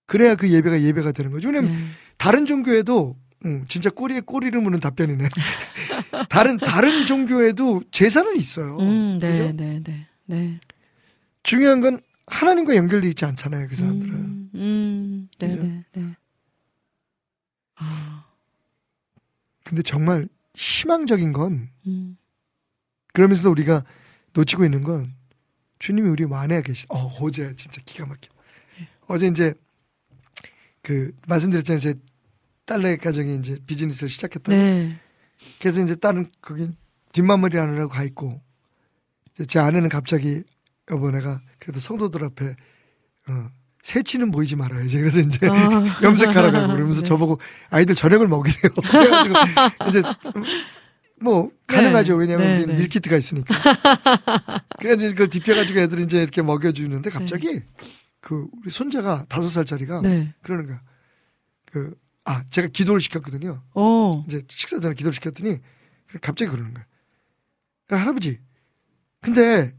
[0.06, 1.48] 그래야 그 예배가 예배가 되는 거죠.
[1.48, 1.84] 왜냐면 네.
[2.16, 5.28] 다른 종교에도 음, 진짜 꼬리에 꼬리를 무는 답변이네.
[6.30, 8.78] 다른 다른 종교에도 제사는 있어요.
[8.78, 9.52] 음, 네, 그죠?
[9.56, 10.06] 네, 네.
[10.24, 10.60] 네.
[11.42, 12.00] 중요한 건
[12.30, 13.68] 하나님과 연결돼 있지 않잖아요.
[13.68, 14.14] 그 사람들은.
[14.14, 15.56] 음, 음, 네?
[15.56, 16.16] 네, 네.
[17.76, 18.24] 아,
[19.64, 22.16] 근데 정말 희망적인 건 음,
[23.12, 23.84] 그러면서도 우리가
[24.34, 25.14] 놓치고 있는 건
[25.78, 26.86] 주님이 우리 안에 계시.
[26.88, 28.28] 어 어제 진짜 기가 막혀.
[28.80, 28.88] 예.
[29.06, 29.54] 어제 이제
[30.82, 31.80] 그 말씀드렸잖아요.
[31.80, 31.94] 제
[32.64, 34.52] 딸내 가정이 이제 비즈니스를 시작했다.
[34.52, 34.98] 네.
[35.60, 36.70] 그래서 이제 딸은 거기
[37.12, 38.40] 뒷마무리 하느라고 가 있고
[39.46, 40.42] 제 아내는 갑자기
[40.90, 42.56] 여보 내가 그래도 성도들 앞에
[43.28, 43.50] 어,
[43.82, 44.98] 새치는 보이지 말아야지.
[44.98, 46.00] 그래서 이제 아.
[46.02, 47.06] 염색하러 가고 그러면서 네.
[47.06, 48.72] 저보고 아이들 저녁을 먹이래요.
[48.90, 50.02] 그래가지고 이제
[51.20, 52.14] 좀뭐 가능하죠.
[52.14, 52.20] 네.
[52.20, 52.80] 왜냐하면 네, 우리는 네.
[52.82, 53.54] 밀키트가 있으니까.
[54.78, 57.62] 그래가지고 그걸 뒤펴가지고 애들이 이제 이렇게 먹여주는데 갑자기
[58.20, 60.34] 그 우리 손자가 다섯 살짜리가 네.
[60.42, 60.82] 그러는 거야.
[61.66, 63.62] 그, 아, 제가 기도를 시켰거든요.
[63.74, 65.58] 어, 이제 식사 전에 기도를 시켰더니
[66.20, 66.84] 갑자기 그러는 거야.
[67.86, 68.38] 그러니까 할아버지,
[69.20, 69.74] 근데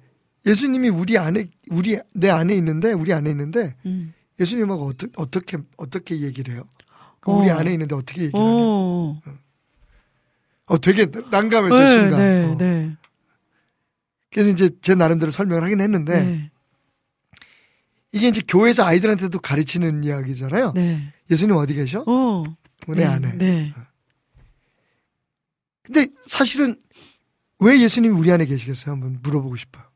[0.49, 4.13] 예수님이 우리 안에, 우리, 내 안에 있는데, 우리 안에 있는데, 음.
[4.39, 6.63] 예수님하고 어떠, 어떻게, 어떻게 얘기를 해요?
[7.19, 7.57] 그 우리 어.
[7.57, 8.51] 안에 있는데 어떻게 얘기를 하냐?
[8.51, 9.21] 어,
[10.65, 12.19] 어, 되게 난감했어요, 네, 순간.
[12.19, 12.57] 네, 어.
[12.57, 12.97] 네.
[14.31, 16.51] 그래서 이제 제 나름대로 설명을 하긴 했는데, 네.
[18.11, 20.73] 이게 이제 교회에서 아이들한테도 가르치는 이야기잖아요.
[20.73, 21.13] 네.
[21.29, 22.03] 예수님 어디 계셔?
[22.07, 22.43] 어.
[22.87, 23.37] 내 안에.
[23.37, 23.73] 네.
[25.83, 26.79] 근데 사실은
[27.59, 28.93] 왜 예수님이 우리 안에 계시겠어요?
[28.93, 29.88] 한번 물어보고 싶어요.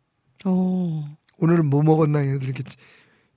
[0.45, 1.17] 어.
[1.37, 2.63] 오늘은 뭐 먹었나 얘네들 이렇게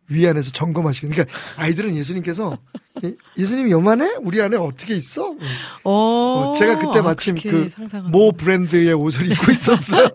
[0.08, 2.58] 위 안에서 점검하시고 그러니까 아이들은 예수님께서
[3.04, 4.16] 예- 예수님이 요만해?
[4.20, 5.30] 우리 안에 어떻게 있어?
[5.82, 5.90] 어.
[5.90, 8.30] 어, 제가 그때 아, 마침 그렇게 그 모.
[8.32, 10.08] 브랜드의 옷을 입고 있었어요.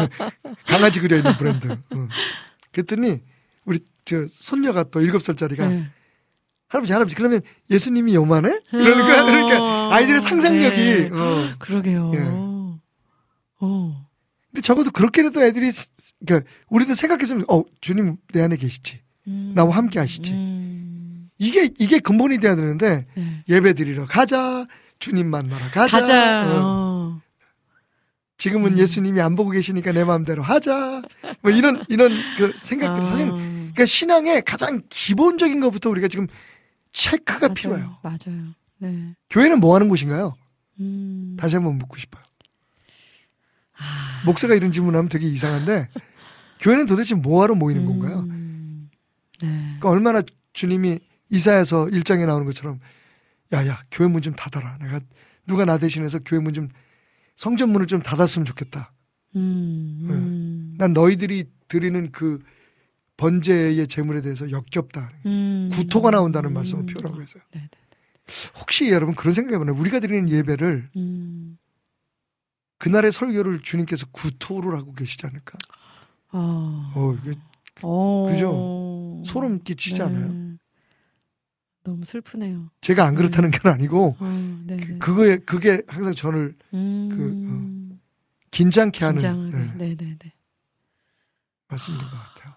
[0.66, 1.76] 강아지 그려 있는 브랜드.
[1.94, 2.08] 응.
[2.72, 3.20] 그랬더니
[3.64, 5.86] 우리 저 손녀가 또 일곱 살짜리가 네.
[6.68, 8.50] 할아버지 할아버지 그러면 예수님이 요만해?
[8.72, 9.24] 이러는 거야.
[9.24, 11.10] 그러니까 아이들의 상상력이 네.
[11.12, 11.54] 어.
[11.58, 12.12] 그러게요.
[12.14, 12.18] 예.
[13.60, 14.06] 어.
[14.52, 19.00] 근데 적어도 그렇게라도 애들이 스- 그러니까 우리도 생각했으면 어 주님 내 안에 계시지.
[19.28, 19.52] 음.
[19.54, 20.32] 나와 함께 하시지.
[20.32, 21.30] 음.
[21.38, 23.44] 이게 이게 근본이 돼야 되는데 네.
[23.48, 24.66] 예배 드리러 가자.
[24.98, 26.00] 주님 만나러 가자.
[26.00, 26.46] 가자.
[26.48, 26.60] 어.
[27.16, 27.20] 어.
[28.38, 28.78] 지금은 음.
[28.78, 31.02] 예수님이 안 보고 계시니까 내 마음대로 하자.
[31.40, 33.06] 뭐 이런 이런 그 생각들 아.
[33.06, 36.26] 사실 그러니까 신앙의 가장 기본적인 것부터 우리가 지금
[36.92, 37.54] 체크가 맞아요.
[37.54, 37.98] 필요해요.
[38.02, 38.54] 맞아요.
[38.78, 39.14] 네.
[39.30, 40.34] 교회는 뭐 하는 곳인가요?
[40.80, 41.36] 음.
[41.38, 42.22] 다시 한번 묻고 싶어요.
[44.22, 44.26] 아.
[44.26, 45.88] 목사가 이런 질문하면 되게 이상한데
[46.60, 48.20] 교회는 도대체 뭐 하러 모이는 건가요?
[48.20, 48.90] 음.
[49.42, 49.48] 네.
[49.48, 50.98] 그러니까 얼마나 주님이
[51.30, 52.78] 이사에서 일장에 나오는 것처럼
[53.52, 54.78] 야야 교회 문 좀 닫아라.
[54.78, 55.00] 내가
[55.46, 56.68] 누가 나 대신해서 교회 문 좀
[57.36, 58.92] 성전 문을 좀 닫았으면 좋겠다.
[59.36, 60.06] 음.
[60.10, 60.74] 음.
[60.78, 62.38] 난 너희들이 드리는 그
[63.16, 65.10] 번제의 재물에 대해서 역겹다.
[65.26, 65.70] 음.
[65.72, 66.86] 구토가 나온다는 말씀을 음.
[66.86, 67.42] 표현하고 있어요.
[67.52, 67.68] 네, 네.
[68.60, 69.74] 혹시 여러분 그런 생각해보나요?
[69.76, 71.51] 우리가 드리는 예배를 음.
[72.82, 75.56] 그날의 설교를 주님께서 구토를 하고 계시지 않을까?
[76.32, 76.92] 어.
[76.96, 77.38] 어, 이게
[77.82, 78.26] 어.
[78.28, 79.22] 그죠?
[79.24, 80.02] 소름 끼치지 네.
[80.02, 80.56] 않아요?
[81.84, 82.70] 너무 슬프네요.
[82.80, 84.78] 제가 안 그렇다는 건 아니고 어, 네.
[84.78, 84.98] 그, 네.
[84.98, 88.00] 그거에 그게 항상 저를 음.
[88.50, 89.50] 긴장케 하는.
[89.50, 90.32] 네, 네, 네, 네.
[91.68, 92.52] 말씀인 것 같아요.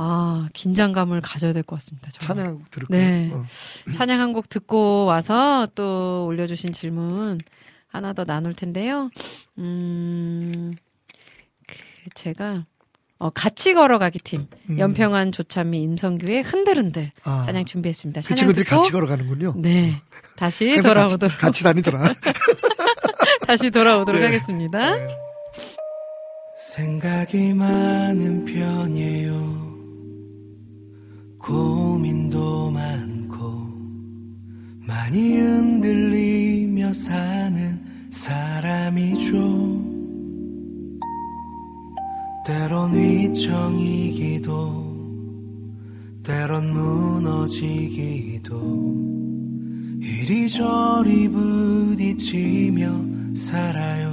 [0.00, 2.08] 아, 긴장감을 가져야 될 것 같습니다.
[2.12, 2.44] 정말.
[2.44, 2.98] 찬양곡 들을까요?
[3.00, 3.30] 네.
[3.34, 3.44] 어.
[3.92, 7.40] 찬양 한 곡 듣고 와서 또 올려주신 질문
[7.88, 9.10] 하나 더 나눌 텐데요.
[9.58, 10.74] 음,
[11.66, 11.76] 그
[12.14, 12.64] 제가
[13.18, 14.78] 어, 같이 걸어가기 팀 음.
[14.78, 18.20] 연평안 조찬미 임성규의 흔들흔들 아, 찬양 준비했습니다.
[18.20, 19.54] 그 찬양 친구들이 듣고 같이 걸어가는군요.
[19.56, 20.00] 네
[20.36, 22.12] 다시 항상 돌아오도록 같이, 같이 다니더라.
[23.46, 24.26] 다시 돌아오도록 네.
[24.26, 24.96] 하겠습니다.
[26.58, 29.78] 생각이 많은 편이에요.
[31.38, 33.68] 고민도 많고
[34.86, 37.77] 많이 흔들리며 사는
[38.10, 39.36] 사람이죠.
[42.46, 44.78] 때론 위청이기도
[46.22, 48.58] 때론 무너지기도
[50.00, 54.08] 이리저리 부딪히며 살아요.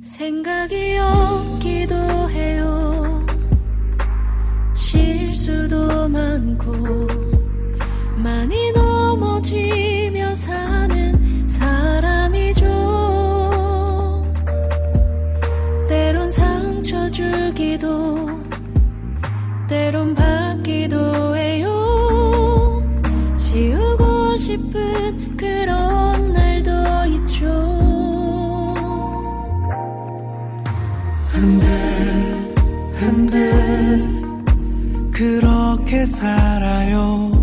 [0.00, 1.94] 생각이 없기도
[2.30, 3.02] 해요.
[4.74, 6.72] 실수도 많고
[8.22, 9.75] 많이 넘어지
[36.06, 37.35] 살아요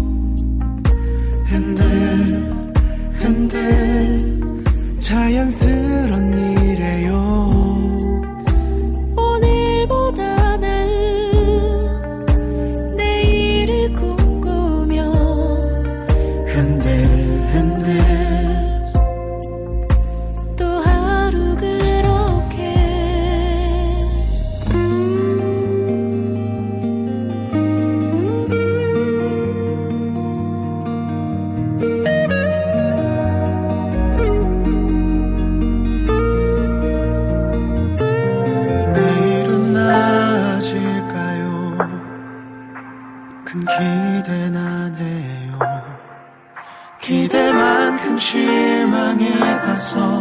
[49.83, 50.12] 실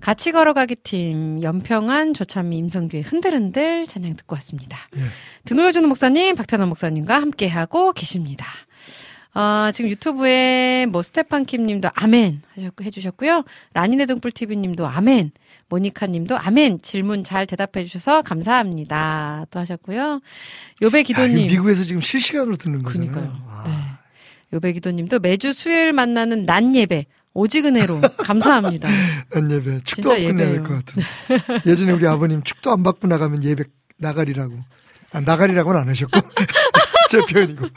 [0.00, 4.78] 같이 걸어가기 팀 연평한 조찬미 임성규의 흔들흔들 찬양 듣고 왔습니다.
[4.96, 5.00] 예.
[5.44, 8.46] 등을 올려주는 목사님 박태남 목사님과 함께 하고 계십니다.
[9.34, 13.44] 어, 지금 유튜브에 뭐 스테판 킴님도 아멘 하셨고 해주셨고요.
[13.74, 15.32] 라니네 등불 TV님도 아멘.
[15.68, 19.46] 모니카님도 아멘 질문 잘 대답해 주셔서 감사합니다.
[19.50, 20.20] 또 하셨고요.
[20.82, 21.48] 요배 야, 이거 기도님.
[21.48, 23.12] 미국에서 지금 실시간으로 듣는 거잖아요.
[23.12, 23.44] 그니까요.
[23.46, 23.64] 와.
[23.66, 23.72] 네.
[24.54, 28.88] 요배 기도님도 매주 수요일 만나는 낮 예배 오직 은혜로 감사합니다.
[29.30, 30.62] 난 예배 축도 진짜 안 끝내야 될 예배예요.
[30.64, 31.02] 것 같은.
[31.66, 33.64] 예전에 우리 아버님 축도 안 받고 나가면 예배
[33.98, 34.58] 나가리라고.
[35.12, 36.20] 아, 나가리라고는 안 하셨고
[37.10, 37.68] 제 표현이고.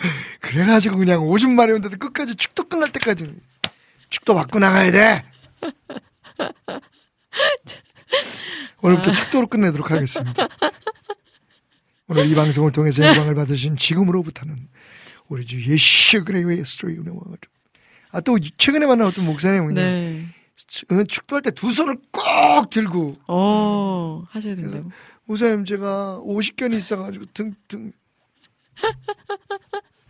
[0.41, 3.33] 그래가지고 그냥 오줌 마려운데도 끝까지 축도 끝날 때까지
[4.09, 5.25] 축도 받고 나가야 돼.
[8.81, 10.47] 오늘부터 축도로 끝내도록 하겠습니다.
[12.07, 14.67] 오늘 이 방송을 통해서 영광을 받으신 지금으로부터는
[15.29, 17.17] 우리 주 예수 그리스도의 은혜와
[18.11, 20.25] 아 또 최근에 만난 어떤 목사님 그냥 네.
[20.91, 24.91] 어, 축도할 때 두 손을 꼭 들고 어, 하셔야 된다고.
[25.25, 27.91] 목사님 제가 50견이 있어가지고 등등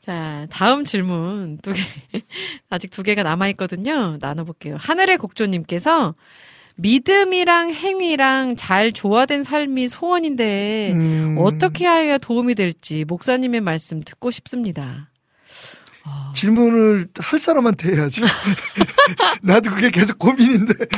[0.00, 1.82] 자, 다음 질문 두 개.
[2.70, 4.16] 아직 두 개가 남아있거든요.
[4.20, 4.76] 나눠볼게요.
[4.78, 6.14] 하늘의 곡조님께서
[6.76, 15.07] 믿음이랑 행위랑 잘 조화된 삶이 소원인데 음, 어떻게 하여야 도움이 될지 목사님의 말씀 듣고 싶습니다.
[16.08, 18.20] 아, 질문을 할 사람한테 해야지.
[19.42, 20.72] 나도 그게 계속 고민인데.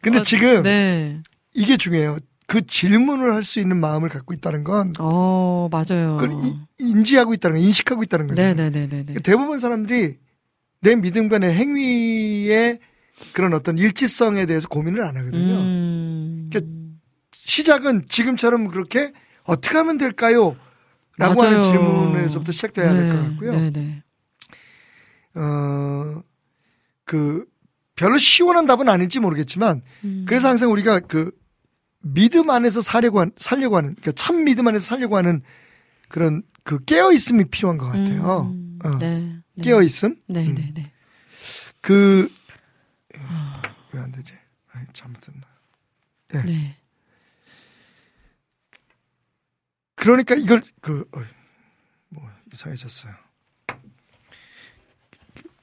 [0.00, 1.20] 근데 어, 지금 네.
[1.54, 2.18] 이게 중요해요.
[2.46, 6.16] 그 질문을 할 수 있는 마음을 갖고 있다는 건 어, 맞아요.
[6.18, 8.54] 그걸 이- 인지하고 있다는 거, 인식하고 있다는 거잖아요.
[8.54, 9.02] 네네네네네.
[9.04, 10.16] 그러니까 대부분 사람들이
[10.80, 12.78] 내 믿음과 내 행위의
[13.32, 15.54] 그런 어떤 일치성에 대해서 고민을 안 하거든요.
[15.54, 16.48] 음.
[16.50, 16.72] 그러니까
[17.32, 19.12] 시작은 지금처럼 그렇게
[19.44, 20.56] 어떻게 하면 될까요?
[21.18, 21.42] 라고.
[21.42, 23.52] 하는 질문에서부터 시작돼야 될것 네, 같고요.
[23.52, 24.02] 네 네.
[25.34, 26.22] 어,
[27.04, 27.44] 그,
[27.94, 30.24] 별로 시원한 답은 아닐지 모르겠지만, 음.
[30.26, 31.30] 그래서 항상 우리가 그,
[32.00, 35.42] 믿음 안에서 살려고, 한, 살려고 하는, 그러니까 참 믿음 안에서 살려고 하는
[36.08, 38.52] 그런 그 깨어있음이 필요한 것 같아요.
[38.54, 39.18] 음, 어, 네.
[39.54, 39.62] 네.
[39.62, 40.10] 깨어있음?
[40.10, 40.16] 음.
[40.32, 40.92] 네네네.
[41.80, 42.30] 그,
[43.92, 44.32] 왜 안 되지?
[44.72, 45.40] 아이, 잘못했나.
[46.44, 46.76] 네.
[49.98, 51.04] 그러니까 이걸 그
[52.10, 53.14] 뭐 이상해졌어요.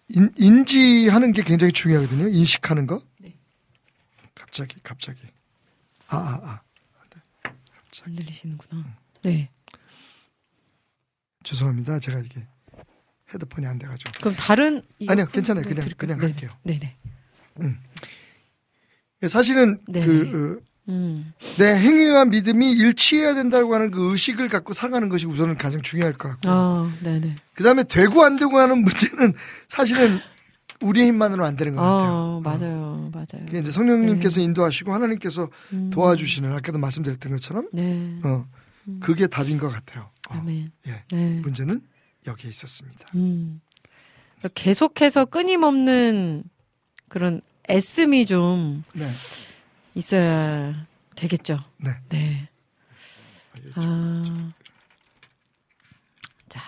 [0.10, 2.28] 인, 인지하는 게 굉장히 중요하거든요.
[2.28, 3.02] 인식하는 거.
[3.18, 3.34] 네.
[4.36, 5.20] 갑자기 갑자기
[6.08, 6.62] 아 아
[7.44, 7.50] 아,
[8.06, 8.86] 안 들리시는구나.
[9.24, 9.50] 네.
[11.44, 12.00] 죄송합니다.
[12.00, 12.46] 제가 이게
[13.34, 15.64] 헤드폰이 안 돼가지고 그럼 다른 아니요, 괜찮아요.
[15.66, 15.98] 그냥- 드릴까요?
[15.98, 16.32] 그냥 네네.
[16.34, 16.50] 할게요.
[16.64, 16.96] 네네.
[19.28, 20.06] 사실은 네.
[20.06, 21.34] 그 음.
[21.34, 26.14] 어, 내 행위와 믿음이 일치해야 된다고 하는 그 의식을 갖고 살아가는 것이 우선은 가장 중요할
[26.14, 27.36] 것 같고 아, 네네.
[27.54, 29.34] 그 다음에 되고 안 되고 하는 문제는
[29.68, 30.20] 사실은
[30.82, 32.12] 우리의 힘만으로 안 되는 것 같아요.
[32.12, 33.10] 어, 맞아요.
[33.14, 33.46] 맞아요.
[33.46, 35.90] 그게 이제 성령님께서 인도하시고 하나님께서 음.
[35.90, 38.20] 도와주시는 아까도 말씀드렸던 것처럼 네.
[38.24, 38.46] 어
[39.00, 40.10] 그게 답인 것 같아요.
[40.30, 40.72] 어, 아멘.
[40.88, 41.04] 예.
[41.12, 41.40] 네.
[41.42, 41.82] 문제는
[42.28, 43.08] 여기에 있었습니다.
[43.16, 43.62] 음.
[44.38, 46.44] 그러니까 계속해서 끊임없는
[47.08, 49.08] 그런 애씀이 좀 네.
[49.96, 50.86] 있어야
[51.16, 51.60] 되겠죠.
[51.78, 51.92] 네.
[52.10, 52.50] 네.
[53.76, 54.52] 아.
[56.50, 56.62] 자,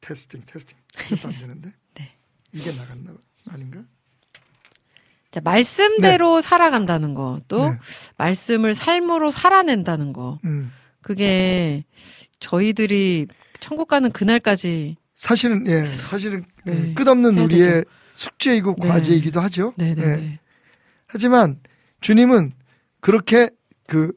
[0.00, 2.16] 테스팅 테스팅 이것도 안 되는데 네.
[2.52, 3.12] 이게 나갔나
[3.48, 3.82] 아닌가?
[5.32, 7.78] 자, 말씀대로 살아간다는 거, 또 네.
[8.16, 10.38] 말씀을 삶으로 살아낸다는 거.
[10.44, 10.72] 음.
[11.02, 11.84] 그게
[12.40, 13.26] 저희들이
[13.60, 16.72] 천국 가는 그날까지 사실은 예 사실은 네.
[16.72, 17.90] 음, 끝없는 우리의 되죠.
[18.14, 18.88] 숙제이고 네.
[18.88, 19.74] 과제이기도 하죠.
[19.76, 20.02] 네네.
[20.02, 20.16] 예.
[20.16, 20.40] 네.
[21.06, 21.60] 하지만
[22.00, 22.52] 주님은
[23.00, 23.50] 그렇게
[23.86, 24.12] 그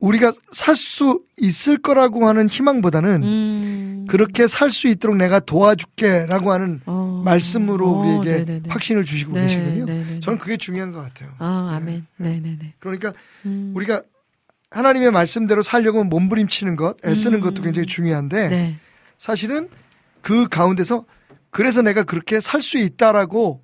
[0.00, 4.06] 우리가 살 수 있을 거라고 하는 희망보다는 음.
[4.08, 7.22] 그렇게 살 수 있도록 내가 도와줄게라고 하는 어.
[7.24, 8.68] 말씀으로 어, 우리에게 네네네.
[8.68, 9.84] 확신을 주시고 네, 계시거든요.
[9.86, 10.20] 네네네.
[10.20, 11.30] 저는 그게 중요한 것 같아요.
[11.38, 12.06] 아, 아멘.
[12.18, 12.74] 네네네.
[12.80, 13.14] 그러니까
[13.46, 13.72] 음.
[13.74, 14.02] 우리가
[14.70, 17.40] 하나님의 말씀대로 살려고 몸부림치는 것, 애쓰는 음.
[17.40, 18.76] 것도 굉장히 중요한데 네.
[19.18, 19.68] 사실은
[20.20, 21.06] 그 가운데서
[21.50, 23.62] 그래서 내가 그렇게 살 수 있다라고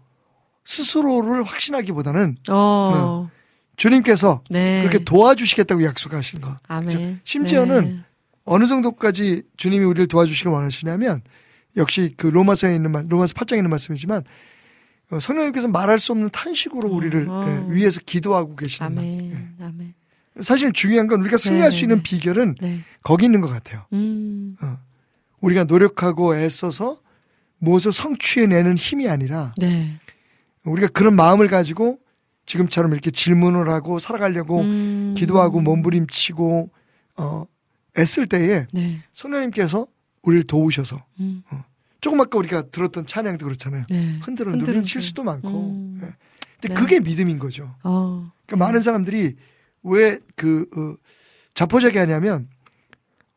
[0.70, 3.28] 스스로를 확신하기보다는 어.
[3.76, 4.80] 주님께서 네.
[4.82, 6.56] 그렇게 도와주시겠다고 약속하신 것.
[6.68, 7.20] 아멘.
[7.24, 8.00] 심지어는 네.
[8.44, 11.22] 어느 정도까지 주님이 우리를 도와주시길 원하시냐면
[11.76, 14.22] 역시 그 로마서에 있는 말, 로마서 8장에 있는 말씀이지만
[15.10, 17.44] 어, 성령님께서 말할 수 없는 탄식으로 우리를 어.
[17.48, 19.04] 예, 위에서 기도하고 계시는 말.
[19.04, 19.54] 아멘.
[19.60, 19.94] 아멘.
[20.40, 21.92] 사실 중요한 건 우리가 승리할 수 네네네.
[21.92, 22.80] 있는 비결은 네.
[23.02, 23.86] 거기 있는 것 같아요.
[23.92, 24.56] 음.
[25.40, 27.00] 우리가 노력하고 애써서
[27.58, 29.98] 무엇을 성취해내는 힘이 아니라 네.
[30.64, 31.98] 우리가 그런 마음을 가지고
[32.46, 35.14] 지금처럼 이렇게 질문을 하고 살아가려고 음.
[35.16, 36.70] 기도하고 몸부림치고
[37.18, 37.44] 어,
[37.96, 39.02] 애쓸 때에 네.
[39.12, 39.86] 성령님께서
[40.22, 41.42] 우리를 도우셔서 음.
[42.00, 43.84] 조금 아까 우리가 들었던 찬양도 그렇잖아요.
[43.88, 44.18] 네.
[44.22, 44.54] 흔들어.
[44.54, 45.48] 누르는 실수도 많고.
[45.48, 46.00] 음.
[46.02, 46.14] 예.
[46.61, 46.74] 근데 네.
[46.74, 47.74] 그게 믿음인 거죠.
[47.82, 48.30] 어.
[48.46, 49.36] 그러니까 많은 사람들이
[49.82, 50.96] 왜그 어,
[51.54, 52.48] 자포자기 하냐면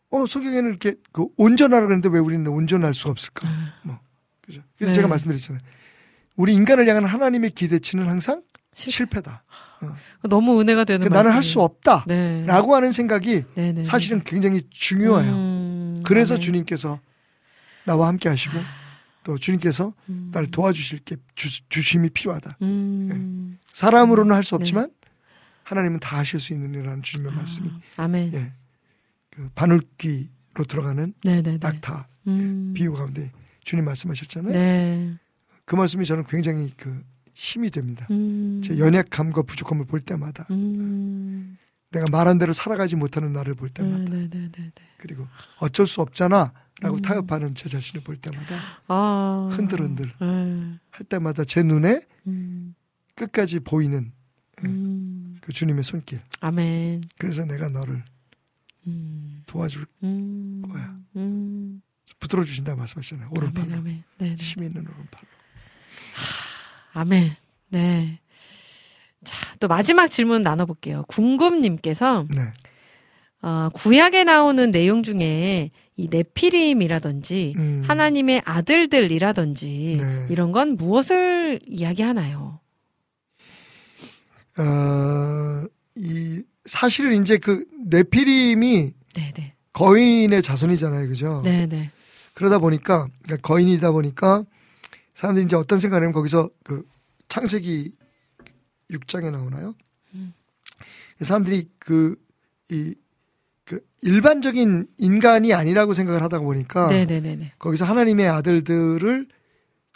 [0.10, 3.48] 어 성경에는 이렇게 그 온전하라 그랬는데 왜 우리는 온전할 수가 없을까?
[3.48, 4.00] 아,
[4.42, 4.62] 그죠?
[4.78, 4.96] 그래서 네.
[4.96, 5.64] 제가 말씀드렸잖아요.
[6.36, 9.44] 우리 인간을 향한 하나님의 기대치는 항상 실- 실패다.
[10.30, 12.06] 너무 은혜가 되는 그러니까 나는 할 수 없다.
[12.08, 12.46] 네.
[12.46, 13.84] 라고 하는 생각이 네, 네.
[13.84, 15.32] 사실은 굉장히 중요해요.
[15.34, 16.42] 음, 그래서 아멘.
[16.42, 17.00] 주님께서
[17.86, 18.58] 나와 함께 하시고
[19.26, 20.30] 또 주님께서 음.
[20.34, 22.58] 나를 도와주실 게 주, 주심이 필요하다.
[22.62, 23.60] 음.
[23.74, 24.56] 사람으로는 할수 네.
[24.62, 24.90] 없지만
[25.64, 28.34] 하나님은 다 하실 수 있는 이라는 주님의 말씀이 아, 아멘.
[28.34, 28.52] 예.
[29.32, 31.58] 그 바늘귀로 들어가는 네, 네, 네.
[31.60, 32.72] 낙타 음.
[32.74, 33.32] 비유 가운데
[33.66, 34.54] 주님 말씀하셨잖아요.
[35.64, 35.66] 네.
[35.66, 37.04] 그 말씀이 저는 굉장히 그
[37.34, 38.08] 힘이 됩니다.
[38.12, 38.62] 음.
[38.64, 41.58] 제 연약함과 부족함을 볼 때마다 음.
[41.90, 44.72] 내가 말한 대로 살아가지 못하는 나를 볼 네, 때마다 네.
[44.98, 45.28] 그리고
[45.60, 47.02] 어쩔 수 없잖아라고 음.
[47.02, 49.50] 타협하는 제 자신을 볼 때마다 아.
[49.52, 50.80] 흔들흔들 네.
[50.90, 52.76] 할 때마다 제 눈에 음.
[53.16, 54.12] 끝까지 보이는
[54.64, 55.38] 음.
[55.42, 56.22] 그 주님의 손길.
[56.40, 57.04] 아멘.
[57.18, 58.04] 그래서 내가 너를
[58.88, 59.44] 음.
[59.46, 60.62] 도와줄 음.
[60.68, 60.98] 거야.
[61.16, 61.82] 음.
[62.20, 62.76] 붙들어 주신다.
[62.76, 63.82] 오른팔로.
[63.82, 64.36] 네, 네.
[64.36, 65.28] 힘 있는 오른팔로.
[66.94, 67.32] 아멘.
[67.70, 68.20] 네.
[69.24, 71.04] 자, 또 마지막 질문 나눠볼게요.
[71.08, 72.52] 궁금님께서 네.
[73.42, 77.84] 어, 구약에 나오는 내용 중에 이 네피림이라든지 음.
[77.86, 80.28] 하나님의 아들들이라든지 네.
[80.30, 82.60] 이런 건 무엇을 이야기하나요?
[84.58, 89.54] 어, 이 사실은 이제 그 네피림이 네네.
[89.74, 91.42] 거인의 자손이잖아요, 그죠?
[91.44, 91.92] 네네.
[92.34, 94.44] 그러다 보니까 그러니까 거인이다 보니까
[95.14, 96.88] 사람들이 이제 어떤 생각을 하면 거기서 그
[97.30, 97.96] 창세기
[98.92, 99.76] 6장에 나오나요?
[100.14, 100.34] 음.
[101.22, 102.16] 사람들이 그
[102.72, 102.96] 이
[103.66, 107.54] 그 일반적인 인간이 아니라고 생각을 하다 보니까 네네네네.
[107.60, 109.28] 거기서 하나님의 아들들을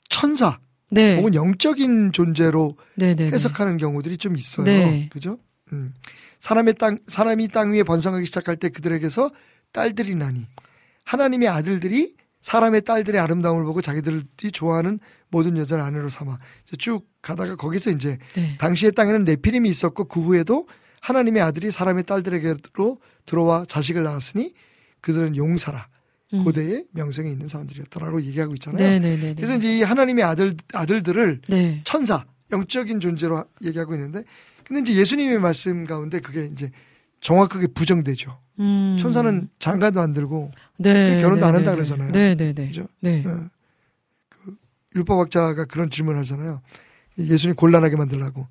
[0.09, 0.59] 천사
[0.89, 1.17] 네.
[1.17, 3.31] 혹은 영적인 존재로 네네네.
[3.31, 4.65] 해석하는 경우들이 좀 있어요.
[4.65, 5.09] 네.
[5.11, 5.37] 그죠?
[5.73, 5.93] 음.
[6.39, 9.31] 사람의 땅, 사람이 땅 위에 번성하기 시작할 때 그들에게서
[9.73, 10.45] 딸들이 나니
[11.03, 12.15] 하나님의 아들들이
[12.47, 16.39] 사람의 딸들의 아름다움을 보고 자기들이 좋아하는 모든 여자를 아내로 삼아
[16.77, 18.55] 쭉 가다가 거기서 이제 네.
[18.57, 20.65] 당시의 땅에는 네피림이 있었고 그 후에도
[21.01, 24.53] 하나님의 아들이 사람의 딸들에게로 들어와 자식을 낳았으니
[25.01, 25.89] 그들은 용사라
[26.35, 26.45] 음.
[26.45, 28.91] 고대의 명성에 있는 사람들이었다라고 얘기하고 있잖아요.
[28.91, 29.35] 네네네.
[29.35, 31.81] 그래서 이제 이 하나님의 아들 아들들을 네.
[31.83, 32.23] 천사,
[32.53, 34.23] 영적인 존재로 얘기하고 있는데,
[34.63, 36.71] 근데 이제 예수님의 말씀 가운데 그게 이제
[37.21, 38.37] 정확하게 부정되죠.
[38.59, 38.97] 음.
[38.99, 41.19] 천사는 장가도 안 들고, 네.
[41.21, 41.75] 결혼도 안 한다 네네네.
[41.75, 42.11] 그러잖아요.
[42.11, 42.67] 네 네 네.
[42.67, 42.87] 그죠?
[43.01, 43.23] 네.
[43.25, 43.49] 어,
[44.29, 44.55] 그
[44.95, 46.61] 율법학자가 그런 질문을 하잖아요.
[47.17, 48.47] 예수님 곤란하게 만들라고.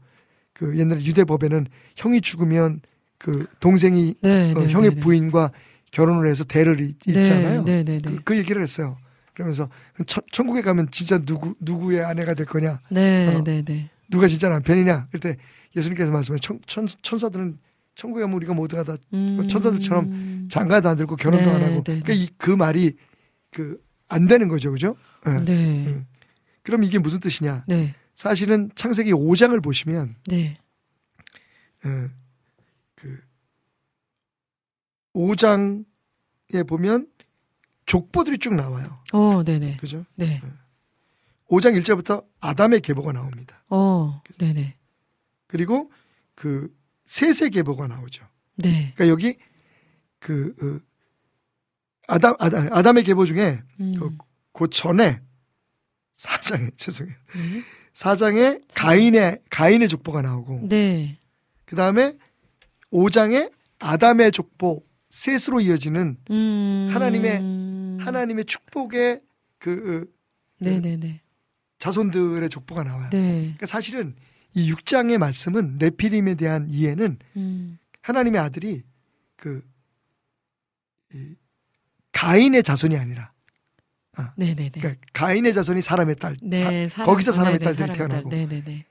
[0.53, 2.81] 그 옛날 유대 법에는 형이 죽으면
[3.19, 4.53] 그 동생이 네.
[4.53, 5.01] 어, 네, 형의 네, 네.
[5.01, 5.51] 부인과
[5.93, 7.65] 결혼을 해서 대를 잇- 잇잖아요.
[7.65, 8.11] 네, 네, 네.
[8.11, 8.97] 그, 그 얘기를 했어요.
[9.35, 9.69] 그러면서
[10.07, 12.81] 천, 천국에 가면 진짜 누구 누구의 아내가 될 거냐?
[12.91, 13.45] 네, 어.
[13.45, 13.91] 네, 네.
[14.11, 15.09] 누가 진짜 남편이냐?
[15.11, 15.37] 그때
[15.77, 17.59] 예수님께서 말씀해 천, 천, 천사들은
[17.97, 19.49] 천국에 가면 우리가 모두가 다 음.
[19.49, 22.97] 천사들처럼 장가도 안 들고 결혼도 네, 안 하고 네, 그러니까 이, 그 말이
[23.51, 24.97] 그 안 되는 거죠, 그죠?
[25.27, 25.31] 예.
[25.45, 25.87] 네.
[25.87, 26.07] 음.
[26.63, 27.65] 그럼 이게 무슨 뜻이냐?
[27.69, 27.95] 네.
[28.15, 30.59] 사실은 창세기 5장을 보시면 네.
[31.85, 32.09] 예,
[32.95, 33.21] 그
[35.15, 37.09] 5장에 보면
[37.85, 39.01] 족보들이 쭉 나와요.
[39.13, 39.77] 어, 네네.
[39.77, 40.05] 그죠?
[40.15, 40.41] 네.
[41.49, 43.63] 5장 1절부터 아담의 계보가 나옵니다.
[43.69, 44.77] 어, 네네.
[45.47, 45.93] 그리고
[46.35, 46.75] 그
[47.07, 48.25] 셋의 계보가 나오죠.
[48.57, 48.93] 네.
[48.95, 49.39] 그러니까 여기
[50.19, 50.87] 그 어,
[52.09, 53.93] 아담 아담 아담의 계보 중에 음.
[53.99, 54.17] 그,
[54.53, 55.21] 그 전에
[56.17, 57.15] 4장에 죄송해요.
[57.35, 57.63] 네.
[57.95, 61.19] 4장에 가인의 가인의 족보가 나오고 네.
[61.65, 62.17] 그다음에
[62.93, 66.91] 5장에 아담의 족보 셋으로 이어지는 음.
[66.93, 69.21] 하나님의- 하나님의 축복의
[69.59, 71.23] 그 어, 네네네.
[71.79, 73.11] 자손들의 족보가 나와요.
[73.11, 73.41] 네.
[73.43, 74.15] 그러니까 사실은
[74.57, 77.79] 이 6장의 말씀은 네피림에 대한 이해는 음.
[78.01, 78.83] 하나님의 아들이
[79.37, 79.63] 그
[81.13, 81.35] 이,
[82.13, 83.33] 가인의 자손이 아니라
[84.37, 84.71] 네네네.
[84.71, 86.89] 그러니까 가인의 자손이 사람의 딸 네.
[86.89, 88.39] 사- 거기서 사람의 네네, 딸들이 사람의 태어나고 딸.
[88.49, 88.85] 네네네.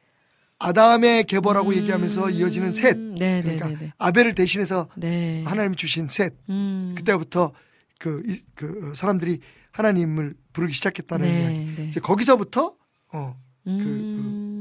[0.60, 1.76] 아담의 계보라고 음.
[1.78, 3.58] 얘기하면서 이어지는 셋 네네네.
[3.58, 5.44] 그러니까 아벨을 대신해서 네.
[5.46, 6.94] 하나님이 주신 셋 음.
[6.96, 7.54] 그때부터
[7.98, 9.40] 그, 이- 그 사람들이
[9.72, 11.76] 하나님을 부르기 시작했다는 이야기 네.
[11.76, 11.88] 네.
[11.90, 12.76] 이제 거기서부터
[13.12, 13.36] 어,
[13.66, 14.55] 음.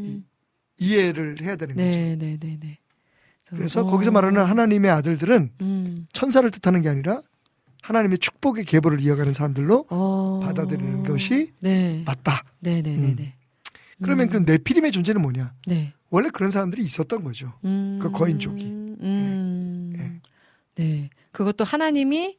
[0.85, 1.87] 이해를 해야 되는 거죠.
[1.87, 2.16] 네.
[2.18, 2.78] 네 네 네.
[3.49, 3.85] 그래서 어.
[3.91, 6.07] 거기서 말하는 하나님의 아들들은 음.
[6.12, 7.20] 천사를 뜻하는 게 아니라
[7.82, 10.41] 하나님의 축복의 계보를 이어가는 사람들로 어.
[10.43, 12.03] 받아들이는 것이 네.
[12.07, 12.43] 맞다.
[12.61, 13.35] 네 네 네 네.
[14.03, 15.55] 그러면 그 네피림의 존재는 뭐냐?
[15.66, 15.93] 네.
[16.11, 17.53] 원래 그런 사람들이 있었던 거죠.
[17.64, 17.99] 음.
[18.03, 18.64] 그 거인족이.
[18.64, 19.93] 음.
[19.97, 20.82] 예.
[20.82, 21.11] 네.
[21.32, 22.39] 그것도 하나님이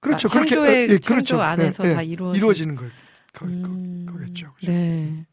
[0.00, 0.26] 그렇죠.
[0.26, 2.90] 아, 창조의 그렇게 예, 창조 안에서 다 이루어지는 거예요.
[3.32, 4.52] 거, 음, 거, 거 겠죠.
[4.54, 4.72] 그죠?
[4.72, 5.24] 네.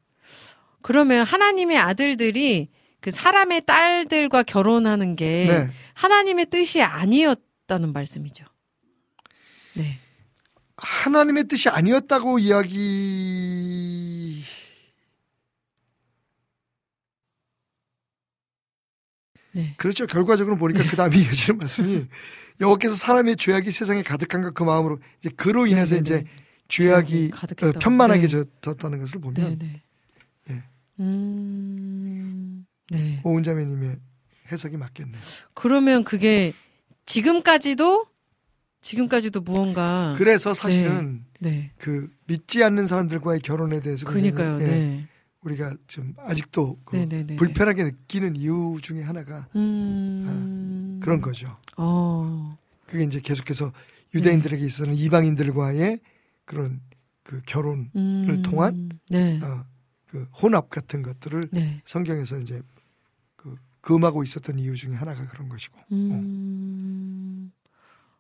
[0.82, 2.70] 그러면 하나님의 아들들이
[3.02, 5.70] 그 사람의 딸들과 결혼하는 게 네.
[5.94, 8.46] 하나님의 뜻이 아니었다는 말씀이죠.
[9.74, 10.00] 네.
[10.78, 14.44] 하나님의 뜻이 아니었다고 이야기
[19.52, 19.74] 네.
[19.78, 20.06] 그렇죠.
[20.06, 22.06] 결과적으로 보니까 그 다음에 이어지는 말씀이
[22.62, 26.30] 여호와께서 사람의 죄악이 세상에 가득한가 그 마음으로 이제 그로 인해서 네, 네, 이제 네.
[26.68, 27.32] 죄악이.
[27.64, 28.28] 어, 편만하게 네.
[28.28, 29.66] 졌- 졌다는 것을 네, 보면 네.
[29.76, 29.82] 예.
[31.00, 32.66] 음.
[32.91, 33.22] 네.
[33.24, 33.97] 오은자매님의
[34.52, 35.22] 해석이 맞겠네요.
[35.54, 36.54] 그러면 그게
[37.06, 38.06] 지금까지도
[38.82, 41.72] 지금까지도 무언가 그래서 사실은 네.
[41.78, 44.62] 그 믿지 않는 사람들과의 결혼에 대해서 그러니까요.
[44.62, 45.08] 예, 네.
[45.41, 47.36] 우리가 좀 아직도 그 네, 네, 네.
[47.36, 51.00] 불편하게 느끼는 이유 중에 하나가 음.
[51.02, 51.58] 그런 거죠.
[51.78, 52.58] 어.
[52.88, 53.72] 그게 이제 계속해서
[54.14, 56.00] 유대인들에게 있어서는 이방인들과의
[56.45, 56.82] 그런
[57.24, 58.41] 그 결혼, 음.
[58.41, 58.89] 통한?
[59.10, 59.39] 네.
[59.43, 59.64] 어,
[60.10, 61.82] 그 혼합 같은 것들을 네.
[61.86, 62.62] 성경에서 이제
[63.36, 65.78] 그 금하고 있었던 이유 중에 하나가 그런 것이고.
[65.91, 67.51] 음.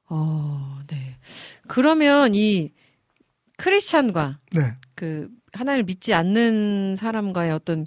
[0.07, 1.17] 어, 네.
[1.67, 2.71] 그러면 이
[3.57, 7.83] 크리스찬과 네, 그 하나님을 믿지 않는 사람과의 어떤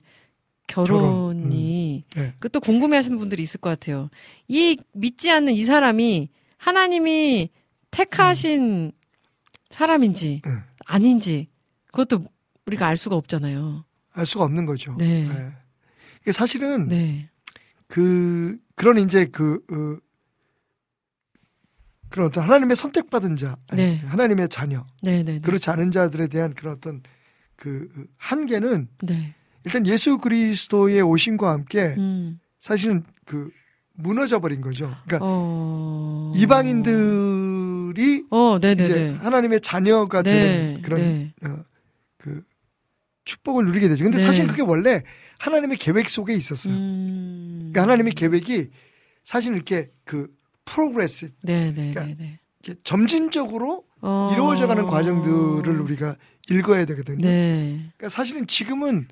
[0.66, 2.34] 결혼, 결혼이 네.
[2.38, 4.10] 그또 궁금해하시는 분들이 있을 것 같아요.
[4.48, 6.28] 이 믿지 않는 이 사람이
[6.58, 7.50] 하나님이
[7.90, 8.92] 택하신
[9.70, 10.50] 사람인지 네.
[10.86, 11.48] 아닌지
[11.86, 12.26] 그것도
[12.66, 13.84] 우리가 알 수가 없잖아요.
[14.12, 14.94] 알 수가 없는 거죠.
[14.98, 15.28] 네.
[16.22, 17.28] 이게 사실은 네,
[17.88, 19.98] 그 그런 이제 그 어,
[22.08, 23.96] 그런 어떤 하나님의 선택받은 자, 아니, 네.
[23.96, 25.40] 하나님의 자녀, 네, 네, 네.
[25.40, 27.02] 그렇지 않은 자들에 대한 그런 어떤
[27.56, 29.34] 그 한계는 네.
[29.64, 32.38] 일단 예수 그리스도의 오심과 함께 음.
[32.60, 33.50] 사실은 그
[33.94, 34.94] 무너져 버린 거죠.
[35.06, 36.32] 그러니까 어.
[36.34, 39.14] 이방인들이 어, 네, 네, 이제 네.
[39.16, 41.34] 하나님의 자녀가 되는 그런 네.
[41.44, 41.62] 어, 그
[43.24, 44.04] 축복을 누리게 되죠.
[44.04, 44.24] 근데 네.
[44.24, 45.02] 사실 그게 원래
[45.38, 46.72] 하나님의 계획 속에 있었어요.
[46.72, 47.56] 음.
[47.58, 48.68] 그러니까 하나님의 계획이
[49.24, 50.28] 사실 이렇게 그
[50.64, 52.74] 프로그레시브, 네, 네, 그러니까 네, 네.
[52.84, 54.30] 점진적으로 어.
[54.32, 56.16] 이루어져가는 과정들을 우리가
[56.50, 57.26] 읽어야 되거든요.
[57.26, 57.90] 네.
[57.96, 59.08] 그러니까 사실은 지금은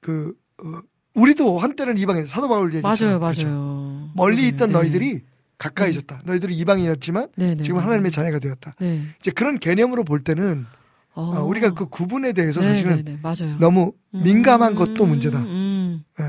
[0.00, 0.80] 그 어,
[1.14, 3.34] 우리도 한때는 이방인 사도 바울 맞아요, 얘기처럼 맞아요.
[3.34, 4.10] 그렇죠?
[4.14, 4.74] 멀리 네, 있던 네.
[4.74, 5.22] 너희들이
[5.58, 6.22] 가까이졌다.
[6.24, 8.10] 너희들이 이방인이었지만 지금 네, 하나님의 네.
[8.10, 8.74] 자녀가 되었다.
[8.78, 9.02] 네.
[9.20, 10.66] 이제 그런 개념으로 볼 때는
[11.18, 11.34] 어.
[11.34, 13.56] 아, 우리가 그 구분에 대해서 네, 사실은 네, 네.
[13.58, 15.40] 너무 민감한 음, 것도 문제다.
[15.40, 16.04] 음.
[16.20, 16.24] 예,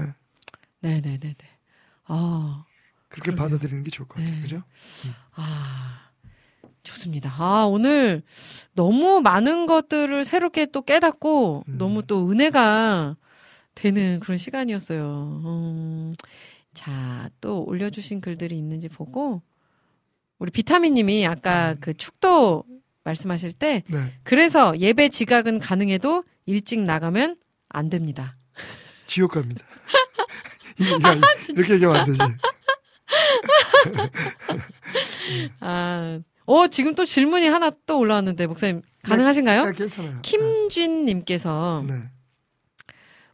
[0.80, 1.48] 네, 네, 네, 네.
[2.06, 2.66] 아,
[3.07, 3.49] 그렇게 그러네요.
[3.49, 4.34] 받아들이는 게 좋을 것 같아요.
[4.34, 4.41] 네.
[4.41, 4.64] 그죠?
[5.36, 6.10] 아,
[6.82, 7.32] 좋습니다.
[7.38, 8.24] 아, 오늘
[8.74, 11.78] 너무 많은 것들을 새롭게 또 깨닫고 음.
[11.78, 13.16] 너무 또 은혜가
[13.76, 15.41] 되는 그런 시간이었어요.
[15.45, 16.16] 음,
[16.74, 19.44] 자, 또 올려주신 글들이 있는지 보고
[20.40, 22.64] 우리 비타민님이 아까 그 축도
[23.10, 24.14] 말씀하실 때 네.
[24.23, 27.38] 그래서 예배 지각은 가능해도 일찍 나가면
[27.69, 28.38] 안 됩니다.
[29.07, 29.65] 지옥 갑니다.
[31.49, 32.19] 이렇게 얘기하면 안 되지.
[35.60, 39.61] 아, 어, 지금 또 질문이 하나 또 올라왔는데, 목사님, 가능하신가요?
[39.61, 40.19] 아, 괜찮아요.
[40.22, 41.94] 김준님께서, 네.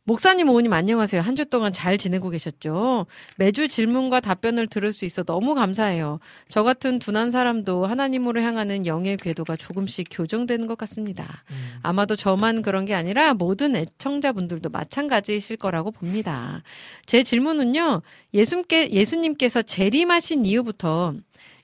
[0.07, 1.21] 목사님, 오님 안녕하세요.
[1.23, 3.07] 한 주 동안 잘 지내고 계셨죠?
[3.37, 6.19] 매주 질문과 답변을 들을 수 있어 너무 감사해요.
[6.47, 11.43] 저 같은 둔한 사람도 하나님으로 향하는 영의 궤도가 조금씩 교정되는 것 같습니다.
[11.49, 11.55] 음.
[11.81, 16.61] 아마도 저만 그런 게 아니라 모든 애청자분들도 마찬가지이실 거라고 봅니다.
[17.07, 18.03] 제 질문은요,
[18.33, 21.15] 예수님께, 예수님께서 재림하신 이후부터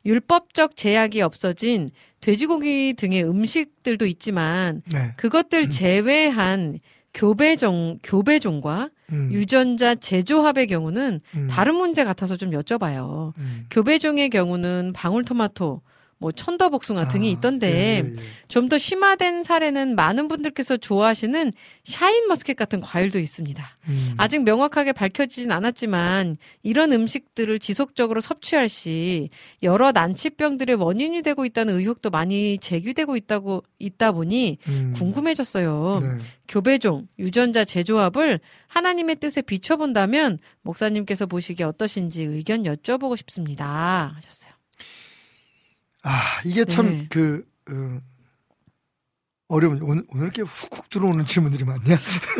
[0.03, 1.91] 율법적 제약이 없어진
[2.21, 5.11] 돼지고기 등의 음식들도 있지만 네.
[5.17, 6.79] 그것들 제외한
[7.13, 9.29] 교배종, 교배종과 음.
[9.31, 11.47] 유전자 제조합의 경우는 음.
[11.49, 13.33] 다른 문제 같아서 좀 여쭤봐요.
[13.37, 13.65] 음.
[13.69, 15.81] 교배종의 경우는 방울토마토,
[16.21, 18.23] 뭐 천도복숭아 등이 아, 있던데 예, 예, 예.
[18.47, 21.51] 좀더 심화된 사례는 많은 분들께서 좋아하시는
[21.83, 23.77] 샤인머스켓 같은 과일도 있습니다.
[23.87, 24.13] 음.
[24.17, 29.31] 아직 명확하게 밝혀지진 않았지만 이런 음식들을 지속적으로 섭취할 시
[29.63, 34.93] 여러 난치병들의 원인이 되고 있다는 의혹도 많이 제기되고 있다고 있다 보니 음.
[34.95, 35.99] 궁금해졌어요.
[36.03, 36.23] 네.
[36.47, 44.13] 교배종, 유전자 제조합을 하나님의 뜻에 비춰본다면 목사님께서 보시기에 어떠신지 의견 여쭤보고 싶습니다.
[44.17, 44.50] 하셨어요.
[46.03, 47.07] 아 이게 참 네.
[47.09, 47.99] 그 어,
[49.47, 51.95] 어려운 오늘 오늘 이렇게 훅훅 들어오는 질문들이 많냐?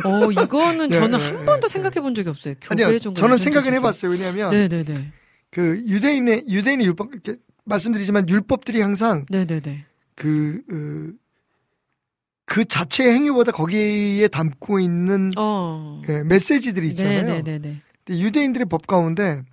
[0.06, 1.70] 어, 이거는 예, 저는 예, 한 예, 번도 예.
[1.70, 2.56] 생각해 본 적이 없어요.
[2.70, 3.14] 아니요, 교배종.
[3.16, 4.12] 저는 생각은 해봤어요.
[4.12, 5.12] 왜냐하면 네네네.
[5.52, 7.36] 그 유대인의 유대인의 율법 이렇게
[7.66, 9.86] 말씀드리지만 율법들이 항상 네네네.
[10.16, 11.18] 그, 어,
[12.46, 16.02] 그 자체의 행위보다 거기에 담고 있는 어.
[16.10, 17.24] 예, 메시지들이 있잖아요.
[17.24, 17.82] 네네네네.
[18.06, 19.44] 근데 유대인들의 법 가운데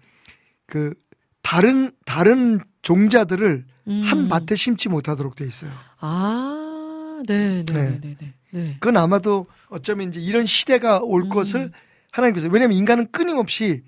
[0.66, 0.94] 그
[1.42, 4.02] 다른 다른 종자들을 음.
[4.02, 5.70] 한 밭에 심지 못하도록 돼 있어요.
[6.00, 8.34] 아, 네네네 네.
[8.50, 8.76] 네.
[8.80, 11.28] 그건 아마도 어쩌면 이제 이런 시대가 올 음.
[11.28, 11.70] 것을
[12.12, 13.82] 하나님께서 왜냐하면 인간은 끊임없이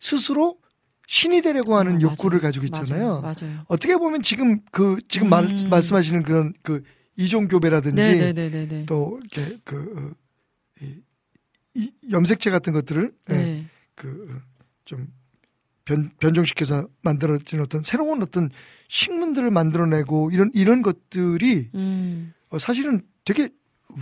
[0.00, 0.58] 스스로
[1.06, 2.40] 신이 되려고 하는 어, 욕구를.
[2.40, 3.20] 가지고 있잖아요.
[3.20, 3.34] 맞아요.
[3.40, 3.64] 맞아요.
[3.68, 5.56] 어떻게 보면 지금 그 지금 말, 음.
[5.70, 6.82] 말씀하시는 그런 그
[7.16, 8.86] 이종 교배라든지 네네네네.
[8.86, 10.96] 또 이렇게 그 어, 이,
[11.74, 13.66] 이 염색체 같은 것들을 예, 네.
[13.94, 15.06] 그좀
[15.84, 18.50] 변종시켜서 만들어진 어떤 새로운 어떤
[18.88, 22.32] 식문들을 만들어내고 이런 이런 것들이 음.
[22.50, 23.48] 어, 사실은 되게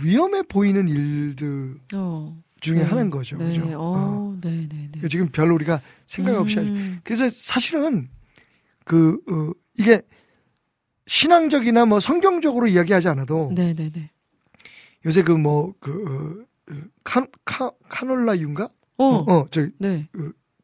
[0.01, 2.41] 위험해 보이는 일들 어.
[2.61, 2.83] 중에 네.
[2.83, 3.37] 하나인 거죠.
[3.37, 3.47] 네.
[3.47, 3.61] 그죠?
[3.77, 3.93] 어.
[3.97, 4.37] 어.
[4.41, 4.91] 네네네.
[5.01, 6.69] 그 지금 별로 우리가 생각 없이 하죠.
[6.71, 6.99] 음.
[7.03, 8.07] 그래서 사실은
[8.85, 10.01] 그 어, 이게
[11.07, 14.09] 신앙적이나 뭐 성경적으로 이야기하지 않아도 네 네 네.
[15.05, 18.69] 요새 그 뭐그 어, 카, 카, 카놀라유인가?
[18.97, 19.03] 어.
[19.05, 20.07] 어, 어, 저 네.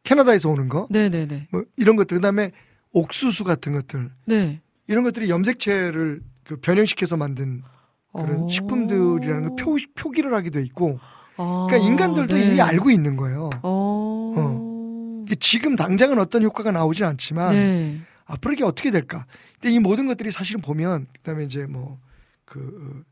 [0.03, 0.87] 캐나다에서 오는 거.
[0.89, 1.47] 네네네.
[1.51, 2.51] 뭐 이런 것들 그다음에
[2.91, 4.61] 옥수수 같은 것들 네.
[4.87, 7.61] 이런 것들이 염색체를 그 변형시켜서 만든
[8.13, 8.47] 그런 어.
[8.47, 10.99] 식품들이라는 걸 표, 표기를 하게 돼 있고
[11.37, 12.47] 아, 그러니까 인간들도 네.
[12.47, 13.49] 이미 알고 있는 거예요.
[13.63, 15.23] 어.
[15.25, 18.01] 이게 지금 당장은 어떤 효과가 나오진 않지만 네.
[18.25, 19.25] 앞으로 이게 어떻게 될까?
[19.61, 23.03] 근데 이 모든 것들이 사실은 보면 그다음에 이제 뭐그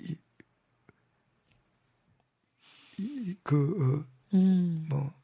[0.00, 0.16] 이,
[2.98, 4.86] 이, 그, 음.
[4.90, 5.19] 어, 뭐, 예,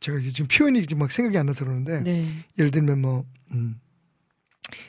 [0.00, 2.26] 제가 지금 표현이 지금 막 생각이 안 나서 그러는데, 네.
[2.58, 3.78] 예를 들면 뭐, 음,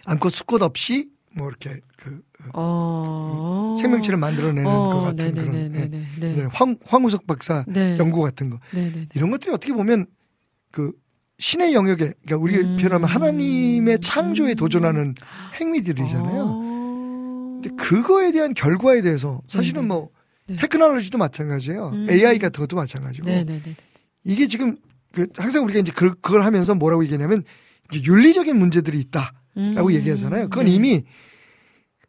[0.05, 2.21] 암컷 수컷 없이 뭐 이렇게 그
[2.53, 3.75] 어.
[3.77, 6.07] 생명체를 만들어내는 어, 것 같은 그런 예, 네네네네.
[6.19, 6.35] 네.
[6.35, 7.97] 네, 황, 황우석 박사 네.
[7.97, 8.59] 연구 같은 거.
[8.73, 9.07] 네네.
[9.15, 10.05] 이런 것들이 어떻게 보면
[10.71, 10.91] 그
[11.39, 12.77] 신의 영역에, 그러니까 우리 음.
[12.77, 14.55] 표현하면 하나님의 창조에 음.
[14.55, 15.15] 도전하는
[15.59, 16.43] 행위들이잖아요.
[16.43, 17.59] 어.
[17.61, 19.87] 근데 그거에 대한 결과에 대해서 사실은.
[19.87, 20.09] 뭐
[20.47, 20.55] 네.
[20.55, 21.89] 테크놀로지도 마찬가지예요.
[21.93, 22.09] 음.
[22.09, 23.27] AI 같은 것도 마찬가지고.
[23.27, 23.75] 네네네.
[24.23, 24.77] 이게 지금
[25.11, 27.43] 그 항상 우리가 이제 그, 그걸 하면서 뭐라고 얘기하냐면
[27.91, 29.93] 이게 윤리적인 문제들이 있다라고 음.
[29.93, 30.49] 얘기하잖아요.
[30.49, 30.71] 그건 네.
[30.71, 31.03] 이미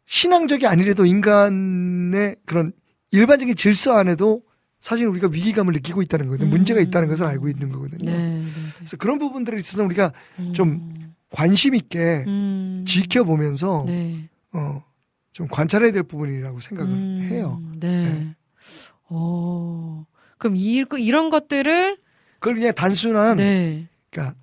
[0.05, 2.71] 신앙적이 아니래도 인간의 그런
[3.11, 4.41] 일반적인 질서 안에도
[4.79, 6.49] 사실 우리가 위기감을 느끼고 있다는 거거든요.
[6.49, 6.51] 음.
[6.51, 8.11] 문제가 있다는 것을 알고 있는 거거든요.
[8.11, 8.17] 네.
[8.17, 8.43] 네.
[8.75, 10.51] 그래서 그런 부분들에 있어서 우리가 네.
[10.51, 11.13] 좀 음.
[11.29, 12.83] 관심 있게 음.
[12.87, 14.29] 지켜보면서 네.
[14.51, 14.83] 어,
[15.31, 17.27] 좀 관찰해야 될 부분이라고 생각을 음.
[17.31, 17.61] 해요.
[17.79, 18.09] 네.
[18.09, 18.35] 네.
[19.09, 20.05] 어.
[20.37, 21.97] 그럼 이, 이런 것들을
[22.43, 23.87] 그걸 그냥 단순한 네.
[24.09, 24.37] 그러니까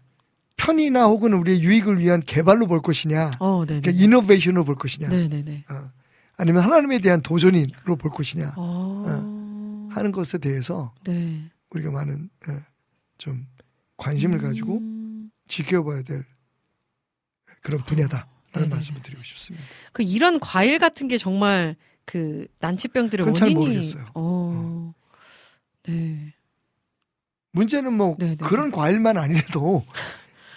[0.57, 3.83] 편의나 혹은 우리의 유익을 위한 개발로 볼 것이냐, 어, 네.
[3.83, 5.65] 그러니까 이노베이션으로 볼 것이냐, 네, 네, 네.
[5.69, 5.91] 어,
[6.39, 9.89] 아니면 하나님에 대한 도전으로 볼 것이냐 어.
[9.91, 11.51] 하는 것에 대해서 네.
[11.73, 12.55] 우리가 많은 예,
[13.19, 13.47] 좀
[13.99, 15.31] 관심을 가지고 음.
[15.47, 16.25] 지켜봐야 될
[17.61, 18.75] 그런 분야다라는 네네네.
[18.75, 19.67] 말씀을 드리고 싶습니다.
[19.93, 23.93] 그 이런 과일 같은 게 정말 그 난치병들의 원인이.
[24.15, 24.95] 어.
[25.83, 26.33] 네.
[27.53, 28.37] 문제는 뭐 네네.
[28.37, 29.85] 그런 과일만 아니라도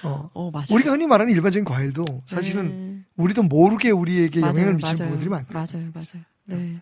[0.03, 0.65] 어, 어, 맞아요.
[0.71, 4.47] 우리가 흔히 말하는 일반적인 과일도 사실은 우리도 모르게 우리에게 네.
[4.47, 5.09] 영향을 맞아요, 미치는 맞아요.
[5.09, 5.59] 부분들이 많거든요.
[5.59, 6.25] 맞아요, 맞아요.
[6.45, 6.81] 네.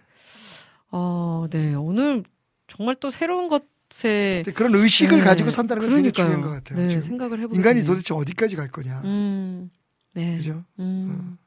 [0.91, 1.73] 어, 네.
[1.75, 2.23] 오늘
[2.67, 5.23] 정말 또 새로운 것에 그런 의식을 네.
[5.23, 6.11] 가지고 산다는 건 굉장히.
[6.11, 6.87] 중요한 것 같아요.
[6.87, 7.83] 네, 생각을 해보게 인간이.
[7.83, 9.01] 도대체 어디까지 갈 거냐.
[9.05, 9.69] 음.
[10.13, 10.37] 네.
[10.37, 10.63] 그죠?
[10.79, 11.37] 음.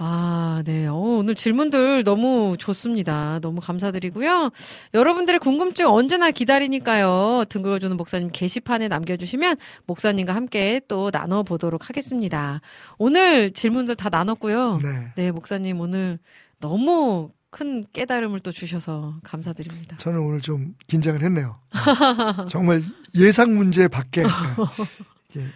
[0.00, 0.86] 아, 네.
[0.86, 3.40] 어, 오늘 질문들 너무 좋습니다.
[3.40, 4.50] 너무 감사드리고요.
[4.94, 7.44] 여러분들의 궁금증 언제나 기다리니까요.
[7.48, 9.56] 등 긁어주는 목사님 게시판에 남겨주시면
[9.86, 12.60] 목사님과 함께 또 나눠보도록 하겠습니다.
[12.96, 14.78] 오늘 질문들 다 나눴고요.
[14.82, 15.08] 네.
[15.16, 16.20] 네, 목사님 오늘
[16.60, 19.96] 너무 큰 깨달음을 또 주셔서 감사드립니다.
[19.96, 21.58] 저는 오늘 좀 긴장을 했네요.
[22.48, 22.82] 정말
[23.16, 24.22] 예상 문제 밖에
[25.36, 25.46] 예,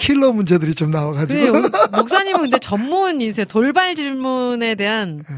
[0.00, 1.52] 킬러 문제들이 좀 나와가지고.
[1.52, 3.44] 그래, 목사님은 근데 전문이세요.
[3.46, 5.34] 돌발 질문에 대한 예.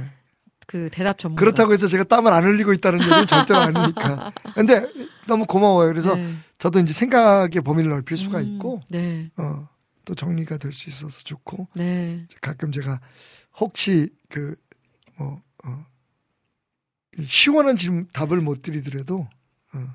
[0.67, 1.37] 그 대답 전문.
[1.37, 4.33] 그렇다고 해서 제가 땀을 안 흘리고 있다는 얘기는 절대로 아니니까.
[4.55, 4.87] 근데
[5.27, 5.89] 너무 고마워요.
[5.89, 6.35] 그래서 네.
[6.59, 9.69] 저도 이제 생각의 범위를 넓힐 수가 음, 있고, 네, 어,
[10.05, 12.27] 또 정리가 될 수 있어서 좋고, 네.
[12.41, 13.01] 가끔 제가
[13.59, 14.55] 혹시 그,
[15.17, 15.85] 뭐, 어,
[17.25, 19.27] 시원한 질문, 답을 못 드리더라도,
[19.75, 19.95] 어,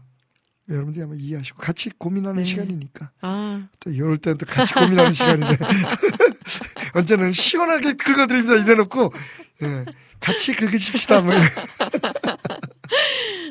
[0.69, 2.44] 여러분들이 아마 이해하시고 같이 고민하는 네.
[2.44, 5.57] 시간이니까 아, 또 이럴 때는 또 같이 고민하는 시간인데
[6.94, 9.14] 언제는 시원하게 긁어드립니다 이래놓고
[9.64, 9.85] 예,
[10.19, 11.34] 같이 긁으십시다 뭐.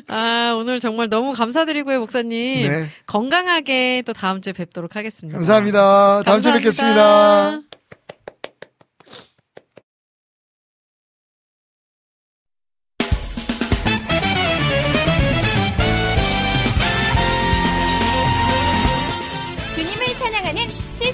[0.07, 2.69] 아, 오늘 정말 너무 감사드리고요, 목사님.
[2.69, 2.87] 네.
[3.07, 5.37] 건강하게 또 다음 주에 뵙도록 하겠습니다.
[5.37, 6.59] 감사합니다 다음 주에 감사합니다.
[6.59, 7.66] 뵙겠습니다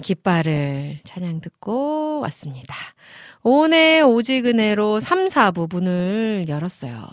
[0.00, 2.74] 깃발을 찬양 듣고 왔습니다.
[3.42, 7.06] 오늘 오직 은혜로 3, 4부 문을 열었어요.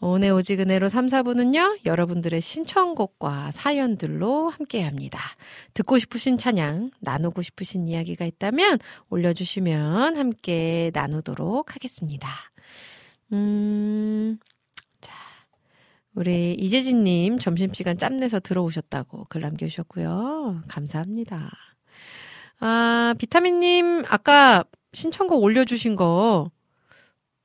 [0.00, 5.18] 오늘 오직 은혜로 3, 4부는요, 여러분들의 신청곡과 사연들로 함께 합니다.
[5.74, 8.78] 듣고 싶으신 찬양, 나누고 싶으신 이야기가 있다면
[9.10, 12.28] 올려주시면 함께 나누도록 하겠습니다.
[13.32, 14.38] 음,
[15.00, 15.14] 자,
[16.14, 20.62] 우리 이재진님 점심시간 짬내서 들어오셨다고 글 남겨주셨고요.
[20.68, 21.50] 감사합니다.
[22.60, 26.50] 아, 비타민님, 아까 신청곡 올려주신 거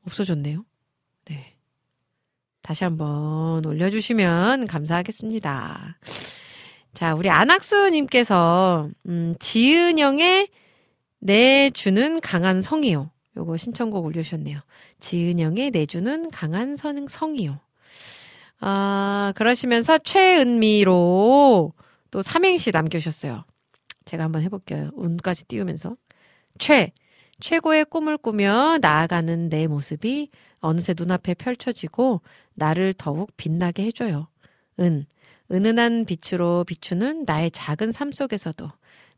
[0.06, 0.66] 없어졌네요.
[1.26, 1.56] 네.
[2.62, 5.98] 다시 한번 올려주시면 감사하겠습니다.
[6.94, 10.50] 자, 우리 안학수님께서, 음, 지은영의
[11.20, 13.10] 내주는 강한 성이요.
[13.38, 14.60] 요거 신청곡 올려주셨네요.
[15.00, 17.60] 지은영의 내주는 강한 성, 성이요.
[18.60, 21.74] 아, 그러시면서 최은미로
[22.12, 23.44] 또 삼행시 남겨주셨어요.
[24.14, 24.92] 제가 한번 해볼게요.
[24.94, 25.98] 운까지 띄우면서.
[26.60, 26.92] 최.
[27.40, 30.30] 최고의 꿈을 꾸며 나아가는 내 모습이
[30.60, 32.22] 어느새 눈앞에 펼쳐지고
[32.54, 34.28] 나를 더욱 빛나게 해줘요.
[34.80, 35.08] 은.
[35.52, 38.70] 은은한 빛으로 비추는 나의 작은 삶 속에서도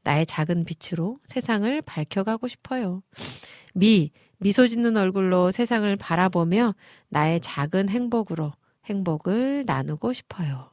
[0.04, 3.04] 나의 작은 빛으로 세상을 밝혀가고 싶어요.
[3.74, 4.12] 미.
[4.38, 6.74] 미소 짓는 얼굴로 세상을 바라보며
[7.10, 8.54] 나의 작은 행복으로
[8.86, 10.72] 행복을 나누고 싶어요.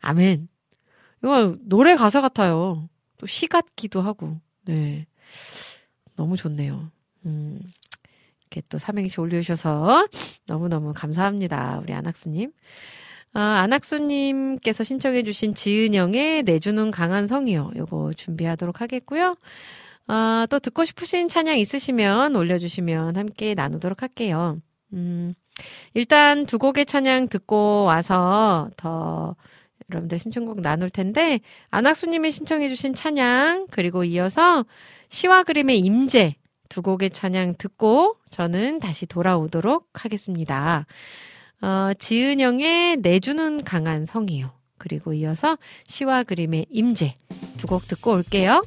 [0.00, 0.48] 아멘.
[1.22, 2.88] 이거 노래 가사 같아요.
[3.18, 4.40] 또 시 같기도 하고.
[4.64, 5.06] 네.
[6.16, 6.90] 너무 좋네요.
[7.26, 7.60] 음.
[8.42, 10.08] 이렇게 또 삼행시 올려주셔서
[10.46, 11.80] 너무너무 감사합니다.
[11.82, 12.52] 우리 안학수님.
[13.34, 17.72] 아, 안학수님께서 신청해주신 지은영의 내주는 강한 성이요.
[17.76, 19.36] 요거 준비하도록 하겠고요.
[20.06, 24.58] 아, 또 듣고 싶으신 찬양 있으시면 올려주시면 함께 나누도록 할게요.
[24.94, 25.34] 음,
[25.92, 29.36] 일단 두 곡의 찬양 듣고 와서 더
[29.90, 31.40] 여러분들 신청곡 나눌 텐데,
[31.70, 34.64] 안학수님이 신청해주신 찬양, 그리고 이어서
[35.08, 36.36] 시와 그림의 임재
[36.68, 40.86] 두 곡의 찬양 듣고 저는 다시 돌아오도록 하겠습니다.
[41.62, 44.52] 어, 지은영의 내주는 강한 성이요.
[44.78, 45.56] 그리고 이어서
[45.86, 47.16] 시와 그림의 임재
[47.56, 48.64] 두 곡 듣고 올게요.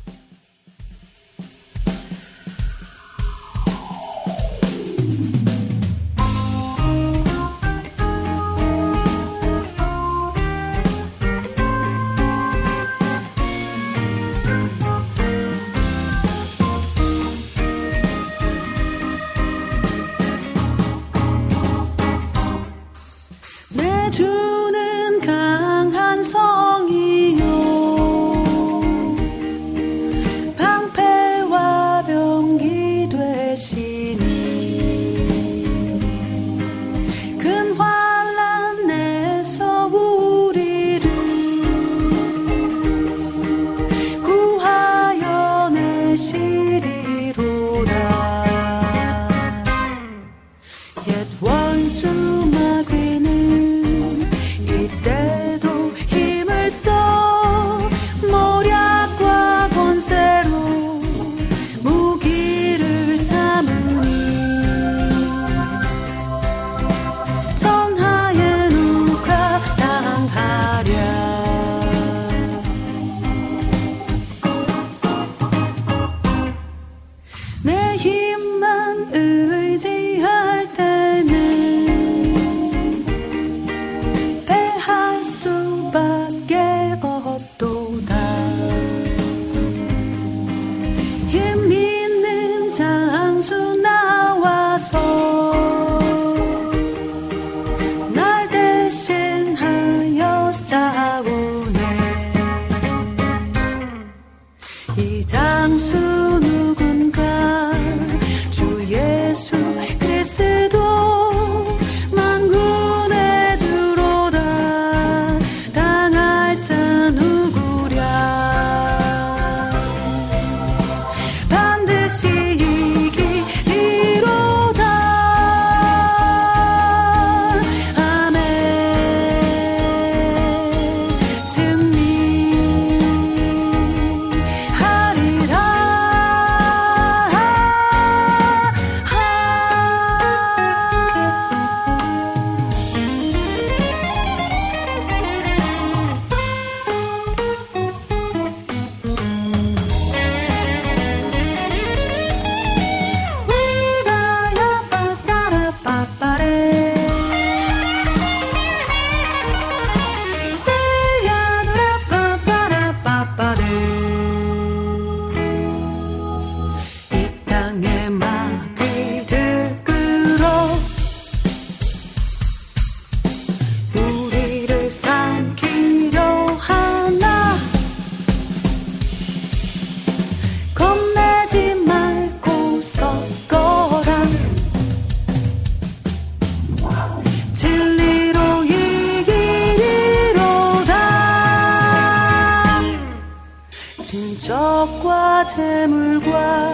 [195.45, 196.73] 재물과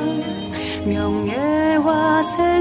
[0.85, 2.56] 명예와 생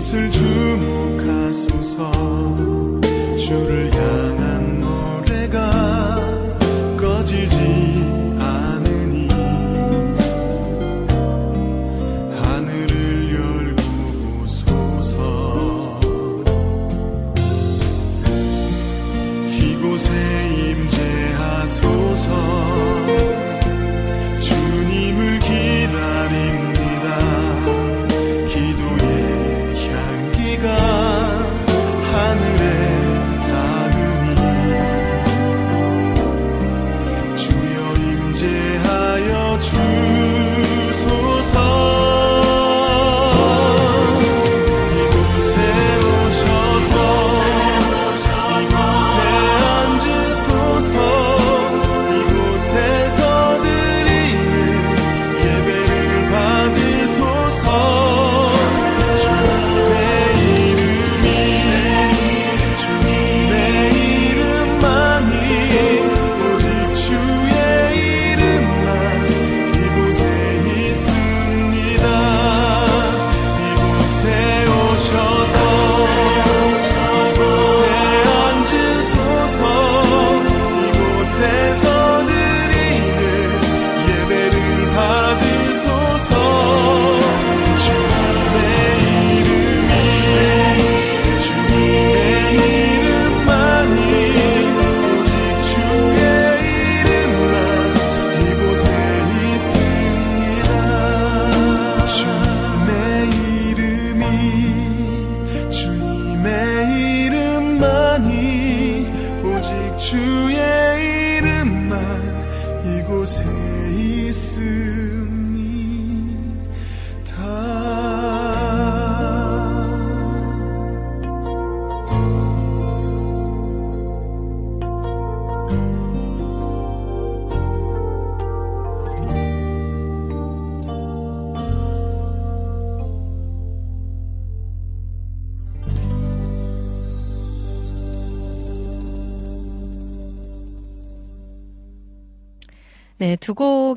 [0.00, 2.10] 이곳을 주목하소서.
[3.36, 4.39] 주를 향한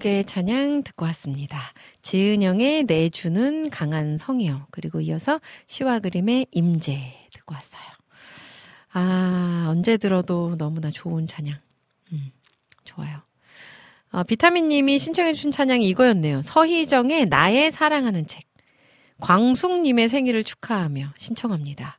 [0.03, 1.57] 두 곡의 찬양 듣고 왔습니다.
[2.01, 4.67] 지은영의 내주는 강한 성이요.
[4.69, 7.81] 그리고 이어서 시와 그림의 임재 듣고 왔어요.
[8.91, 11.57] 아, 언제 들어도 너무나 좋은 찬양.
[12.11, 12.31] 음,
[12.84, 13.21] 좋아요.
[14.11, 16.41] 어, 비타민님이 신청해주신 찬양이 이거였네요.
[16.41, 18.43] 서희정의 나의 사랑하는 책.
[19.21, 21.97] 광숙님의 생일을 축하하며 신청합니다.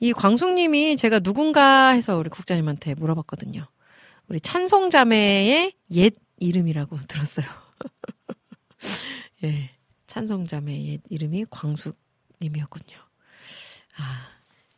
[0.00, 3.66] 이 광숙님이 제가 누군가 해서 우리 국장님한테 물어봤거든요.
[4.28, 7.46] 우리 찬송자매의 옛 이름이라고 들었어요.
[9.44, 9.70] 예.
[10.06, 12.98] 찬송자매의 옛 이름이 광숙님이었군요.
[13.96, 14.26] 아,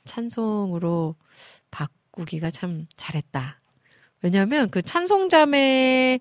[0.04, 1.16] 찬송으로
[1.70, 3.60] 바꾸기가 참 잘했다.
[4.20, 6.20] 왜냐면 그 찬송자매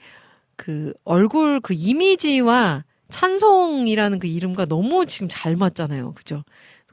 [0.55, 6.13] 그 얼굴 그 이미지와 찬송이라는 그 이름과 너무 지금 잘 맞잖아요.
[6.13, 6.43] 그죠?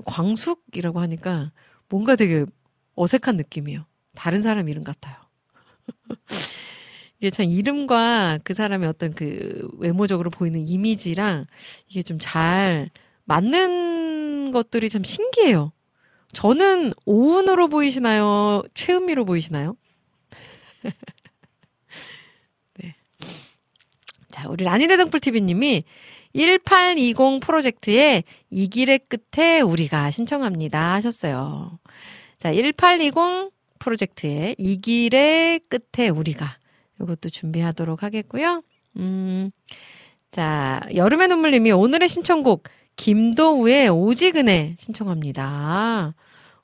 [0.05, 1.53] 광숙이라고 하니까
[1.89, 2.45] 뭔가 되게
[2.97, 3.87] 어색한 느낌이에요.
[4.15, 5.17] 다른 사람 이름 같아요.
[7.21, 11.47] 이게 참 이름과 그 사람의 어떤 그 외모적으로 보이는 이미지랑
[11.89, 12.91] 이게 좀 잘
[13.25, 15.73] 맞는 것들이 참 신기해요.
[16.33, 18.63] 저는 오은으로 보이시나요?
[18.75, 19.77] 최은미로 보이시나요?
[22.79, 22.95] 네.
[24.31, 25.85] 자, 우리 라니대등불TV님이
[26.35, 31.79] 1820 프로젝트에 이 길의 끝에 우리가 신청합니다 하셨어요.
[32.39, 36.57] 자, 1820 프로젝트의 이 길의 끝에 우리가
[37.01, 38.63] 이것도 준비하도록 하겠고요.
[38.97, 39.51] 음,
[40.31, 42.65] 자, 여름의 눈물님이 오늘의 신청곡
[42.97, 46.15] 김도우의 오지근해 신청합니다.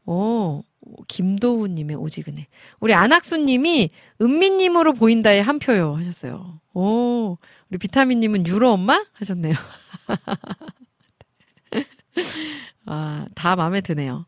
[0.06, 0.62] 오,
[1.08, 2.48] 김도우님의 오지근해.
[2.80, 3.90] 우리 안학수님이
[4.20, 6.60] 은미님으로 보인다에 한 표요 하셨어요.
[6.74, 7.38] 오,
[7.70, 9.54] 우리 비타민님은 유로 엄마 하셨네요.
[12.86, 14.26] 아, 다 마음에 드네요.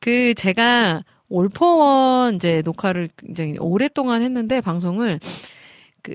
[0.00, 5.20] 그 제가 올포원 이제 녹화를 굉장히 오랫동안 했는데 방송을
[6.02, 6.14] 그,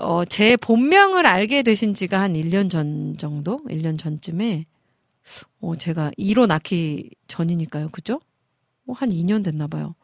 [0.00, 3.58] 어, 제 본명을 알게 되신 지가 한 1년 전 정도?
[3.68, 4.66] 1년 전쯤에,
[5.60, 7.90] 어, 제가 2로 낳기 전이니까요.
[7.90, 8.20] 그죠?
[8.86, 9.94] 어, 한 2년 됐나 봐요.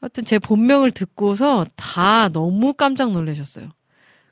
[0.00, 3.70] 하여튼 제 본명을 듣고서 다 너무 깜짝 놀라셨어요.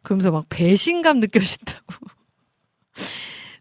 [0.03, 1.95] 그러면서 막 배신감 느껴진다고.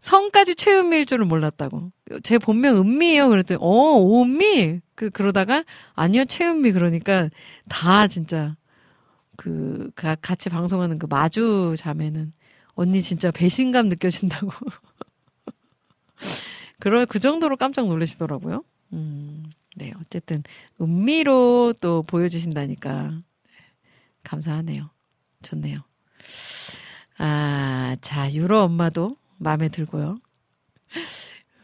[0.06, 1.90] 성까지 최은미일 줄은 몰랐다고.
[2.22, 3.28] 제 본명 은미예요.
[3.28, 3.66] 그랬더니 어
[3.98, 4.80] 오은미.
[4.94, 5.64] 그 그러다가
[5.94, 7.28] 아니요 최은미 그러니까
[7.68, 8.54] 다 진짜
[9.36, 12.32] 그 가- 같이 방송하는 그 마주 자매는
[12.74, 14.52] 언니 진짜 배신감 느껴진다고.
[16.78, 18.62] 그러 그 정도로 깜짝 놀라시더라고요.
[18.92, 20.44] 음, 네 어쨌든
[20.80, 23.22] 은미로 또 보여주신다니까
[24.22, 24.88] 감사하네요.
[25.42, 25.80] 좋네요.
[27.18, 30.18] 아, 자, 유로 엄마도 마음에 들고요.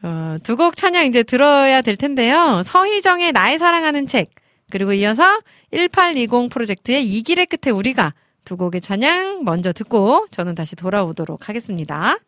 [0.03, 2.63] 어, 두 곡 찬양 이제 들어야 될 텐데요.
[2.65, 4.31] 서희정의 나의 사랑하는 책,
[4.71, 5.41] 그리고 이어서
[5.73, 12.19] 1820 프로젝트의 이 길의 끝에 우리가 두 곡의 찬양 먼저 듣고 저는 다시 돌아오도록 하겠습니다.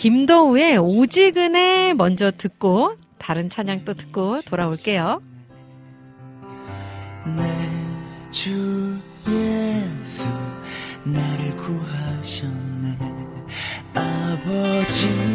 [0.00, 5.20] 김도우의 오지근에 먼저 듣고 다른 찬양 또 듣고 돌아올게요.
[7.36, 7.70] 내
[8.30, 8.98] 주
[9.28, 10.28] 예수
[11.04, 12.96] 나를 구하셨네
[13.92, 15.30] 아버지의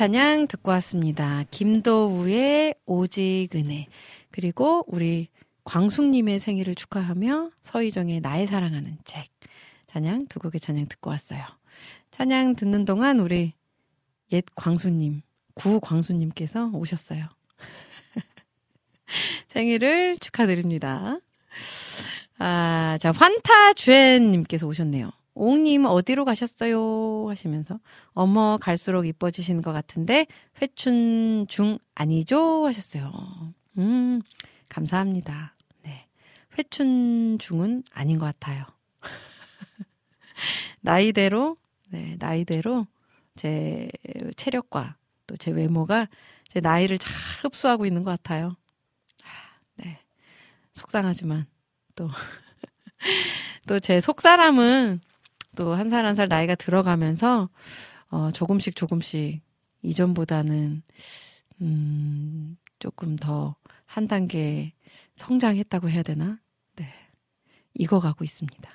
[0.00, 1.44] 찬양 듣고 왔습니다.
[1.50, 3.86] 김도우의 오직 은혜.
[4.30, 5.28] 그리고 우리
[5.64, 9.28] 광숙님의 생일을 축하하며 서희정의 나의 사랑하는 책.
[9.88, 11.42] 찬양, 두 곡의 찬양 듣고 왔어요.
[12.12, 13.52] 찬양 듣는 동안 우리
[14.32, 15.20] 옛 광수님,
[15.52, 17.28] 구 광수님께서 오셨어요.
[19.48, 21.18] 생일을 축하드립니다.
[22.38, 25.12] 아, 자, 환타주엔님께서 오셨네요.
[25.40, 27.28] 옹님 어디로 가셨어요?
[27.28, 27.80] 하시면서
[28.12, 30.26] 어머 갈수록 이뻐지시는 것 같은데
[30.60, 32.66] 회춘 중 아니죠?
[32.66, 33.10] 하셨어요.
[33.78, 34.20] 음
[34.68, 35.54] 감사합니다.
[35.82, 36.06] 네
[36.58, 38.64] 회춘 중은 아닌 것 같아요.
[40.82, 41.56] 나이대로
[41.90, 42.86] 네 나이대로
[43.36, 43.88] 제
[44.36, 44.96] 체력과
[45.26, 46.08] 또 제 외모가
[46.48, 47.12] 제 나이를 잘
[47.44, 48.56] 흡수하고 있는 것 같아요.
[49.76, 49.98] 네
[50.74, 51.46] 속상하지만
[51.94, 52.08] 또
[53.68, 55.00] 또 제 속사람은
[55.64, 57.50] 또한살 한 살 나이가 들어가면서
[58.10, 59.42] 어, 조금씩 조금씩
[59.82, 60.82] 이전보다는
[61.62, 63.56] 음, 조금 더
[63.86, 64.72] 한 단계
[65.16, 66.38] 성장했다고 해야 되나?
[66.76, 66.94] 네.
[67.74, 68.70] 익어가고 있습니다.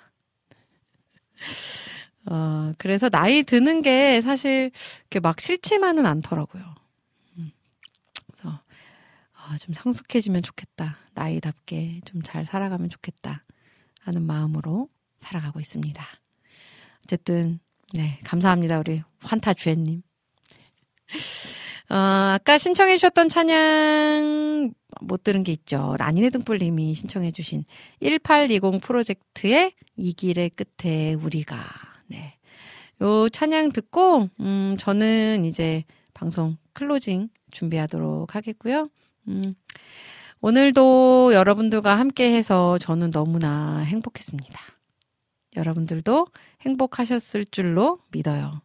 [2.30, 4.72] 어, 그래서 나이 드는 게 사실
[5.02, 6.76] 이렇게 막 싫지만은 않더라고요.
[7.38, 7.52] 음,
[8.28, 8.60] 그래서
[9.34, 10.98] 아, 좀 성숙해지면 좋겠다.
[11.14, 13.44] 나이답게 좀 잘 살아가면 좋겠다.
[14.02, 14.90] 하는 마음으로
[15.20, 16.04] 살아가고 있습니다.
[17.06, 17.60] 어쨌든
[17.94, 20.02] 네 감사합니다 우리 환타 주엔님.
[21.90, 25.96] 어, 아까 신청해 주셨던 찬양 못 들은 게 있죠.
[26.00, 27.64] 라니네 등불님이 신청해 주신
[28.02, 31.58] 1820 프로젝트의 이 길의 끝에 우리가
[32.08, 32.38] 네.
[33.02, 35.84] 요 찬양 듣고 음 저는 이제
[36.14, 38.90] 방송 클로징 준비하도록 하겠고요.
[39.28, 39.54] 음
[40.42, 44.75] 오늘도 여러분들과 함께 해서 저는 너무나 행복했습니다.
[45.56, 46.28] 여러분들도
[46.62, 48.62] 행복하셨을 줄로 믿어요.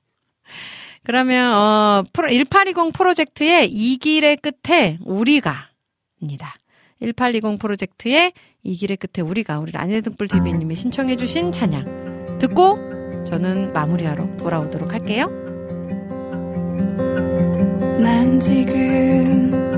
[1.02, 6.54] 그러면 어, 1820 프로젝트의 이 길의 끝에 우리가입니다.
[7.00, 12.76] 1820 프로젝트의 이 길의 끝에 우리가 우리 라니등불 TV님이 신청해주신 찬양 듣고
[13.26, 15.26] 저는 마무리하러 돌아오도록 할게요.
[18.00, 19.69] 난 지금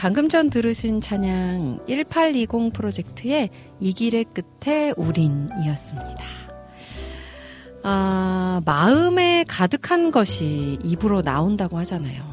[0.00, 3.50] 방금 전 들으신 찬양 1820 프로젝트의
[3.80, 6.24] 이 길의 끝에 우린이었습니다.
[7.82, 12.24] 아, 마음에 가득한 것이 입으로 나온다고 하잖아요.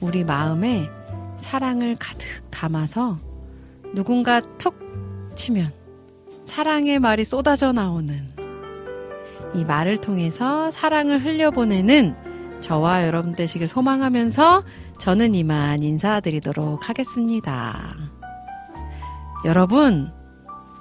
[0.00, 0.88] 우리 마음에
[1.36, 3.18] 사랑을 가득 담아서
[3.94, 4.78] 누군가 툭
[5.34, 5.70] 치면
[6.46, 8.26] 사랑의 말이 쏟아져 나오는
[9.54, 12.16] 이 말을 통해서 사랑을 흘려보내는
[12.62, 14.64] 저와 여러분 되시길 소망하면서
[15.00, 17.96] 저는 이만 인사드리도록 하겠습니다.
[19.46, 20.12] 여러분,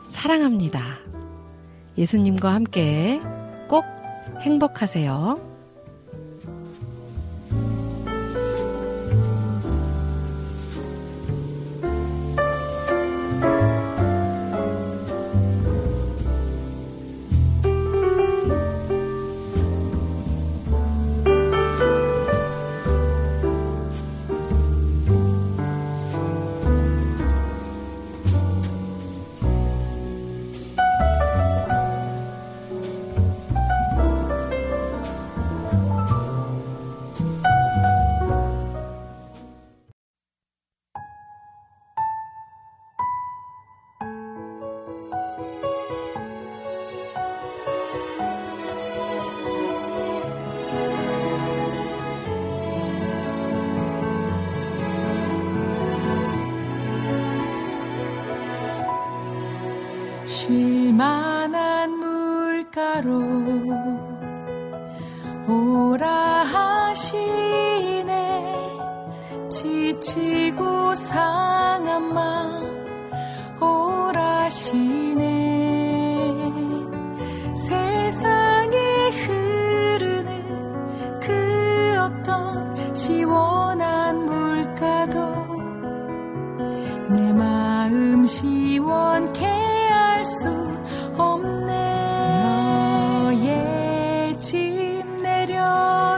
[0.10, 0.82] 사랑합니다.
[1.98, 3.22] 예수님과 함께
[3.70, 3.86] 꼭
[4.42, 5.49] 행복하세요.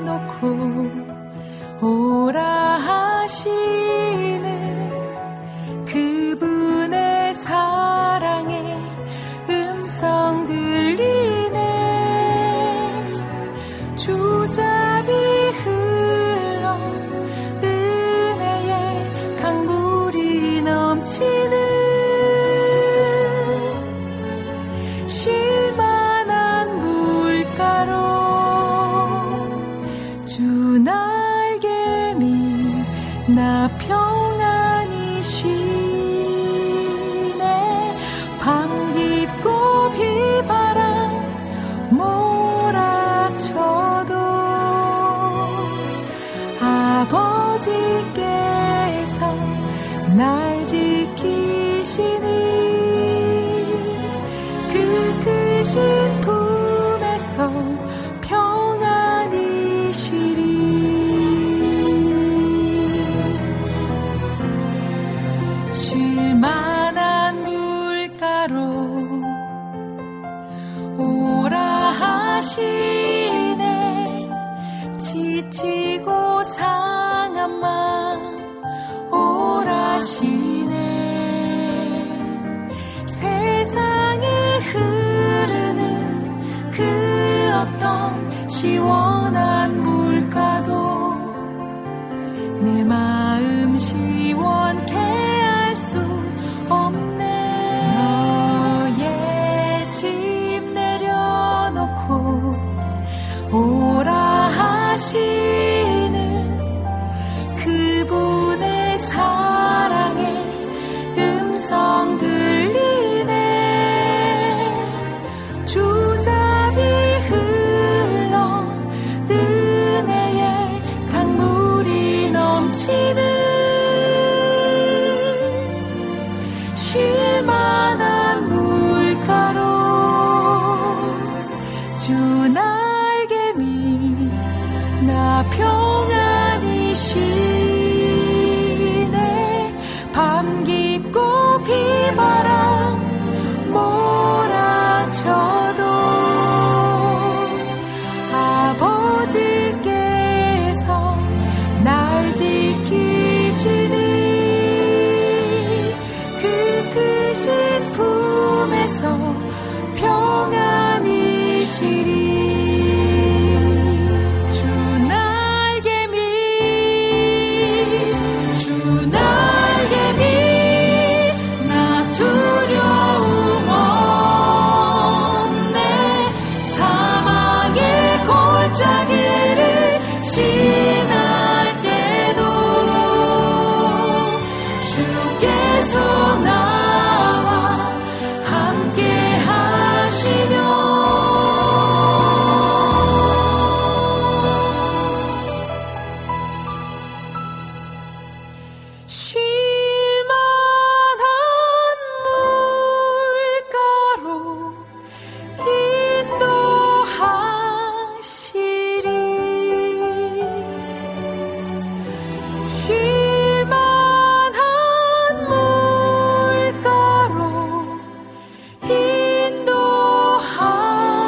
[0.05, 2.50] 놓고 오라